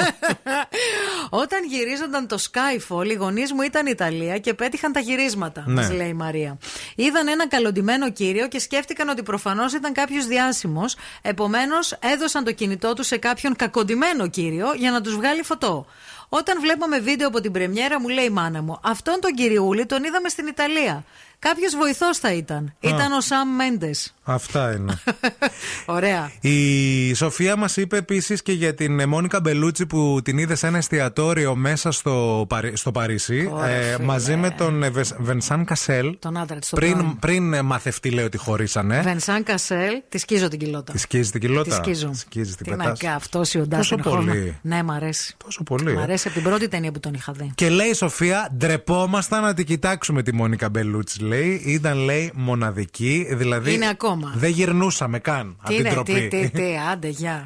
[1.29, 5.73] Όταν γυρίζονταν το Skyfall, οι γονείς μου ήταν Ιταλία και πέτυχαν τα γυρίσματα, Ναι.
[5.73, 6.57] μας λέει η Μαρία.
[6.95, 10.95] Είδαν ένα καλοντημένο κύριο και σκέφτηκαν ότι προφανώς ήταν κάποιος διάσημος.
[11.21, 15.85] Επομένως, έδωσαν το κινητό τους σε κάποιον κακοντημένο κύριο για να τους βγάλει φωτό.
[16.29, 20.03] Όταν βλέπαμε βίντεο από την πρεμιέρα, μου λέει η μάνα μου, αυτόν τον κυριούλη τον
[20.03, 21.03] είδαμε στην Ιταλία.
[21.39, 22.75] Κάποιος βοηθός θα ήταν.
[22.79, 24.14] Ήταν ο Σαμ Μέντες.
[24.27, 24.99] Αυτά είναι.
[25.85, 26.31] Ωραία.
[26.41, 30.67] Η Σοφία μας είπε επίσης και για την ε, Μόνικα Μπελούτσι που την είδε σε
[30.67, 34.05] ένα εστιατόριο μέσα στο, Παρι- στο Παρίσι Ωραία, ε, φίλε.
[34.05, 36.17] μαζί με τον ε, Βες- Βενσάν Κασέλ.
[36.19, 36.69] Τον άντρα της.
[36.69, 39.01] Πριν, πριν ε, μαθευτεί, λέει ότι χωρίσανε.
[39.01, 40.91] Βενσάν Κασέλ, τη σκίζω την κοιλότα.
[40.91, 41.69] Τη σκίζει την κοιλότα.
[41.69, 42.13] Τη σκίζω.
[42.13, 42.99] Σκίζει την Τι να πετάς.
[42.99, 44.57] και αυτός ο Τόσο Ντάστιν πολύ.
[44.61, 45.35] Ναι, μ' αρέσει.
[45.43, 45.93] Τόσο πολύ.
[45.93, 46.01] Μ' ε.
[46.01, 47.51] αρέσει από την πρώτη ταινία που τον είχα δει.
[47.55, 51.23] Και λέει η Σοφία, ντρεπόμασταν να την κοιτάξουμε τη Μόνικα Μπελούτσι.
[51.23, 53.27] Λέει, ήταν λέει μοναδική.
[53.31, 53.73] Δηλαδή.
[53.73, 54.13] Είναι ακόμα.
[54.35, 56.27] Δεν γυρνούσαμε καν από Τι την είναι, τροπή.
[56.27, 57.43] τι, τι, τι, άντε, γεια.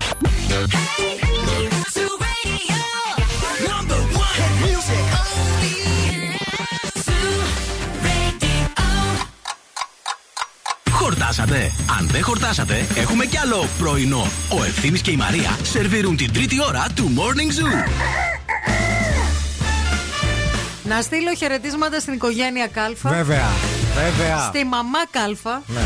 [10.92, 11.72] Χορτάσατε.
[12.00, 14.28] Αν δεν χορτάσατε, έχουμε κι άλλο πρωινό.
[14.50, 17.90] Ο Ευθύμης και η Μαρία σερβίρουν την τρίτη ώρα του Morning Zoo.
[20.84, 23.10] Να στείλω χαιρετίσματα στην οικογένεια Κάλφα.
[23.10, 23.48] Βέβαια.
[23.96, 24.40] Βέβαια.
[24.48, 25.62] Στη μαμά Κάλφα.
[25.68, 25.80] Ναι,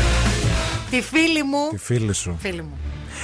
[0.94, 1.68] Τη φίλη μου.
[1.70, 2.36] τη φίλη σου.
[2.40, 2.76] Φίλη μου.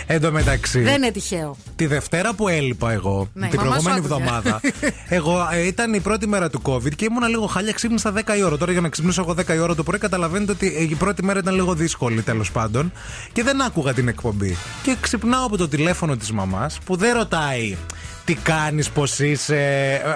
[0.07, 0.81] Εν τω μεταξύ.
[0.81, 1.57] Δεν είναι τυχαίο.
[1.77, 4.29] Τη Δευτέρα που έλειπα εγώ, Ναι, την η μαμά προηγούμενη σου άκουγε.
[4.29, 4.61] εβδομάδα,
[5.19, 8.43] εγώ ε, ήταν η πρώτη μέρα του COVID και ήμουνα λίγο χάλια, ξύπνησα 10 η
[8.43, 8.57] ώρα.
[8.57, 11.25] Τώρα για να ξυπνήσω εγώ 10 η ώρα το πρωί, καταλαβαίνετε ότι ε, η πρώτη
[11.25, 12.93] μέρα ήταν λίγο δύσκολη τέλος πάντων
[13.33, 14.57] και δεν άκουγα την εκπομπή.
[14.83, 17.77] Και ξυπνάω από το τηλέφωνο της μαμάς που δεν ρωτάει
[18.31, 19.57] Τι κάνεις, πώς είσαι.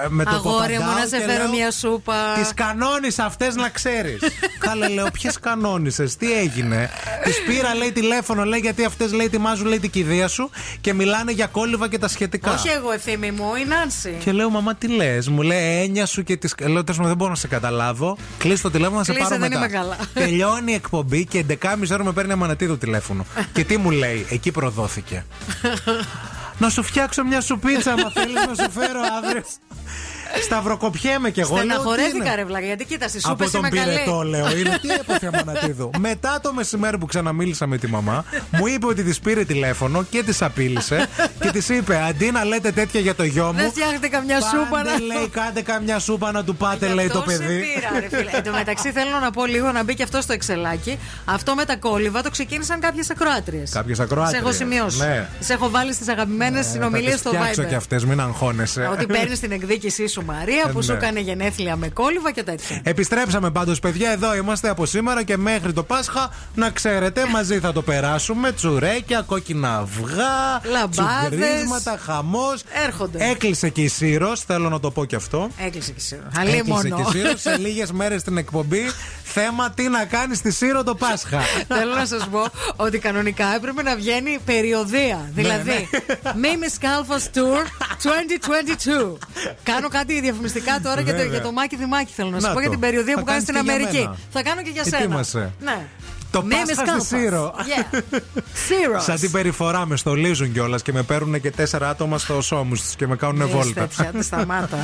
[0.05, 2.15] ε, Με το Αγόρι μου, να σε φέρω μια σούπα.
[2.39, 4.19] Τις κανόνισε αυτές να ξέρεις.
[4.67, 6.91] Καλά, λέω, ποιες κανόνισες, τι έγινε;
[7.25, 10.51] Της πήρα, λέει τηλέφωνο, λέει γιατί αυτές λέει ετοιμάζουν λέει την κηδεία σου
[10.81, 12.53] και μιλάνε για κόλληβα και τα σχετικά.
[12.53, 14.17] Όχι εγώ, ευθύμη μου, η Νάνση.
[14.25, 15.29] Και λέω, μαμά, τι λες.
[15.29, 16.69] Μου λέει, έννοια σου και τη.
[16.69, 18.17] Λέω, τέλο δεν μπορώ να σε καταλάβω.
[18.39, 19.65] Κλείσει το τηλέφωνο να σε Κλείσε, πάρω δεν μετά.
[19.65, 19.97] είμαι καλά.
[20.27, 21.57] Τελειώνει η εκπομπή και 11.30
[21.93, 23.27] ώρα με παίρνει αμανατίδο τηλέφωνο.
[23.55, 25.25] και τι μου λέει, εκεί προδόθηκε.
[26.59, 29.43] Να σου φτιάξω μια σουπίτσα, άμα θέλεις να σου φέρω αύριο.
[30.43, 31.55] Σταυροκοπιέμαι κι εγώ.
[31.55, 33.91] λέω, τι Στεναχωρέθηκα, είναι; ρε βλάκα, γιατί κοίτα, στι Από σούπε τον είμαι καλή.
[33.99, 34.57] πυρετό, λέω.
[34.57, 35.91] Είναι τι έπαθε Αμανατίδου.
[36.09, 40.23] Μετά το μεσημέρι που ξαναμίλησα με τη μαμά, μου είπε ότι της πήρε τηλέφωνο και
[40.23, 41.07] της απείλησε
[41.41, 43.53] και της είπε: Αντί να λέτε τέτοια για το γιο μου.
[43.53, 44.99] Δεν φτιάχνετε καμιά σούπα Πάντε, να.
[44.99, 47.61] λέει, κάντε καμιά σούπα να του πάτε, λέει το Αυτό σε παιδί.
[47.75, 48.31] πήρα, ρε φίλε.
[48.35, 50.99] Εν τω μεταξύ θέλω να πω λίγο να μπει και αυτό στο εξελάκι.
[51.25, 53.71] Αυτό με τα κόλληβα το ξεκίνησαν κάποιες ακροάτριες.
[53.71, 54.99] Κάποιες ακροάτριες, Σε έχω σημειώσει.
[54.99, 55.29] ναι.
[55.41, 57.67] Σε έχω βάλει στις αγαπημένες συνομιλίε Θα τις στο φτιάξω Viber.
[57.69, 58.89] κι αυτές, μην αγχώνεσαι.
[58.93, 60.99] Ότι παίρνεις την εκδίκησή σου Μαρία που Ε, σου ναι.
[60.99, 62.81] έκανε γενέθλια με κόλληβα και τέτοια.
[62.83, 64.11] Επιστρέψαμε πάντως, παιδιά.
[64.11, 66.31] Εδώ είμαστε από σήμερα και μέχρι το Πάσχα.
[66.55, 68.53] Να ξέρετε, μαζί θα το περάσουμε.
[68.53, 71.29] Τσουρέκια, κόκκινα αυγά, Λαμπάδες.
[71.39, 72.63] τσουγκρίσματα, χαμός.
[72.87, 73.31] Έρχονται.
[73.31, 75.49] Έκλεισε και η Σύρος, θέλω να το πω και αυτό.
[75.67, 76.21] Έκλεισε και εσύ.
[76.39, 76.97] Αλλή Έκλεισε μόνο.
[77.11, 78.83] και η Σύρος σε λίγες μέρες την εκπομπή.
[79.35, 81.41] Θέμα τι να κάνεις στη Σύρο το Πάσχα.
[81.79, 82.45] Θέλω να σας πω
[82.77, 85.31] ότι κανονικά έπρεπε να βγαίνει περιοδία.
[85.35, 85.89] Δηλαδή,
[86.43, 87.63] Mimi Scalfos Tour
[89.13, 89.17] 2022.
[89.63, 91.33] Κάνω κάτι διαφημιστικά τώρα για το, Βέβαια.
[91.33, 92.13] για το Μάκη Δημάκη.
[92.15, 92.75] Θέλω να σας Να πω για το.
[92.75, 94.05] την περιοδία Θα που κάνεις στην κάνεις και για Αμερική.
[94.07, 94.19] μένα.
[94.33, 94.97] Θα κάνω και για σένα.
[94.97, 95.53] Ετοίμασε.
[95.61, 95.87] Ναι.
[96.31, 97.19] Το Mimi Πάσχα στη Scalfos.
[97.19, 97.55] Σύρο.
[97.59, 98.01] Yeah.
[98.67, 99.01] Σύρο.
[99.01, 102.91] Σαν την περιφορά με στολίζουν κιόλας και με παίρνουν και τέσσερα άτομα στο ώμου του
[102.97, 103.81] και με κάνουν βόλτα.
[103.81, 104.79] Τέτοια, τη σταμάτα.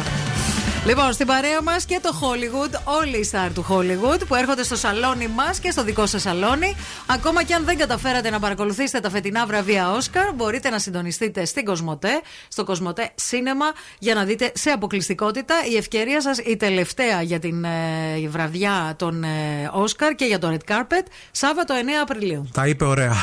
[0.86, 4.76] Λοιπόν, στην παρέα μας και το Hollywood, όλοι οι στάρ του Hollywood που έρχονται στο
[4.76, 6.76] σαλόνι μας και στο δικό σας σαλόνι.
[7.06, 11.64] Ακόμα και αν δεν καταφέρατε να παρακολουθήσετε τα φετινά βραβεία Όσκαρ, μπορείτε να συντονιστείτε στην
[11.64, 13.66] Κοσμοτέ, στο Κοσμοτέ Σίνεμα,
[13.98, 19.24] για να δείτε σε αποκλειστικότητα η ευκαιρία σας, η τελευταία για την ε, βραδιά των
[19.24, 19.28] ε,
[19.72, 22.48] Όσκαρ και για το Red Carpet, Σάββατο 9 Απριλίου.
[22.52, 23.14] Τα είπε ωραία.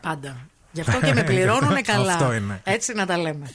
[0.00, 0.36] Πάντα.
[0.72, 2.12] Γι' αυτό και με πληρώνουν καλά.
[2.12, 2.60] Αυτό είναι.
[2.64, 3.54] Έτσι να τα λέμε.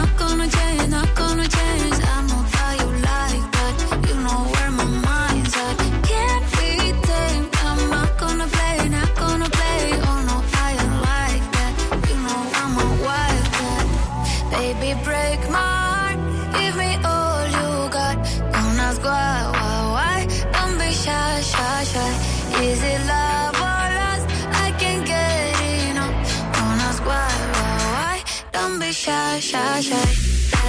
[29.39, 30.05] shy, shy.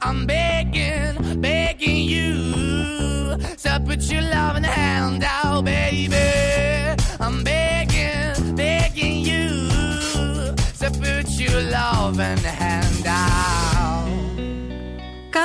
[0.00, 3.38] I'm begging, begging you.
[3.56, 6.16] So put your loving hand out, baby.
[7.20, 9.70] I'm begging, begging you.
[10.74, 13.77] So put your loving hand out.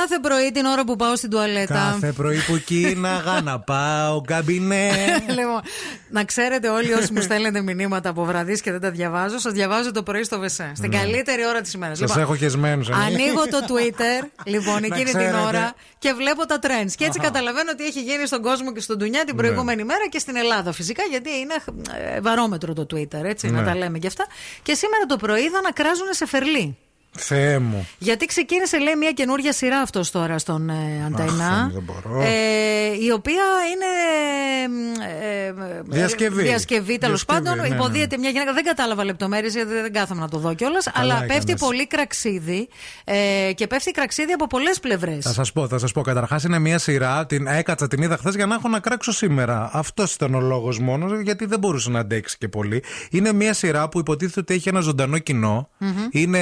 [0.00, 1.74] Κάθε πρωί την ώρα που πάω στην τουαλέτα.
[1.74, 4.90] Κάθε πρωί που κίναγα να πάω καμπινέ.
[5.38, 5.60] λοιπόν,
[6.10, 9.90] να ξέρετε όλοι όσοι μου στέλνετε μηνύματα από βραδύ και δεν τα διαβάζω, σας διαβάζω
[9.90, 10.72] το πρωί στο Βεσέ.
[10.76, 10.96] Στην Ναι.
[10.98, 11.98] καλύτερη ώρα της ημέρας.
[11.98, 12.88] Σας έχω χεσμένους.
[12.90, 15.38] Ανοίγω το Twitter, λοιπόν, Να εκείνη την ξέρετε.
[15.46, 16.92] ώρα και βλέπω τα trends.
[16.96, 17.28] Και έτσι Αχα.
[17.30, 19.42] καταλαβαίνω τι έχει γίνει στον κόσμο και στον Τουνιά την Ναι.
[19.42, 20.72] προηγούμενη μέρα και στην Ελλάδα.
[20.72, 21.54] Φυσικά γιατί είναι
[22.14, 23.66] ε, βαρόμετρο το Twitter, έτσι, να Ναι.
[23.66, 24.26] τα λέμε και αυτά.
[24.62, 26.76] Και σήμερα το πρωί είδα να κράζουν σε φερλί.
[27.18, 27.88] Θεέ μου.
[27.98, 31.48] Γιατί ξεκίνησε, λέει, μια καινούργια σειρά αυτός τώρα στον ε, Ανταϊνά.
[31.48, 32.20] Αχ, δεν μπορώ.
[32.22, 32.26] Ε,
[33.04, 33.42] η οποία
[33.72, 33.86] είναι.
[35.20, 35.52] ε, ε,
[35.84, 36.42] Διασκευή.
[36.42, 37.62] Διασκευή, τέλος Διασκευή, πάντων.
[37.62, 37.74] ναι, ναι.
[37.74, 38.52] Υποδίεται μια γυναίκα.
[38.52, 40.86] Δεν κατάλαβα λεπτομέρειες γιατί δεν κάθομαι να το δω κιόλας.
[40.94, 41.34] Αλλά έκανες.
[41.34, 42.68] πέφτει πολύ κραξίδι.
[43.04, 45.24] Ε, και πέφτει κραξίδι από πολλές πλευρές.
[45.24, 46.00] Θα σας πω, θα σας πω.
[46.02, 47.26] Καταρχάς είναι μια σειρά.
[47.26, 49.70] Την έκατσα, την είδα χθες για να έχω να κράξω σήμερα.
[49.72, 52.82] Αυτός ήταν ο λόγος μόνος, γιατί δεν μπορούσε να αντέξει και πολύ.
[53.10, 55.68] Είναι μια σειρά που υποτίθεται ότι έχει ένα ζωντανό κοινό.
[55.78, 55.90] Μμμ.
[56.10, 56.38] Είναι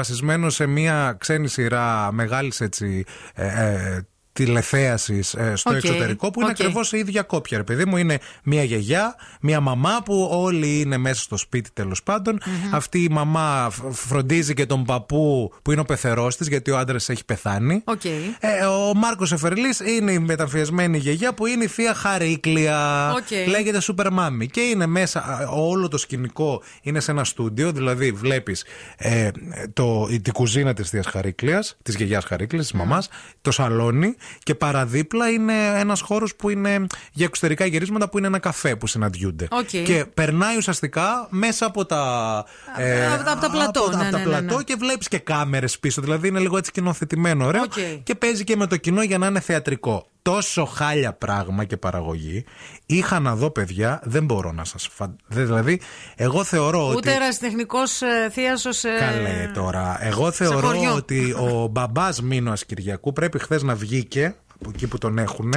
[0.00, 3.04] βασισμένο σε μια ξένη σειρά μεγάλης έτσι.
[3.34, 4.06] Ε, ε,
[4.44, 6.60] τηλεθέασης στο Οκ, εξωτερικό που είναι οκ.
[6.60, 7.58] ακριβώς η ίδια κόπια.
[7.58, 12.02] Ρε παιδί μου, είναι μια γιαγιά, μια μαμά που όλοι είναι μέσα στο σπίτι τέλος
[12.02, 12.40] πάντων.
[12.72, 16.78] Αυτή η μαμά φ- φροντίζει και τον παππού που είναι ο πεθερός της, γιατί ο
[16.78, 17.82] άντρας έχει πεθάνει.
[17.84, 18.04] Οκ.
[18.04, 23.10] Ε, ο Μάρκος Σεφερλής είναι η μεταμφιασμένη γιαγιά που είναι η θεία Χαρίκλια.
[23.12, 23.48] Οκ.
[23.48, 24.46] Λέγεται Super Mami.
[24.50, 27.72] Και είναι μέσα, α, όλο το σκηνικό είναι σε ένα στούντιο.
[27.72, 28.64] Δηλαδή, βλέπεις
[28.96, 29.30] ε,
[29.72, 33.08] το, την κουζίνα της θείας Χαρίκλια, της γιαγιάς Χαρίκλια, της μαμάς,
[33.40, 38.38] το σαλόνι και παραδίπλα είναι ένας χώρος που είναι για εξωτερικά γυρίσματα που είναι ένα
[38.38, 39.48] καφέ που συναντιούνται.
[39.50, 39.66] Οκ.
[39.68, 42.44] Και περνάει ουσιαστικά μέσα από τα.
[42.76, 44.46] ε, από τα- από τα πλατό, από τα- ναι, από τα ναι, ναι, ναι.
[44.46, 46.00] πλατό και βλέπεις και κάμερες πίσω.
[46.02, 47.62] Δηλαδή είναι λίγο έτσι σκηνοθετημένο, ωραίο.
[47.62, 47.72] Οκ.
[48.02, 50.08] Και παίζει και με το κοινό για να είναι θεατρικό.
[50.22, 52.44] Τόσο χάλια πράγμα και παραγωγή.
[52.86, 55.18] Είχα να δω, παιδιά, δεν μπορώ να σας φανταστώ.
[55.28, 55.80] Δηλαδή,
[56.16, 56.96] εγώ θεωρώ ότι.
[56.96, 58.80] Ούτε ερασιτεχνικός ε, θείασος.
[58.80, 59.98] Καλέ τώρα.
[60.00, 60.94] Εγώ θεωρώ χωριό.
[60.94, 65.52] ότι ο μπαμπάς Μίνο Κυριακού πρέπει χθες να βγήκε από εκεί που τον έχουν.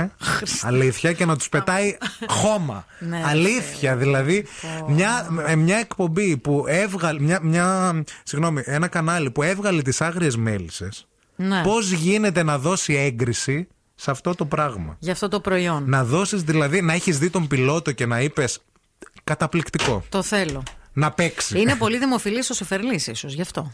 [0.61, 2.85] αλήθεια και να τους πετάει χώμα.
[2.99, 4.45] Ναι, ρε αλήθεια, δηλαδή.
[4.87, 7.19] Μια, ε, μια εκπομπή που έβγαλε.
[7.19, 11.07] Μια, μια, συγγνώμη, ένα κανάλι που έβγαλε τις άγριες μέλισσες.
[11.35, 11.61] Ναι.
[11.63, 13.67] Πώς γίνεται να δώσει έγκριση
[14.03, 14.95] σε αυτό το πράγμα.
[14.99, 15.83] Για αυτό το προϊόν.
[15.87, 18.59] Να δώσεις δηλαδή, να έχεις δει τον πιλότο και να είπες.
[19.23, 20.03] Καταπληκτικό.
[20.09, 20.63] Το θέλω.
[20.93, 21.59] Να παίξει.
[21.59, 23.69] Είναι πολύ δημοφιλής ο Σεφερλής, ίσως γι' αυτό.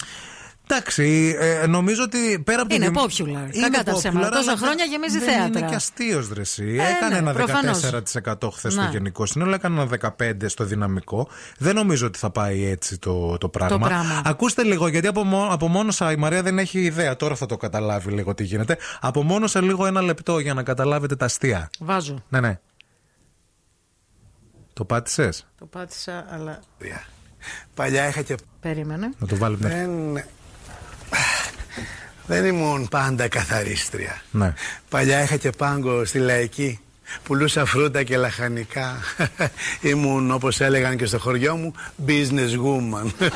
[0.71, 3.01] Εντάξει, ε, νομίζω ότι πέρα από Είναι το.
[3.03, 3.49] popular.
[3.61, 4.27] Κακά τα ψέματα.
[4.27, 5.59] popular, Τόσα αλλά χρόνια γεμίζει δεν θέατρα.
[5.59, 6.63] Είναι και αστείος δρεσί.
[6.79, 7.79] Ε, έκανε ναι, ένα προφανώς.
[7.79, 8.89] 14% χθες στο Να.
[8.89, 9.89] γενικό σύνολο, έκανε ένα
[10.19, 11.27] 15% στο δυναμικό.
[11.57, 13.87] Δεν νομίζω ότι θα πάει έτσι το, το πράγμα.
[13.87, 14.21] πράγμα.
[14.25, 17.15] Ακούστε λίγο, γιατί από, μό- απομόνωσα, η Μαρία δεν έχει ιδέα.
[17.15, 18.77] Τώρα θα το καταλάβει λίγο τι γίνεται.
[18.99, 21.69] Απομόνωσα λίγο ένα λεπτό για να καταλάβετε τα αστεία.
[21.79, 22.23] Βάζω.
[22.29, 22.59] Ναι, ναι.
[24.73, 26.59] Το πάτησες; Το πάτησα, αλλά.
[27.73, 28.35] Παλιά είχα και.
[28.61, 29.09] Περίμενε.
[29.17, 29.67] Να το βάλουμε.
[29.69, 30.23] Δεν...
[32.29, 34.21] Δεν ήμουν πάντα καθαρίστρια.
[34.31, 34.53] Ναι.
[34.89, 36.79] Παλιά είχα και πάγκο στη λαϊκή.
[37.23, 38.97] Πουλούσα φρούτα και λαχανικά.
[39.81, 41.73] Ήμουν, όπως έλεγαν και στο χωριό μου,
[42.07, 43.11] business woman.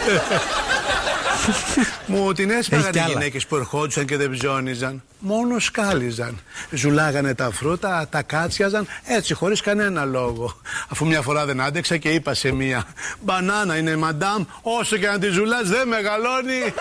[2.05, 3.11] μου την έσπαγαν κι οι άλλα.
[3.11, 5.03] γυναίκες που ερχόντουσαν και δεν ψώνιζαν.
[5.19, 6.39] Μόνο σκάλιζαν.
[6.71, 10.55] Ζουλάγανε τα φρούτα, τα κάτσιαζαν, έτσι χωρίς κανένα λόγο.
[10.89, 12.83] Αφού μια φορά δεν άντεξα και είπα σε μία
[13.19, 16.73] «Μπανάνα είναι μαντάμ, όσο και να τη ζουλάς δεν μεγαλώνει».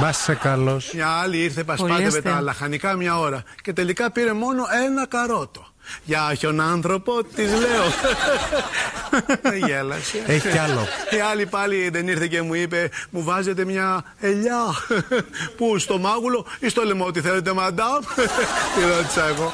[0.00, 0.90] Μπα σε καλός.
[0.94, 2.32] Μια άλλη ήρθε Πολύ πασπάτε με αστείο.
[2.32, 5.66] τα λαχανικά μια ώρα και τελικά πήρε μόνο ένα καρότο.
[6.04, 7.84] Για τον άνθρωπο της λέω.
[9.42, 10.22] Δεν γέλασε.
[10.26, 10.86] Έχει κι άλλο.
[11.10, 14.64] Η άλλη πάλι δεν ήρθε και μου είπε Μου βάζετε μια ελιά
[15.56, 18.00] Πού στο μάγουλο ή στο λαιμό Ότι θέλετε μαντάμ
[18.74, 19.52] Τη ρώτησα εγώ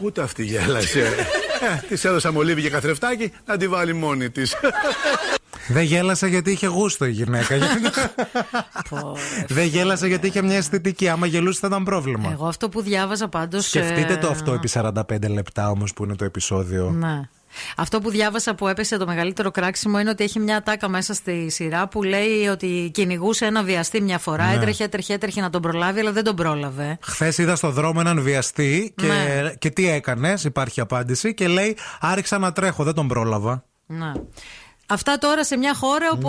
[0.00, 4.56] Ούτε αυτή γέλασε ε, Της έδωσα μολύβι και καθρεφτάκι Να τη βάλει μόνη της.
[5.68, 7.56] Δεν γέλασε γιατί είχε γούστο η γυναίκα.
[9.48, 11.08] Δεν γέλασε γιατί είχε μια αισθητική.
[11.08, 12.30] Άμα γελούσε θα ήταν πρόβλημα.
[12.32, 13.66] Εγώ αυτό που διάβαζα πάντως.
[13.66, 16.90] Σκεφτείτε το αυτό επί 45 λεπτά όμως που είναι το επεισόδιο.
[16.90, 17.28] Ναι.
[17.76, 21.50] Αυτό που διάβασα που έπεσε το μεγαλύτερο κράξιμο είναι ότι έχει μια ατάκα μέσα στη
[21.50, 24.46] σειρά που λέει ότι κυνηγούσε ένα βιαστή μια φορά.
[24.46, 24.54] Ναι.
[24.54, 26.98] Έτρεχε, έτρεχε, έτρεχε να τον προλάβει, αλλά δεν τον πρόλαβε.
[27.02, 29.52] Χθες είδα στο δρόμο έναν βιαστή και, Ναι.
[29.58, 33.64] και τι έκανες, υπάρχει απάντηση και λέει Άρχισα να τρέχω, δεν τον πρόλαβα.
[33.86, 34.12] Ναι.
[34.90, 36.28] Αυτά τώρα σε μια χώρα όπου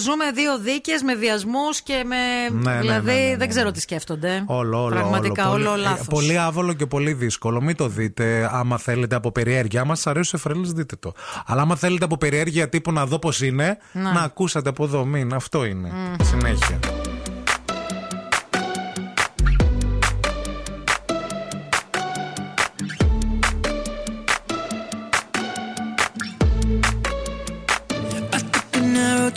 [0.00, 2.16] ζούμε δύο δίκες με βιασμούς και με.
[2.58, 4.42] Ναι, ναι, δηλαδή ναι, ναι, ναι, δεν ξέρω τι σκέφτονται.
[4.46, 4.94] Όλο, όλο.
[4.94, 5.54] Πραγματικά όλο.
[5.54, 6.00] όλο, Πολύ- λάθος.
[6.06, 7.60] ε, Πολύ άβολο και πολύ δύσκολο.
[7.60, 9.80] Μην το δείτε άμα θέλετε από περιέργεια.
[9.80, 11.12] Άμα σα αρέσει ο Εφραίλ, δείτε το.
[11.46, 14.02] Αλλά άμα θέλετε από περιέργεια τύπου να δω πώς είναι, Ναι.
[14.02, 15.04] να ακούσατε από εδώ.
[15.04, 15.88] Μην, αυτό είναι.
[15.92, 16.24] Μμ.
[16.24, 16.78] Συνέχεια.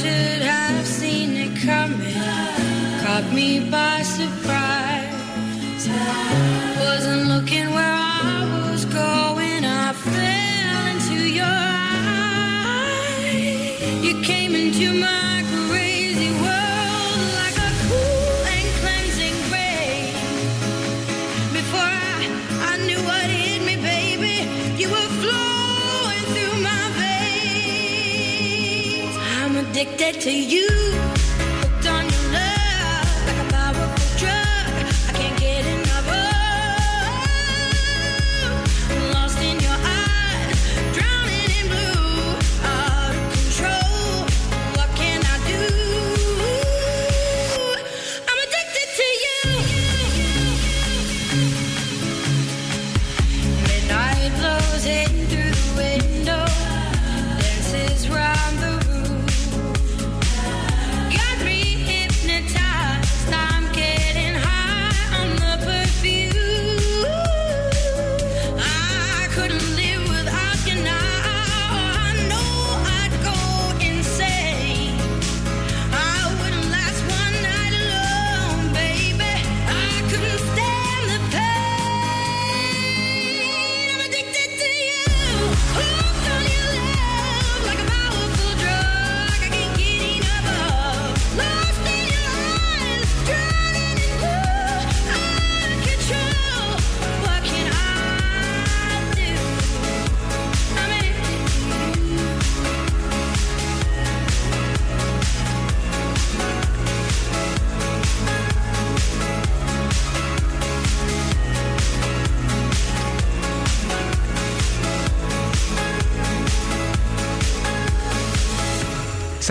[0.00, 0.39] should
[30.00, 30.79] dead to you.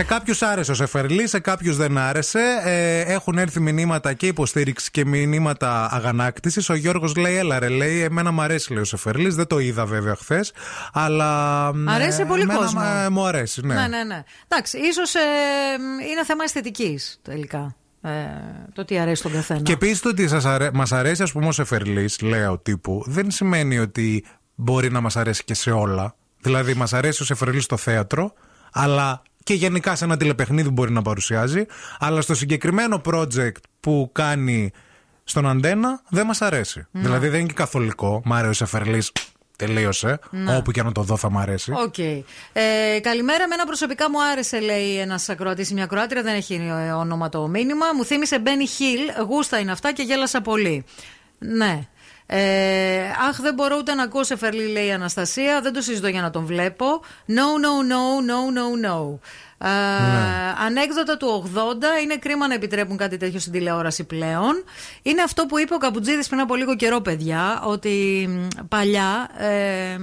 [0.09, 2.61] Κάποιους άρεσε ο Σεφερλή, σε κάποιους δεν άρεσε.
[2.63, 6.69] Ε, έχουν έρθει μηνύματα και υποστήριξη και μηνύματα αγανάκτησης.
[6.69, 9.35] Ο Γιώργος λέει: Έλα, ρε, λέει, Εμένα μου αρέσει, λέει ο Σεφερλής.
[9.35, 10.53] Δεν το είδα βέβαια χθες.
[10.93, 11.67] Αλλά.
[11.67, 12.81] Αρέσει σε ε, πολύ εμένα, κόσμο.
[13.05, 13.73] ε, μου αρέσει, ναι.
[13.73, 14.23] Ναι, ναι, ναι.
[14.47, 15.13] Εντάξει, ίσως
[16.11, 17.75] είναι θέμα αισθητικής τελικά.
[18.01, 18.09] Ε,
[18.73, 19.61] το τι αρέσει στον καθένα.
[19.61, 20.69] Και επίσης το ότι σας αρέ...
[20.73, 24.25] μας αρέσει, ας πούμε, ο Σεφερλής, λέω τύπου, δεν σημαίνει ότι
[24.55, 26.15] μπορεί να μας αρέσει και σε όλα.
[26.41, 28.33] Δηλαδή, μας αρέσει ο Σεφερλής στο θέατρο,
[28.71, 31.65] αλλά και γενικά σε ένα τηλεπαιχνίδι μπορεί να παρουσιάζει.
[31.99, 34.71] Αλλά στο συγκεκριμένο project που κάνει
[35.23, 36.87] στον Αντένα δεν μας αρέσει.
[36.91, 37.01] Ναι.
[37.01, 38.21] Δηλαδή, δεν είναι και καθολικό.
[38.25, 39.11] Μ' αρέσει ο Σεφερλής.
[39.55, 40.19] Τελείωσε.
[40.29, 40.55] Ναι.
[40.55, 41.71] Όπου και να το δω θα μ' αρέσει.
[41.71, 41.97] Οκ.
[41.97, 43.43] Ε, καλημέρα.
[43.43, 46.21] Εμένα προσωπικά μου άρεσε, λέει ένας ακροατής ή μια ακροάτρια.
[46.21, 47.85] Δεν έχει ε, όνομα το μήνυμα.
[47.95, 48.99] Μου θύμισε Μπένι Χιλ.
[49.27, 50.85] Γούστα είναι αυτά και γέλασα πολύ.
[51.39, 51.87] Ναι.
[52.31, 55.61] Ε, αχ, δεν μπορώ ούτε να ακούω σε φερλί, λέει η Αναστασία.
[55.61, 56.85] Δεν το συζητώ για να τον βλέπω.
[57.27, 59.19] No, no, no, no, no, no.
[59.61, 59.67] Ε,
[60.65, 61.59] Ανέκδοτα του 80.
[62.03, 64.63] Είναι κρίμα να επιτρέπουν κάτι τέτοιο στην τηλεόραση πλέον.
[65.01, 69.97] Είναι αυτό που είπε ο Καπουτζίδης πριν από λίγο καιρό, παιδιά, ότι μ, παλιά ε,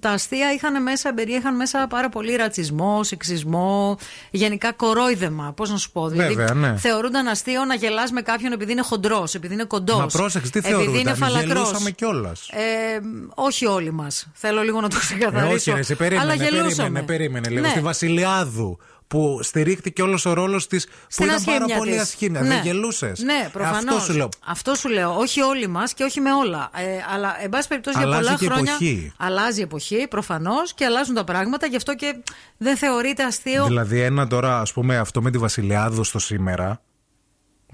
[0.00, 3.98] τα αστεία είχαν μέσα, περιείχαν μέσα πάρα πολύ ρατσισμό, σεξισμό,
[4.30, 5.52] γενικά κορόιδεμα.
[5.56, 6.34] Πώς να σου πω, δηλαδή.
[6.34, 6.76] Βέβαια, ναι.
[6.76, 9.96] Θεωρούνταν αστείο να γελάς με κάποιον επειδή είναι χοντρός, επειδή είναι κοντός.
[9.98, 11.16] Μα πρόσεξε, τι επειδή είναι θεωρούνταν.
[11.16, 11.52] φαλακρός.
[11.64, 12.48] Γελούσαμε κιόλας.
[12.48, 13.00] Ε,
[13.34, 14.26] όχι όλοι μας.
[14.32, 15.54] Θέλω λίγο να το Ε, ξεκαθαρίσω.
[15.54, 17.02] όχι, ρε, σε περίμενε, Αλλά περίμενε, γελούσαμε.
[17.02, 17.60] περίμενε λίγο.
[17.60, 17.68] Ναι.
[17.68, 18.78] Στη Βασιλιάδου
[19.14, 22.00] που στηρίχθηκε όλος ο ρόλος της που Στην ήταν πάρα ασχήμια πολύ της.
[22.00, 22.40] ασχήμια.
[22.40, 22.48] Ναι.
[22.48, 23.94] Δεν γελούσες; Ναι, προφανώς.
[23.94, 24.28] Αυτό σου λέω.
[24.46, 25.16] Αυτό σου λέω.
[25.18, 26.70] Όχι όλοι μας και όχι με όλα.
[26.74, 26.82] Ε,
[27.14, 28.72] αλλά, εν πάση περιπτώσει, για Αλλάζει πολλά και η χρόνια.
[28.72, 29.12] εποχή.
[29.16, 31.66] Αλλάζει η εποχή, προφανώς, και αλλάζουν τα πράγματα.
[31.66, 32.16] Γι' αυτό και
[32.56, 33.64] δεν θεωρείται αστείο.
[33.66, 36.80] Δηλαδή, ένα τώρα, ας πούμε, αυτό με τη Βασιλιάδου στο σήμερα.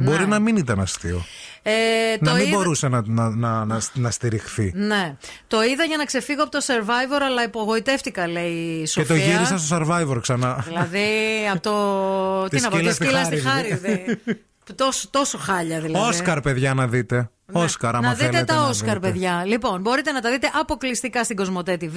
[0.01, 1.25] Μπορεί να μην ήταν αστείο.
[1.63, 1.73] Ε,
[2.21, 4.73] να το μην είδα- μπορούσε να, να, να, να, να στηριχθεί.
[4.75, 5.17] Ναι.
[5.47, 9.07] Το είδα για να ξεφύγω από το survivor, αλλά υπογοητεύτηκα, λέει η Και Σοφία.
[9.15, 10.65] το γύρισα στο survivor ξανά.
[10.69, 11.07] Δηλαδή,
[11.53, 12.49] από το.
[12.49, 13.79] Τη Τι να πω, τη σκύλα στη σκύλα στη Χάριδη.
[13.89, 14.21] Χάριδη.
[14.75, 16.09] τόσο, τόσο χάλια δηλαδή.
[16.09, 17.31] Όσκαρ, παιδιά, να δείτε.
[17.53, 19.11] Όσκαρ, άμα να δείτε θέλετε τα να Όσκαρ, δείτε.
[19.11, 19.43] παιδιά.
[19.47, 21.97] Λοιπόν, μπορείτε να τα δείτε αποκλειστικά στην Κοσμοτέ TV.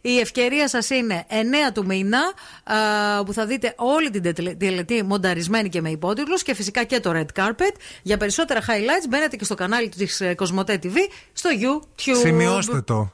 [0.00, 2.18] Η ευκαιρία σας είναι 9 του μήνα,
[2.64, 7.00] α, που θα δείτε όλη την τελε- τελετή μονταρισμένη και με υπότιτλους και φυσικά και
[7.00, 7.74] το Red Carpet.
[8.02, 10.96] Για περισσότερα highlights μπαίνετε και στο κανάλι της Κοσμοτέ TV
[11.32, 12.16] στο YouTube.
[12.22, 13.12] Σημειώστε το.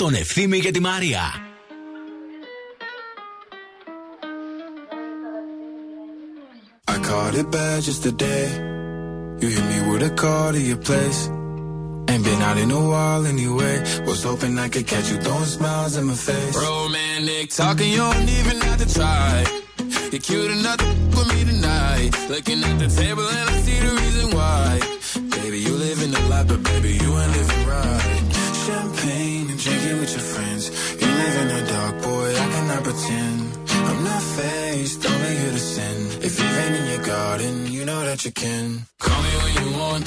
[0.00, 1.22] Τον Ευθύμη και τη Μαρία.
[6.92, 8.46] I caught it bad just today.
[9.40, 11.20] You hit me with a call to your place.
[12.10, 13.76] Ain't been out in a while anyway.
[14.08, 16.54] Was hoping I could catch you throwing smiles in my face.
[16.68, 19.32] Romantic talking, you don't even have to try.
[20.12, 22.10] You're cute enough to f- with me tonight.
[22.34, 24.66] Looking at the table and I see the reason why.
[25.36, 28.19] Baby, you live in the life, but baby, you ain't living right.
[28.66, 30.62] Champagne and drinking with your friends.
[31.00, 33.40] You live in the dark, boy, I cannot pretend.
[33.88, 35.96] I'm not faced, only here to sin.
[36.22, 38.86] If you've in your garden, you know that you can.
[38.98, 40.04] Call me when you want,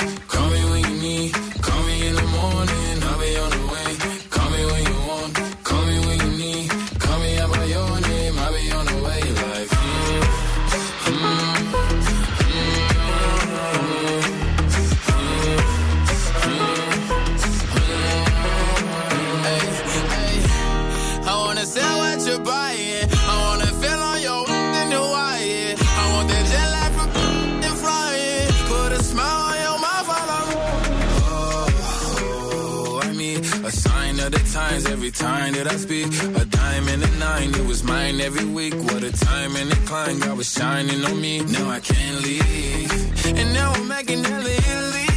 [35.77, 36.07] speak.
[36.41, 38.75] A dime and a nine, it was mine every week.
[38.75, 41.41] What a time and climb, God was shining on me.
[41.41, 42.91] Now I can't leave.
[43.39, 45.09] And now I'm making hella Italy.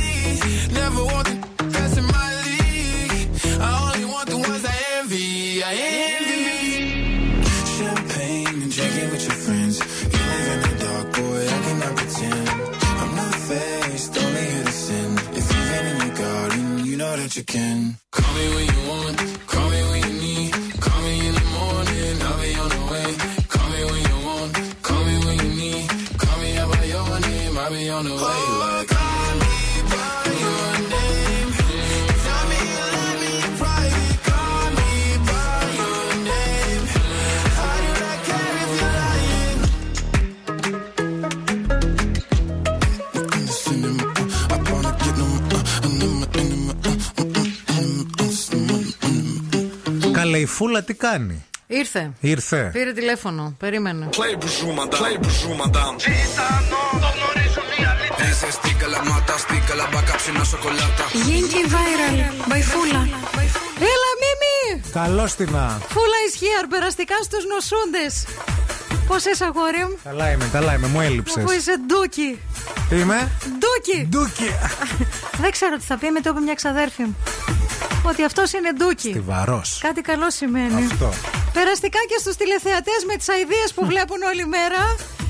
[0.72, 1.26] Never want
[1.58, 3.30] the best in my league.
[3.60, 5.62] I only want the ones I envy.
[5.62, 5.74] I
[6.08, 7.44] envy.
[7.76, 9.74] Champagne and drinking with your friends.
[10.12, 12.48] You live in the dark, boy, I cannot pretend.
[13.00, 15.10] I'm not faced, only to sin.
[15.40, 18.05] If you've in your garden, you know that you can.
[50.36, 52.12] Καλέ, η φούλα τι κάνει; Ήρθε.
[52.20, 52.70] Ήρθε.
[52.72, 53.54] Πήρε τηλέφωνο.
[53.58, 54.08] Περίμενε.
[54.12, 55.00] Play bonjour, madame.
[55.00, 55.96] Play bonjour, madame.
[58.30, 61.04] Είσαι στίκα la mata, στίκα la μπακά ψινά σοκολάτα.
[61.12, 62.46] Γίνει viral.
[62.48, 63.08] Μπαϊφούλα.
[63.92, 64.82] Έλα, Μίμη!
[64.92, 65.80] Καλώ την να.
[65.88, 68.24] Φούλα ισχύαρ, περαστικά στους νοσούντες.
[69.06, 71.44] Πώς είσαι, αγόρι μου; Καλά είμαι, καλά είμαι, μου έλειψες.
[71.44, 72.38] Που είσαι ντούκι.
[72.88, 74.06] Τι είμαι; Ντούκι.
[74.10, 74.50] Ντούκι.
[75.42, 77.16] Δεν ξέρω τι θα πει, με το είπε μια ξαδέρφη μου.
[78.08, 79.08] Ότι αυτός είναι ντούκι.
[79.10, 79.78] Στιβαρός.
[79.82, 80.84] Κάτι καλό σημαίνει.
[80.84, 81.12] Αυτό.
[81.52, 84.82] Περαστικά και στους τηλεθεατές με τις αειδίε που βλέπουν όλη μέρα.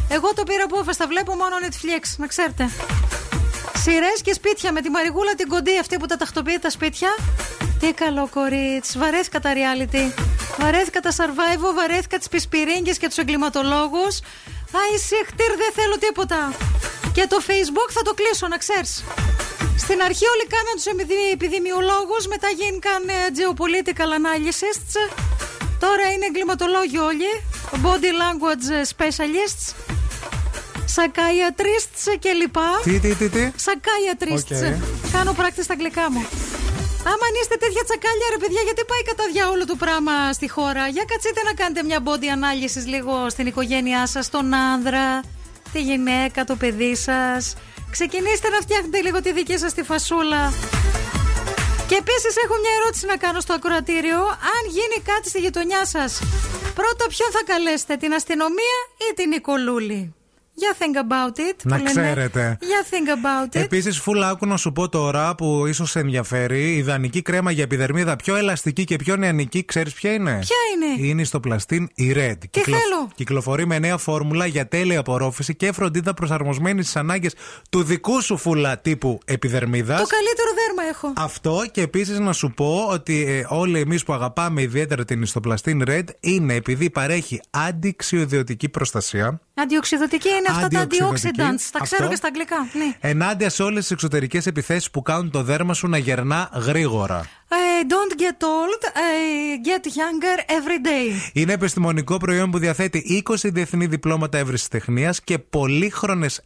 [0.09, 2.71] Εγώ το πήρα που τα βλέπω μόνο Netflix, να ξέρετε.
[3.83, 7.11] Σειρές και σπίτια με τη Μαριγούλα την κοντή αυτή που τα τακτοποιεί τα σπίτια.
[7.81, 8.99] Τι καλό κορίτσι.
[8.99, 10.05] Βαρέθηκα τα reality.
[10.59, 14.15] Βαρέθηκα τα survival, βαρέθηκα τις πισπυρίγκες και τους εγκληματολόγους.
[14.81, 16.53] Άι, συχτήρ, δεν θέλω τίποτα.
[17.13, 19.05] Και το Facebook θα το κλείσω, να ξέρεις.
[19.85, 20.89] Στην αρχή όλοι κάναν τους
[21.33, 24.95] επιδημιολόγους, μετά γίνηκαν ε, geopolitical analysts.
[25.85, 27.31] Τώρα είναι εγκληματολόγοι όλοι.
[27.85, 29.65] Body language specialists.
[30.95, 32.69] Psychiatrists και λοιπά.
[32.85, 34.53] Τι, τι, τι, τι; Psychiatrists.
[34.53, 35.13] OK.
[35.13, 36.27] Κάνω practice στα αγγλικά μου.
[37.11, 40.89] Άμα αν είστε τέτοια τσακάλια, ρε παιδιά, γιατί πάει κατά διάολο το πράγμα στη χώρα;
[40.89, 45.21] Για κατσείτε να κάνετε μια body analysis λίγο στην οικογένειά σας, τον άνδρα,
[45.73, 47.55] τη γυναίκα, το παιδί σας.
[47.99, 50.53] Ξεκινήστε να φτιάχνετε λίγο τη δική σας τη φασούλα.
[51.89, 54.19] Και επίσης έχω μια ερώτηση να κάνω στο ακροατήριο.
[54.55, 56.21] Αν γίνει κάτι στη γειτονιά σας,
[56.75, 58.79] πρώτα ποιον θα καλέσετε, την αστυνομία
[59.11, 60.15] ή την Νικολούλη;
[60.59, 61.57] Για think about it.
[61.63, 62.01] Να που λένε.
[62.01, 62.59] ξέρετε.
[62.61, 63.61] Για think about it.
[63.61, 66.73] Επίσης, φούλα, άκου να σου πω τώρα που ίσως σε ενδιαφέρει.
[66.73, 71.09] Η ιδανική κρέμα για επιδερμίδα πιο ελαστική και πιο νεανική, ξέρεις ποια είναι; Ποια είναι;
[71.09, 72.37] Είναι στο πλαστίν η Red.
[72.51, 77.35] Τι θέλω; Κυκλοφορεί με νέα φόρμουλα για τέλεια απορρόφηση και φροντίδα προσαρμοσμένη στις ανάγκες
[77.71, 80.01] του δικού σου φούλα τύπου επιδερμίδας.
[80.01, 81.13] Το καλύτερο δέρμα έχω.
[81.17, 85.83] Αυτό και επίσης να σου πω ότι ε, όλοι εμείς που αγαπάμε ιδιαίτερα την ιστοπλαστίν
[85.87, 89.41] Red είναι επειδή παρέχει αντιξιοδιωτική προστασία.
[89.59, 91.43] Αντιοξυδοτική είναι αυτά τα Αντιοξυδοτική.
[91.43, 91.69] antioxidants.
[91.73, 92.09] Τα ξέρω Αυτό.
[92.09, 92.57] και στα αγγλικά.
[92.73, 92.97] Ναι.
[93.01, 97.27] Ενάντια σε όλες τις εξωτερικές επιθέσεις που κάνουν το δέρμα σου να γερνά γρήγορα.
[97.49, 97.57] Ε,
[97.89, 101.31] don't get old, ε, get younger every day.
[101.33, 106.41] Είναι επιστημονικό προϊόν που διαθέτει 20 διεθνή διπλώματα ευρεσιτεχνία και πολύχρονες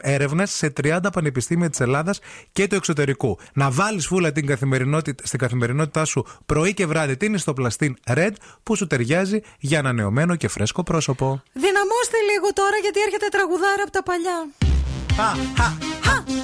[0.00, 2.20] έρευνες σε 30 πανεπιστήμια της Ελλάδας
[2.52, 3.38] και του εξωτερικού.
[3.52, 8.32] Να βάλεις φούλα την καθημερινότητα, στην καθημερινότητά σου πρωί και βράδυ την ιστοπλαστίν Red
[8.62, 11.42] που σου ταιριάζει για ανανεωμένο και φρέσκο πρόσωπο.
[11.52, 14.48] Δυναμώστε λίγο τώρα γιατί έρχεται τραγουδάρα από τα παλιά.
[15.16, 16.43] Sweet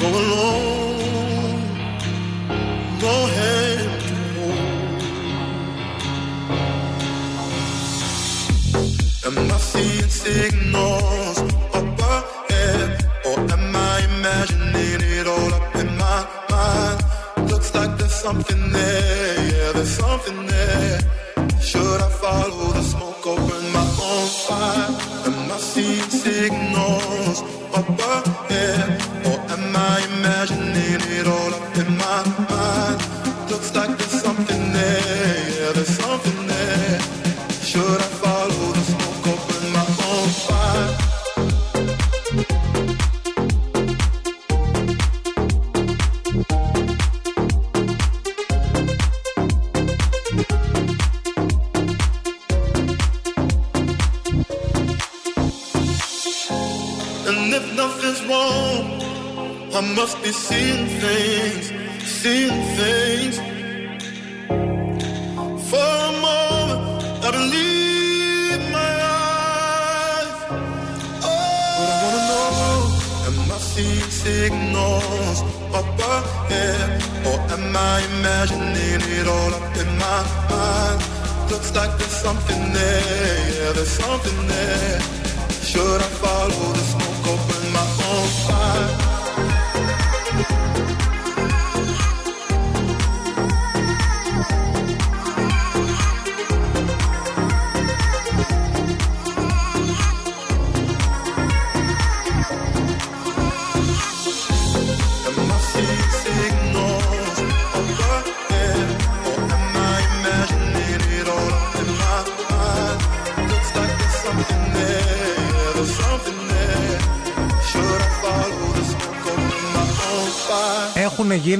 [0.00, 1.62] Go alone,
[3.04, 4.96] no hand to hold.
[9.26, 11.23] Am I seeing signals
[18.24, 21.13] something there, yeah, there's something there.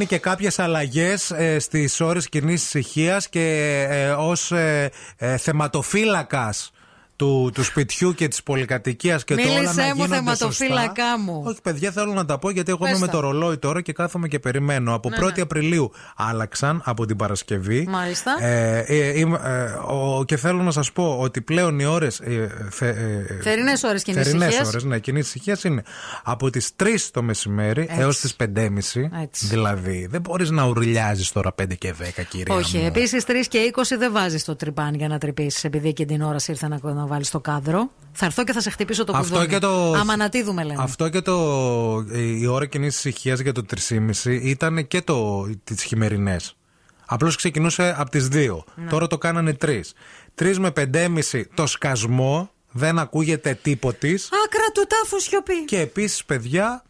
[0.05, 5.37] Έχουν γίνει και κάποιες αλλαγές ε, στις ώρες κοινής ησυχίας και ε, ως ε, ε,
[5.37, 6.71] θεματοφύλακας
[7.17, 11.19] του, του σπιτιού και της πολυκατοικίας και το όλα να Μίλησέ μου γίνονται θεματοφύλακά σωστά.
[11.19, 11.43] μου.
[11.47, 13.13] Όχι, παιδιά, θέλω να τα πω γιατί εγώ Πες είμαι με τα.
[13.13, 14.95] το ρολόι τώρα και κάθομαι και περιμένω.
[14.95, 15.43] Από Ναι, 1η ναι.
[15.43, 17.87] Απριλίου άλλαξαν από την Παρασκευή.
[17.89, 18.37] Μάλιστα.
[18.41, 22.21] Ε, ε, είμαι, ε, ο- και θέλω να σας πω ότι πλέον οι ώρες.
[22.21, 24.69] Ε, θε, ε, Θερινές ώρες κοινής θερινές ησυχίας.
[24.69, 25.83] ώρες, ναι, κοινής ησυχίας είναι
[26.25, 28.01] από τις 3 το μεσημέρι Έτσι.
[28.01, 29.11] έως τις 5.30.
[29.23, 29.47] Έτσι.
[29.47, 32.55] Δηλαδή, δεν μπορείς να ουρλιάζεις τώρα 5 και 10, κυρία.
[32.55, 32.87] Όχι, μου.
[32.87, 36.39] επίσης 3 και 20 δεν βάζεις το τρυπάν για να τρυπήσεις, επειδή και την ώρα
[36.39, 37.91] σε ήρθε να, να βάλεις το κάδρο.
[38.13, 39.49] Θα έρθω και θα σε χτυπήσω το Αυτό κουδούνι.
[39.49, 40.83] και το- Αμανατίδουμε λένε.
[40.83, 41.35] Αυτό και το,
[42.13, 46.57] η ώρα κοινή ησυχίας για το 3,5 ήταν και το, τις χειμερινές.
[47.07, 48.59] Απλώς ξεκινούσε από τις 2.
[48.75, 48.91] Ναι.
[48.91, 49.81] Τώρα το κάνανε 3.
[50.39, 50.73] 3 με
[51.33, 54.29] 5,5 το σκασμό, δεν ακούγεται τίποτης.
[54.45, 55.65] Άκρα του τάφου σιωπή.
[55.65, 56.83] Και επίσης παιδιά,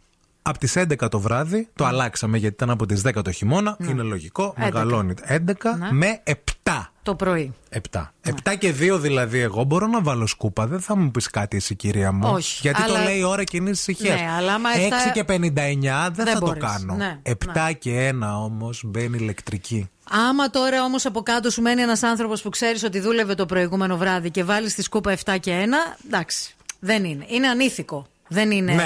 [0.43, 4.03] από τις 11 το βράδυ, το αλλάξαμε γιατί ήταν από τις 10 το χειμώνα, είναι
[4.03, 4.63] λογικό, 11.
[4.65, 5.15] μεγαλώνει.
[5.27, 5.89] 11 Ναι.
[5.93, 6.93] με 7.
[7.05, 7.53] Το πρωί.
[7.91, 8.13] 7.
[8.27, 10.67] 7 και 2 δηλαδή εγώ μπορώ να βάλω σκούπα.
[10.67, 12.31] Δεν θα μου πεις κάτι εσύ, κυρία μου.
[12.33, 14.21] Όχι, Γιατί αλλά- το λέει η ώρα κοινής ησυχίας.
[14.21, 16.63] Ναι, αλλά άμα 6 εφτά- και 59 δεν, Δεν θα μπορείς.
[16.63, 16.95] το κάνω.
[16.95, 19.89] Ναι, 7 και 1 όμως μπαίνει ηλεκτρική.
[20.11, 23.97] Άμα τώρα όμως από κάτω σου μένει ένας άνθρωπος που ξέρεις ότι δούλευε το προηγούμενο
[23.97, 26.55] βράδυ και βάλεις τη σκούπα 7 και 1, εντάξει.
[26.81, 27.25] Δεν είναι.
[27.29, 28.07] Είναι ανήθικο.
[28.35, 28.83] Δεν είναι Ναι.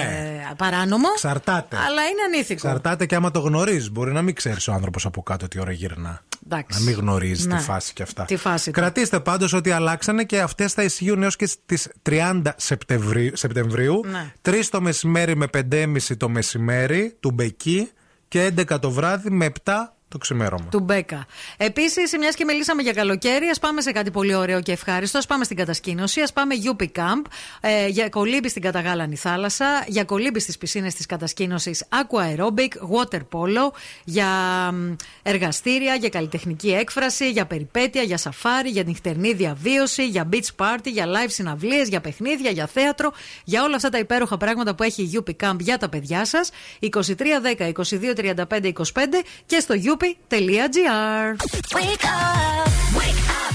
[0.51, 1.09] ε, παράνομο.
[1.15, 1.77] Ξαρτάται.
[1.77, 2.53] Αλλά είναι ανήθικο.
[2.69, 3.91] Εξαρτάται και άμα το γνωρίζεις.
[3.91, 6.21] Μπορεί να μην ξέρεις ο άνθρωπος από κάτω τι ώρα γυρνά.
[6.45, 6.79] Εντάξει.
[6.79, 7.57] Να μην γνωρίζεις Ναι.
[7.57, 8.25] τη φάση και αυτά.
[8.25, 8.81] Τη φάση του.
[8.81, 13.37] Κρατήστε πάντως ότι αλλάξανε και αυτές θα ισχύουν έως και στις 30 Σεπτεμβρίου.
[13.37, 14.33] Σεπτεμβρίου Ναι.
[14.43, 17.91] 3 το μεσημέρι με 5,5 το μεσημέρι του Μπεκί
[18.29, 19.73] και 11 το βράδυ με 7
[20.09, 20.67] το ξημέρωμα.
[20.71, 21.27] Του Μπέκα.
[21.57, 25.19] Επίσης, μιας και μιλήσαμε για καλοκαίρι, ας πάμε σε κάτι πολύ ωραίο και ευχάριστο.
[25.19, 27.23] Α πάμε στην κατασκήνωση, ας πάμε UP Camp,
[27.61, 33.21] ε, για κολύμπη στην καταγάλανη θάλασσα, για κολύμπη στις πισίνες της κατασκήνωσης Aqua Aerobic, Water
[33.33, 33.73] Polo,
[34.05, 34.27] για
[34.73, 40.87] μ, εργαστήρια, για καλλιτεχνική έκφραση, για περιπέτεια, για σαφάρι, για νυχτερινή διαβίωση, για beach party,
[40.93, 43.13] για live συναυλίες, για παιχνίδια, για θέατρο,
[43.45, 46.51] για όλα αυτά τα υπέροχα πράγματα που έχει η UP Camp για τα παιδιά σας.
[46.81, 51.37] 2310 22 35 25 και στο up.gr.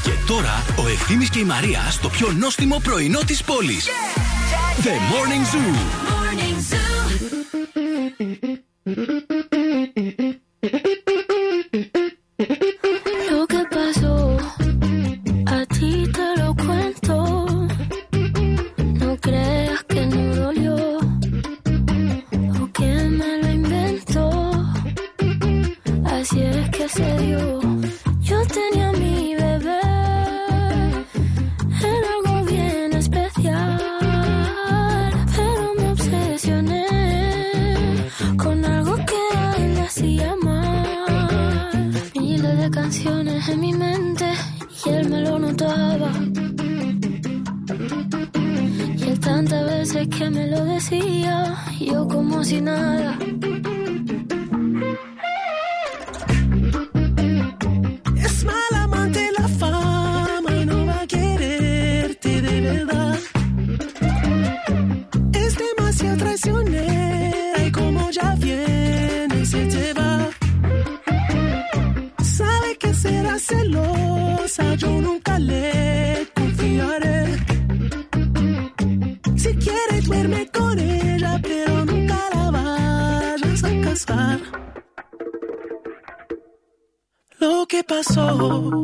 [0.04, 3.88] Και τώρα ο Ευθύμης και η Μαρία στο πιο νόστιμο πρωινό της πόλης.
[4.84, 5.74] The Morning Zoo.
[12.46, 12.70] Lo
[88.14, 88.83] soul.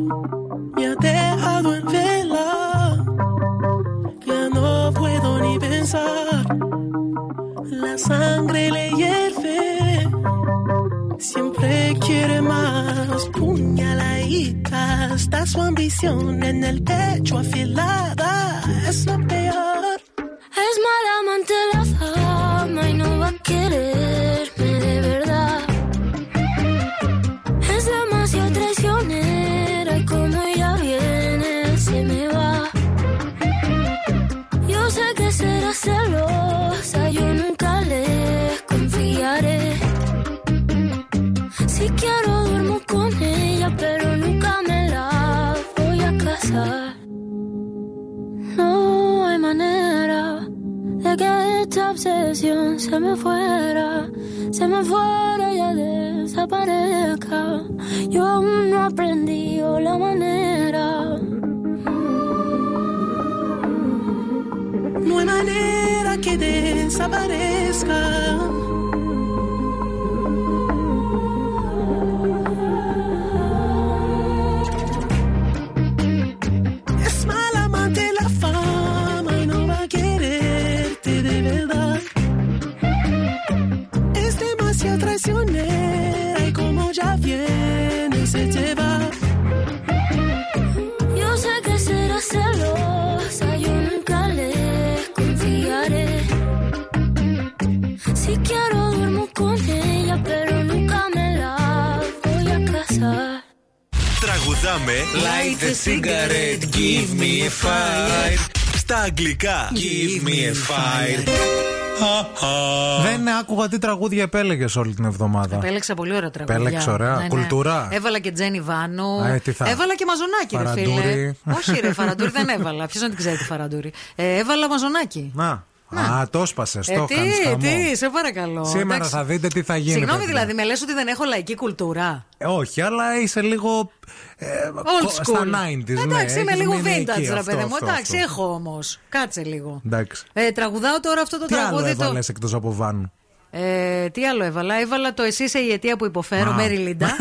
[114.09, 116.55] Τραγούδια επέλεγες όλη την εβδομάδα; Επέλεξα πολύ ωραία τραγούδια.
[116.61, 117.25] Επέλεξε ωραία.
[117.29, 117.87] Κουλτούρα.
[117.91, 119.21] Έβαλα και Τζένι Βάνου.
[119.21, 120.95] Α, ε, τι θα- Έβαλα και μαζονάκι, ρε φίλε.
[121.01, 121.37] Φαραντούρι.
[121.57, 122.87] Όχι, ρε, φαραντούρι δεν έβαλα.
[122.87, 123.93] Ποιος να την ξέρει τη φαραντούρι.
[124.15, 125.31] Ε, έβαλα μαζονάκι.
[125.35, 125.63] Να.
[125.99, 126.79] Α, το έσπασε.
[126.85, 127.57] Ε, Το τι, κάνεις χαμό.
[127.57, 128.65] τι, σε παρακαλώ.
[128.65, 129.11] Σήμερα Εντάξει.
[129.15, 129.91] θα δείτε τι θα γίνει.
[129.91, 130.33] Συγγνώμη, παιδιά.
[130.33, 132.25] δηλαδή, με λες ότι δεν έχω λαϊκή κουλτούρα.
[132.37, 133.91] Ε, όχι, αλλά είσαι λίγο.
[134.37, 135.23] Ε, Old κο- school.
[135.23, 136.01] Στα 90s, ναι.
[136.01, 137.27] Εντάξει, είμαι έχεις λίγο μείνει vintage, εκεί.
[137.27, 137.73] ρε Αυτό, παιδί μου.
[137.73, 138.17] αυτό, Εντάξει, αυτό.
[138.31, 138.99] έχω όμως.
[139.09, 139.81] Κάτσε λίγο.
[139.85, 140.25] Εντάξει.
[140.33, 141.95] Ε, τραγουδάω τώρα αυτό το Τι άλλο τραγούδι.
[141.95, 142.03] Το...
[142.03, 143.11] έβαλες εκτός από βάνου;
[143.51, 146.53] Ε, τι άλλο έβαλα; Έβαλα το Εσύ είσαι η αιτία που υποφέρω, Α.
[146.53, 147.15] Μέρι Λίντα.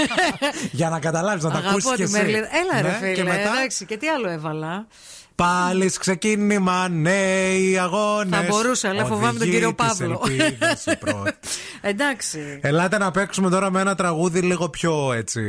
[0.72, 2.12] Για να καταλάβεις, να τα ακούσει Αγαπώ και τη εσύ.
[2.12, 2.48] Μέρι Λίντα.
[2.56, 3.12] Έλα, ρε Ναι, φίλε.
[3.12, 4.86] Και μετά; Εντάξει, και τι άλλο έβαλα;
[5.34, 8.38] Πάλι ξεκίνημα, νέοι αγώνες.
[8.40, 10.20] Θα μπορούσα, αλλά φοβάμαι τον κύριο Παύλο.
[11.80, 12.58] Εντάξει.
[12.62, 15.40] Ελάτε να παίξουμε τώρα με ένα τραγούδι λίγο πιο έτσι.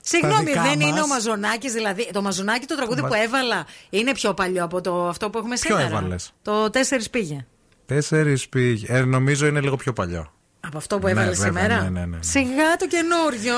[0.00, 0.88] Συγγνώμη, στα δικά δεν μας.
[0.88, 2.10] είναι ο Μαζονάκης, δηλαδή.
[2.12, 5.54] Το Μαζονάκη το τραγούδι Μα- που έβαλα είναι πιο παλιό από το, αυτό που έχουμε
[5.60, 5.96] Ποιο σήμερα.
[5.96, 6.78] έβαλες; Το 4
[7.10, 7.46] πήγε.
[7.86, 8.86] Τέσσερις πήγε.
[8.88, 10.32] Ε, νομίζω είναι λίγο πιο παλιό.
[10.66, 12.16] Από αυτό που έβαλες Ναι, βέβαια, σήμερα; ναι, ναι, ναι.
[12.20, 13.54] Σιγά το καινούριο.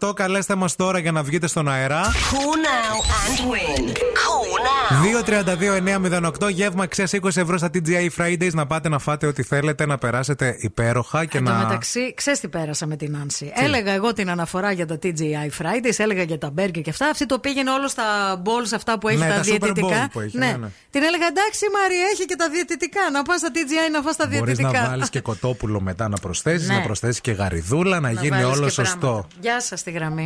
[0.00, 2.02] 232-908, καλέστε μας τώρα για να βγείτε στον αέρα.
[2.04, 3.92] Cool now and win.
[3.92, 6.38] Cool now.
[6.44, 8.52] 232-908, γεύμα αξία 20 ευρώ στα TGI Fridays.
[8.52, 11.56] Να πάτε να φάτε ό,τι θέλετε, να περάσετε υπέροχα και Εν τω να.
[11.58, 13.52] μεταξύ, ξέρεις τι πέρασα με την Άνση.
[13.54, 17.08] Έλεγα εγώ την αναφορά για τα TGI Fridays, έλεγα για τα μπέργκερ και αυτά.
[17.08, 18.04] Αυτή το πήγαινε όλο στα
[18.44, 20.06] balls αυτά που έχει Ναι, τα, τα Super διαιτητικά.
[20.06, 20.46] Bowl που έχει, ναι.
[20.46, 20.66] ναι, ναι.
[20.90, 23.00] Την έλεγα εντάξει, Μαρία, έχει και τα διαιτητικά.
[23.12, 24.82] Να πας στα TGI να φας τα Μπορείς διαιτητικά.
[24.82, 26.74] να βάλεις και κοτόπουλο μετά να προσθέσεις, Ναι.
[26.74, 28.98] να προσθέσεις και γαριδούλα, να, Να γίνει βάλεις όλο και σωστό.
[29.00, 29.28] πράγματα.
[29.40, 30.22] Γεια σας στη γραμμή.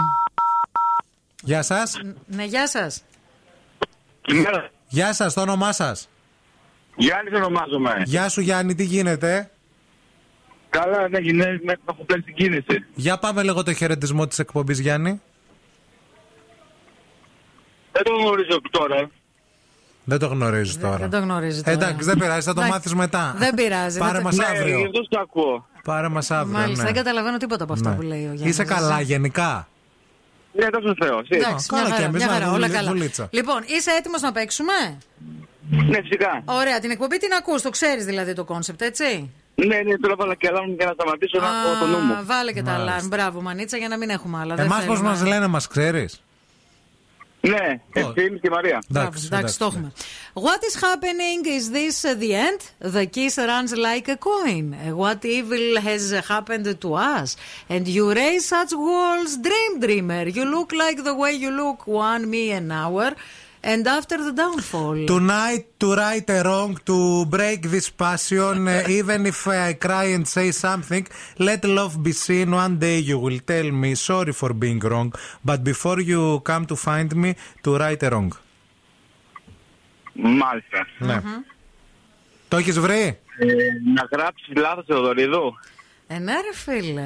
[1.43, 2.01] Γεια σας.
[2.27, 3.03] Ναι, γεια σας.
[4.89, 6.09] Γεια σας, το όνομά σας.
[6.97, 8.03] Γιάννη ονομάζομαι.
[8.05, 9.51] Γεια σου Γιάννη, τι γίνεται;
[10.71, 12.85] Καλά, ναι, γυναίκε με έχω πλέον την κίνηση.
[12.95, 15.21] Για πάμε λίγο το χαιρετισμό της εκπομπής Γιάννη.
[17.93, 19.11] Δεν το γνωρίζω τώρα.
[20.05, 20.97] Δεν το γνωρίζεις τώρα.
[20.97, 21.77] Δεν το γνωρίζει τώρα.
[21.77, 23.35] Εντάξει, δεν πειράζει, θα το Εντάξει, μάθεις μετά.
[23.39, 23.99] Δεν πειράζει.
[23.99, 24.79] Πάρε δεν μας το- αύριο.
[24.79, 25.67] γι' αυτό το ακούω.
[25.85, 26.59] Πάρε μας αύριο.
[26.59, 26.93] Μάλιστα, ναι.
[26.93, 27.97] δεν καταλαβαίνω τίποτα από αυτά Ναι.
[27.97, 28.47] που λέει ο Γιάννης.
[28.47, 29.69] Είσαι καλά γενικά;
[30.53, 31.29] Ναι, δόξα ο Θεός.
[31.29, 32.89] Εντάξει, Καλά μια και χαρά, εμείς, μια να χαρά, δουλε- όλα καλά.
[32.91, 33.29] δουλίτσα.
[33.31, 34.73] Λοιπόν, είσαι έτοιμος να παίξουμε;
[35.71, 36.43] Ναι, φυσικά.
[36.45, 40.35] Ωραία, την εκπομπή την ακούς, το ξέρεις δηλαδή το concept, έτσι; Ναι, ναι, τώρα βάλα
[40.35, 42.13] και alarm για να σταματήσω να πω το νου μου.
[42.15, 42.99] Α, Βάλε και τα Μάλιστα.
[43.01, 43.09] alarm.
[43.09, 44.55] Μπράβο, μανίτσα, για να μην έχουμε άλλα.
[44.55, 45.09] Δεν Εμάς πώς θέλουμε.
[45.09, 46.23] μας λένε, μας ξέρεις;
[47.42, 48.84] Ναι, ευθύνη και Μαρία.
[48.90, 49.92] Μπράβο, εντάξει, το έχουμε.
[50.34, 51.46] What is happening?
[51.48, 52.62] Is this uh, the end?
[52.96, 54.66] The kiss runs like a coin.
[54.74, 56.04] Uh, What evil has
[56.34, 57.30] happened to us?
[57.74, 60.26] And you raise such walls, dream dreamer.
[60.38, 63.10] You look like the way you look one me an hour.
[63.65, 65.07] And after the downfall.
[65.07, 70.27] Tonight, to right a wrong, to break this passion, uh, even if I cry and
[70.27, 71.07] say something,
[71.39, 72.51] let love be seen.
[72.51, 76.77] One day you will tell me sorry for being wrong, but before you come to
[76.77, 78.33] find me, to right a wrong.
[80.15, 80.87] Μάλιστα.
[80.99, 81.21] Ναι.
[82.49, 83.19] Το έχει βρει?
[83.39, 83.47] Ε,
[83.95, 85.55] να γράψει λάθο Θεοδωρίδου.
[86.15, 87.03] Ε, ναι, ρε φίλε.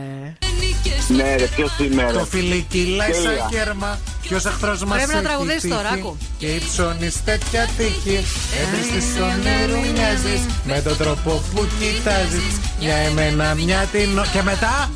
[1.09, 3.23] Ναι, ρε, ποιος σήμερα; Το φιλίκι λέει Τέλεια.
[3.23, 3.99] σαν κέρμα.
[4.23, 6.17] Ποιος εχθρός μας Πρέπει να τραγουδήσεις τώρα, άκου.
[6.39, 8.25] Και υψώνει τέτοια τύχη.
[8.61, 10.41] Έβριστη όνειρου μοιάζει.
[10.65, 12.55] Με τον τρόπο που κοιτάζεις.
[12.79, 14.23] Για εμένα μια την.
[14.33, 14.91] Και μετά.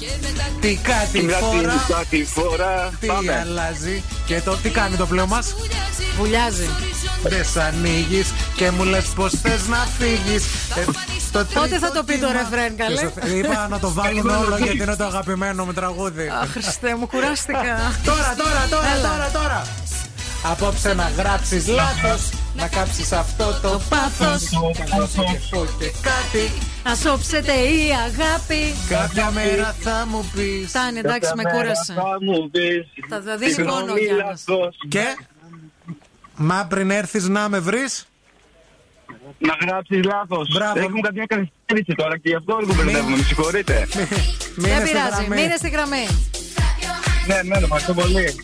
[0.60, 1.58] Τι κάτι Μια φορά.
[1.58, 2.90] την κάθε φορά.
[3.00, 3.38] Τι Πάμε.
[3.38, 4.02] αλλάζει.
[4.26, 5.54] Και το τι κάνει το πλέον μας;
[6.18, 6.68] Βουλιάζει.
[7.22, 10.44] Δεν σ' ανοίγεις και μου λες πως θες να φύγεις.
[11.32, 15.04] Πότε θα το πει το ρεφρέν, καλέ; Είπα να το βάλουμε όλο γιατί είναι το
[15.04, 16.28] αγαπημένο μου τραγούδι.
[16.42, 17.60] Αχ, Χριστέ μου, κουράστηκα.
[18.10, 19.08] Τώρα, τώρα, τώρα, Έλα.
[19.08, 19.66] τώρα, τώρα.
[20.44, 24.48] Απόψε να γράψεις λάθος Να κάψεις αυτό το πάθος.
[24.90, 26.52] Καλώς και πω και κάτι
[26.84, 28.74] Να σώψετε η αγάπη.
[28.88, 31.92] Κάποια μέρα θα μου πεις Φτάνει, εντάξει, με κούρασε.
[31.94, 32.86] Θα μου πεις.
[33.08, 34.44] Θα θα δίνει Συγγνώμη, πόνο ο Γιάννης.
[34.46, 34.76] λάθος.
[34.88, 35.04] Και;
[36.36, 38.04] Μα πριν έρθεις να με βρεις
[39.38, 40.48] Να γράψεις λάθος.
[40.54, 40.78] Μπράβο.
[40.78, 43.16] Έχουμε καμιά καθυστέρηση τώρα και γι' αυτό λίγο μπερδεύουμε.
[43.16, 43.88] Με συγχωρείτε.
[44.56, 46.06] Δεν πειράζει, μείνε στη γραμμή.
[47.26, 48.34] Ναι, ναι, ευχαριστώ πολύ.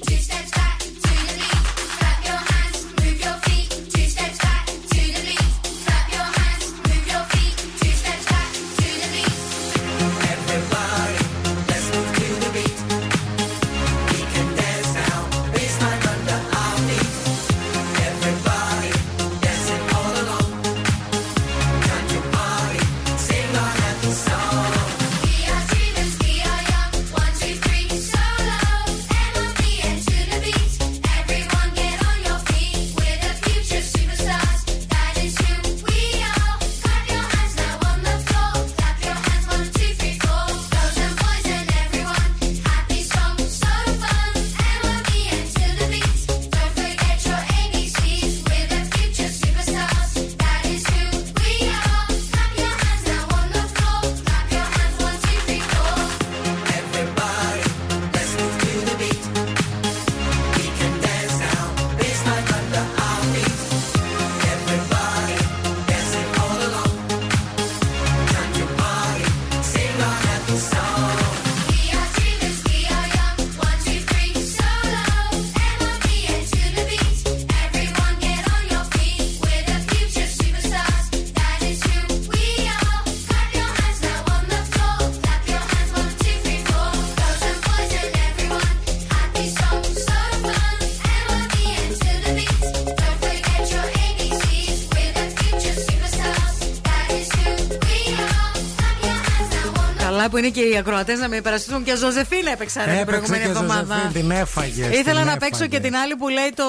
[100.36, 103.42] Που είναι και οι ακροατές να με υπερασπιστούν και Ζωζεφίνα έπαιξα ρε, την Έπαιξε προηγούμενη
[103.42, 103.94] και εβδομάδα.
[103.94, 104.88] Ζωζεφίν, την έφαγε.
[104.92, 106.64] Ήθελα να παίξω και την άλλη που λέει το.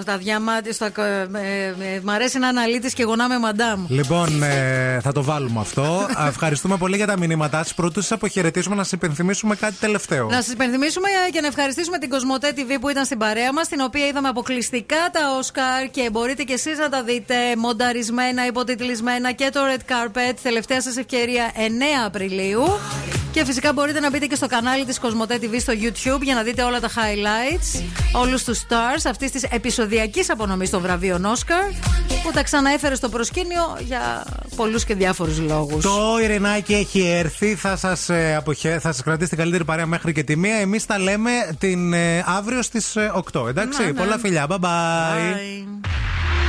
[0.00, 0.72] Στα διαμάτια.
[0.72, 0.84] Στο...
[0.84, 3.84] ε, ε, Μ' αρέσει να αναλύτη και γονά με μαντάμ.
[3.88, 5.82] Λοιπόν, ε, θα το βάλουμε αυτό.
[6.16, 7.74] Α, Ευχαριστούμε πολύ για τα μηνύματά σας.
[7.74, 10.26] Προτού σας αποχαιρετήσουμε, να σας υπενθυμίσουμε κάτι τελευταίο.
[10.26, 13.80] Να σας υπενθυμίσουμε και να ευχαριστήσουμε την Cosmote TV που ήταν στην παρέα μας, την
[13.80, 19.50] οποία είδαμε αποκλειστικά τα Όσκαρ και μπορείτε και εσείς να τα δείτε μονταρισμένα, υποτιτλισμένα και
[19.52, 20.34] το Red Carpet.
[20.42, 21.58] Τελευταία σας ευκαιρία 9
[22.06, 22.62] Απριλίου.
[23.32, 26.42] Και φυσικά μπορείτε να μπείτε και στο κανάλι της Κοσμοτέ TV στο YouTube για να
[26.42, 29.42] δείτε όλα τα highlights, όλους τους stars αυτής της
[29.90, 31.64] επεισοδιακής απονομής των βραβείων Όσκαρ
[32.22, 34.24] που τα ξαναέφερε στο προσκήνιο για
[34.56, 35.82] πολλούς και διάφορους λόγους.
[35.82, 37.54] Το Ειρηνάκι έχει έρθει.
[37.54, 38.78] Θα σας ε, αποχε...
[38.78, 40.54] θα σας κρατήσει την καλύτερη παρέα μέχρι και τη μία.
[40.54, 42.96] Εμείς τα λέμε την, ε, αύριο στις
[43.32, 43.48] 8.
[43.48, 43.92] Εντάξει; Ναι, ναι.
[43.92, 44.46] Πολλά φιλιά.
[44.48, 44.60] Bye bye.
[44.60, 46.39] Bye.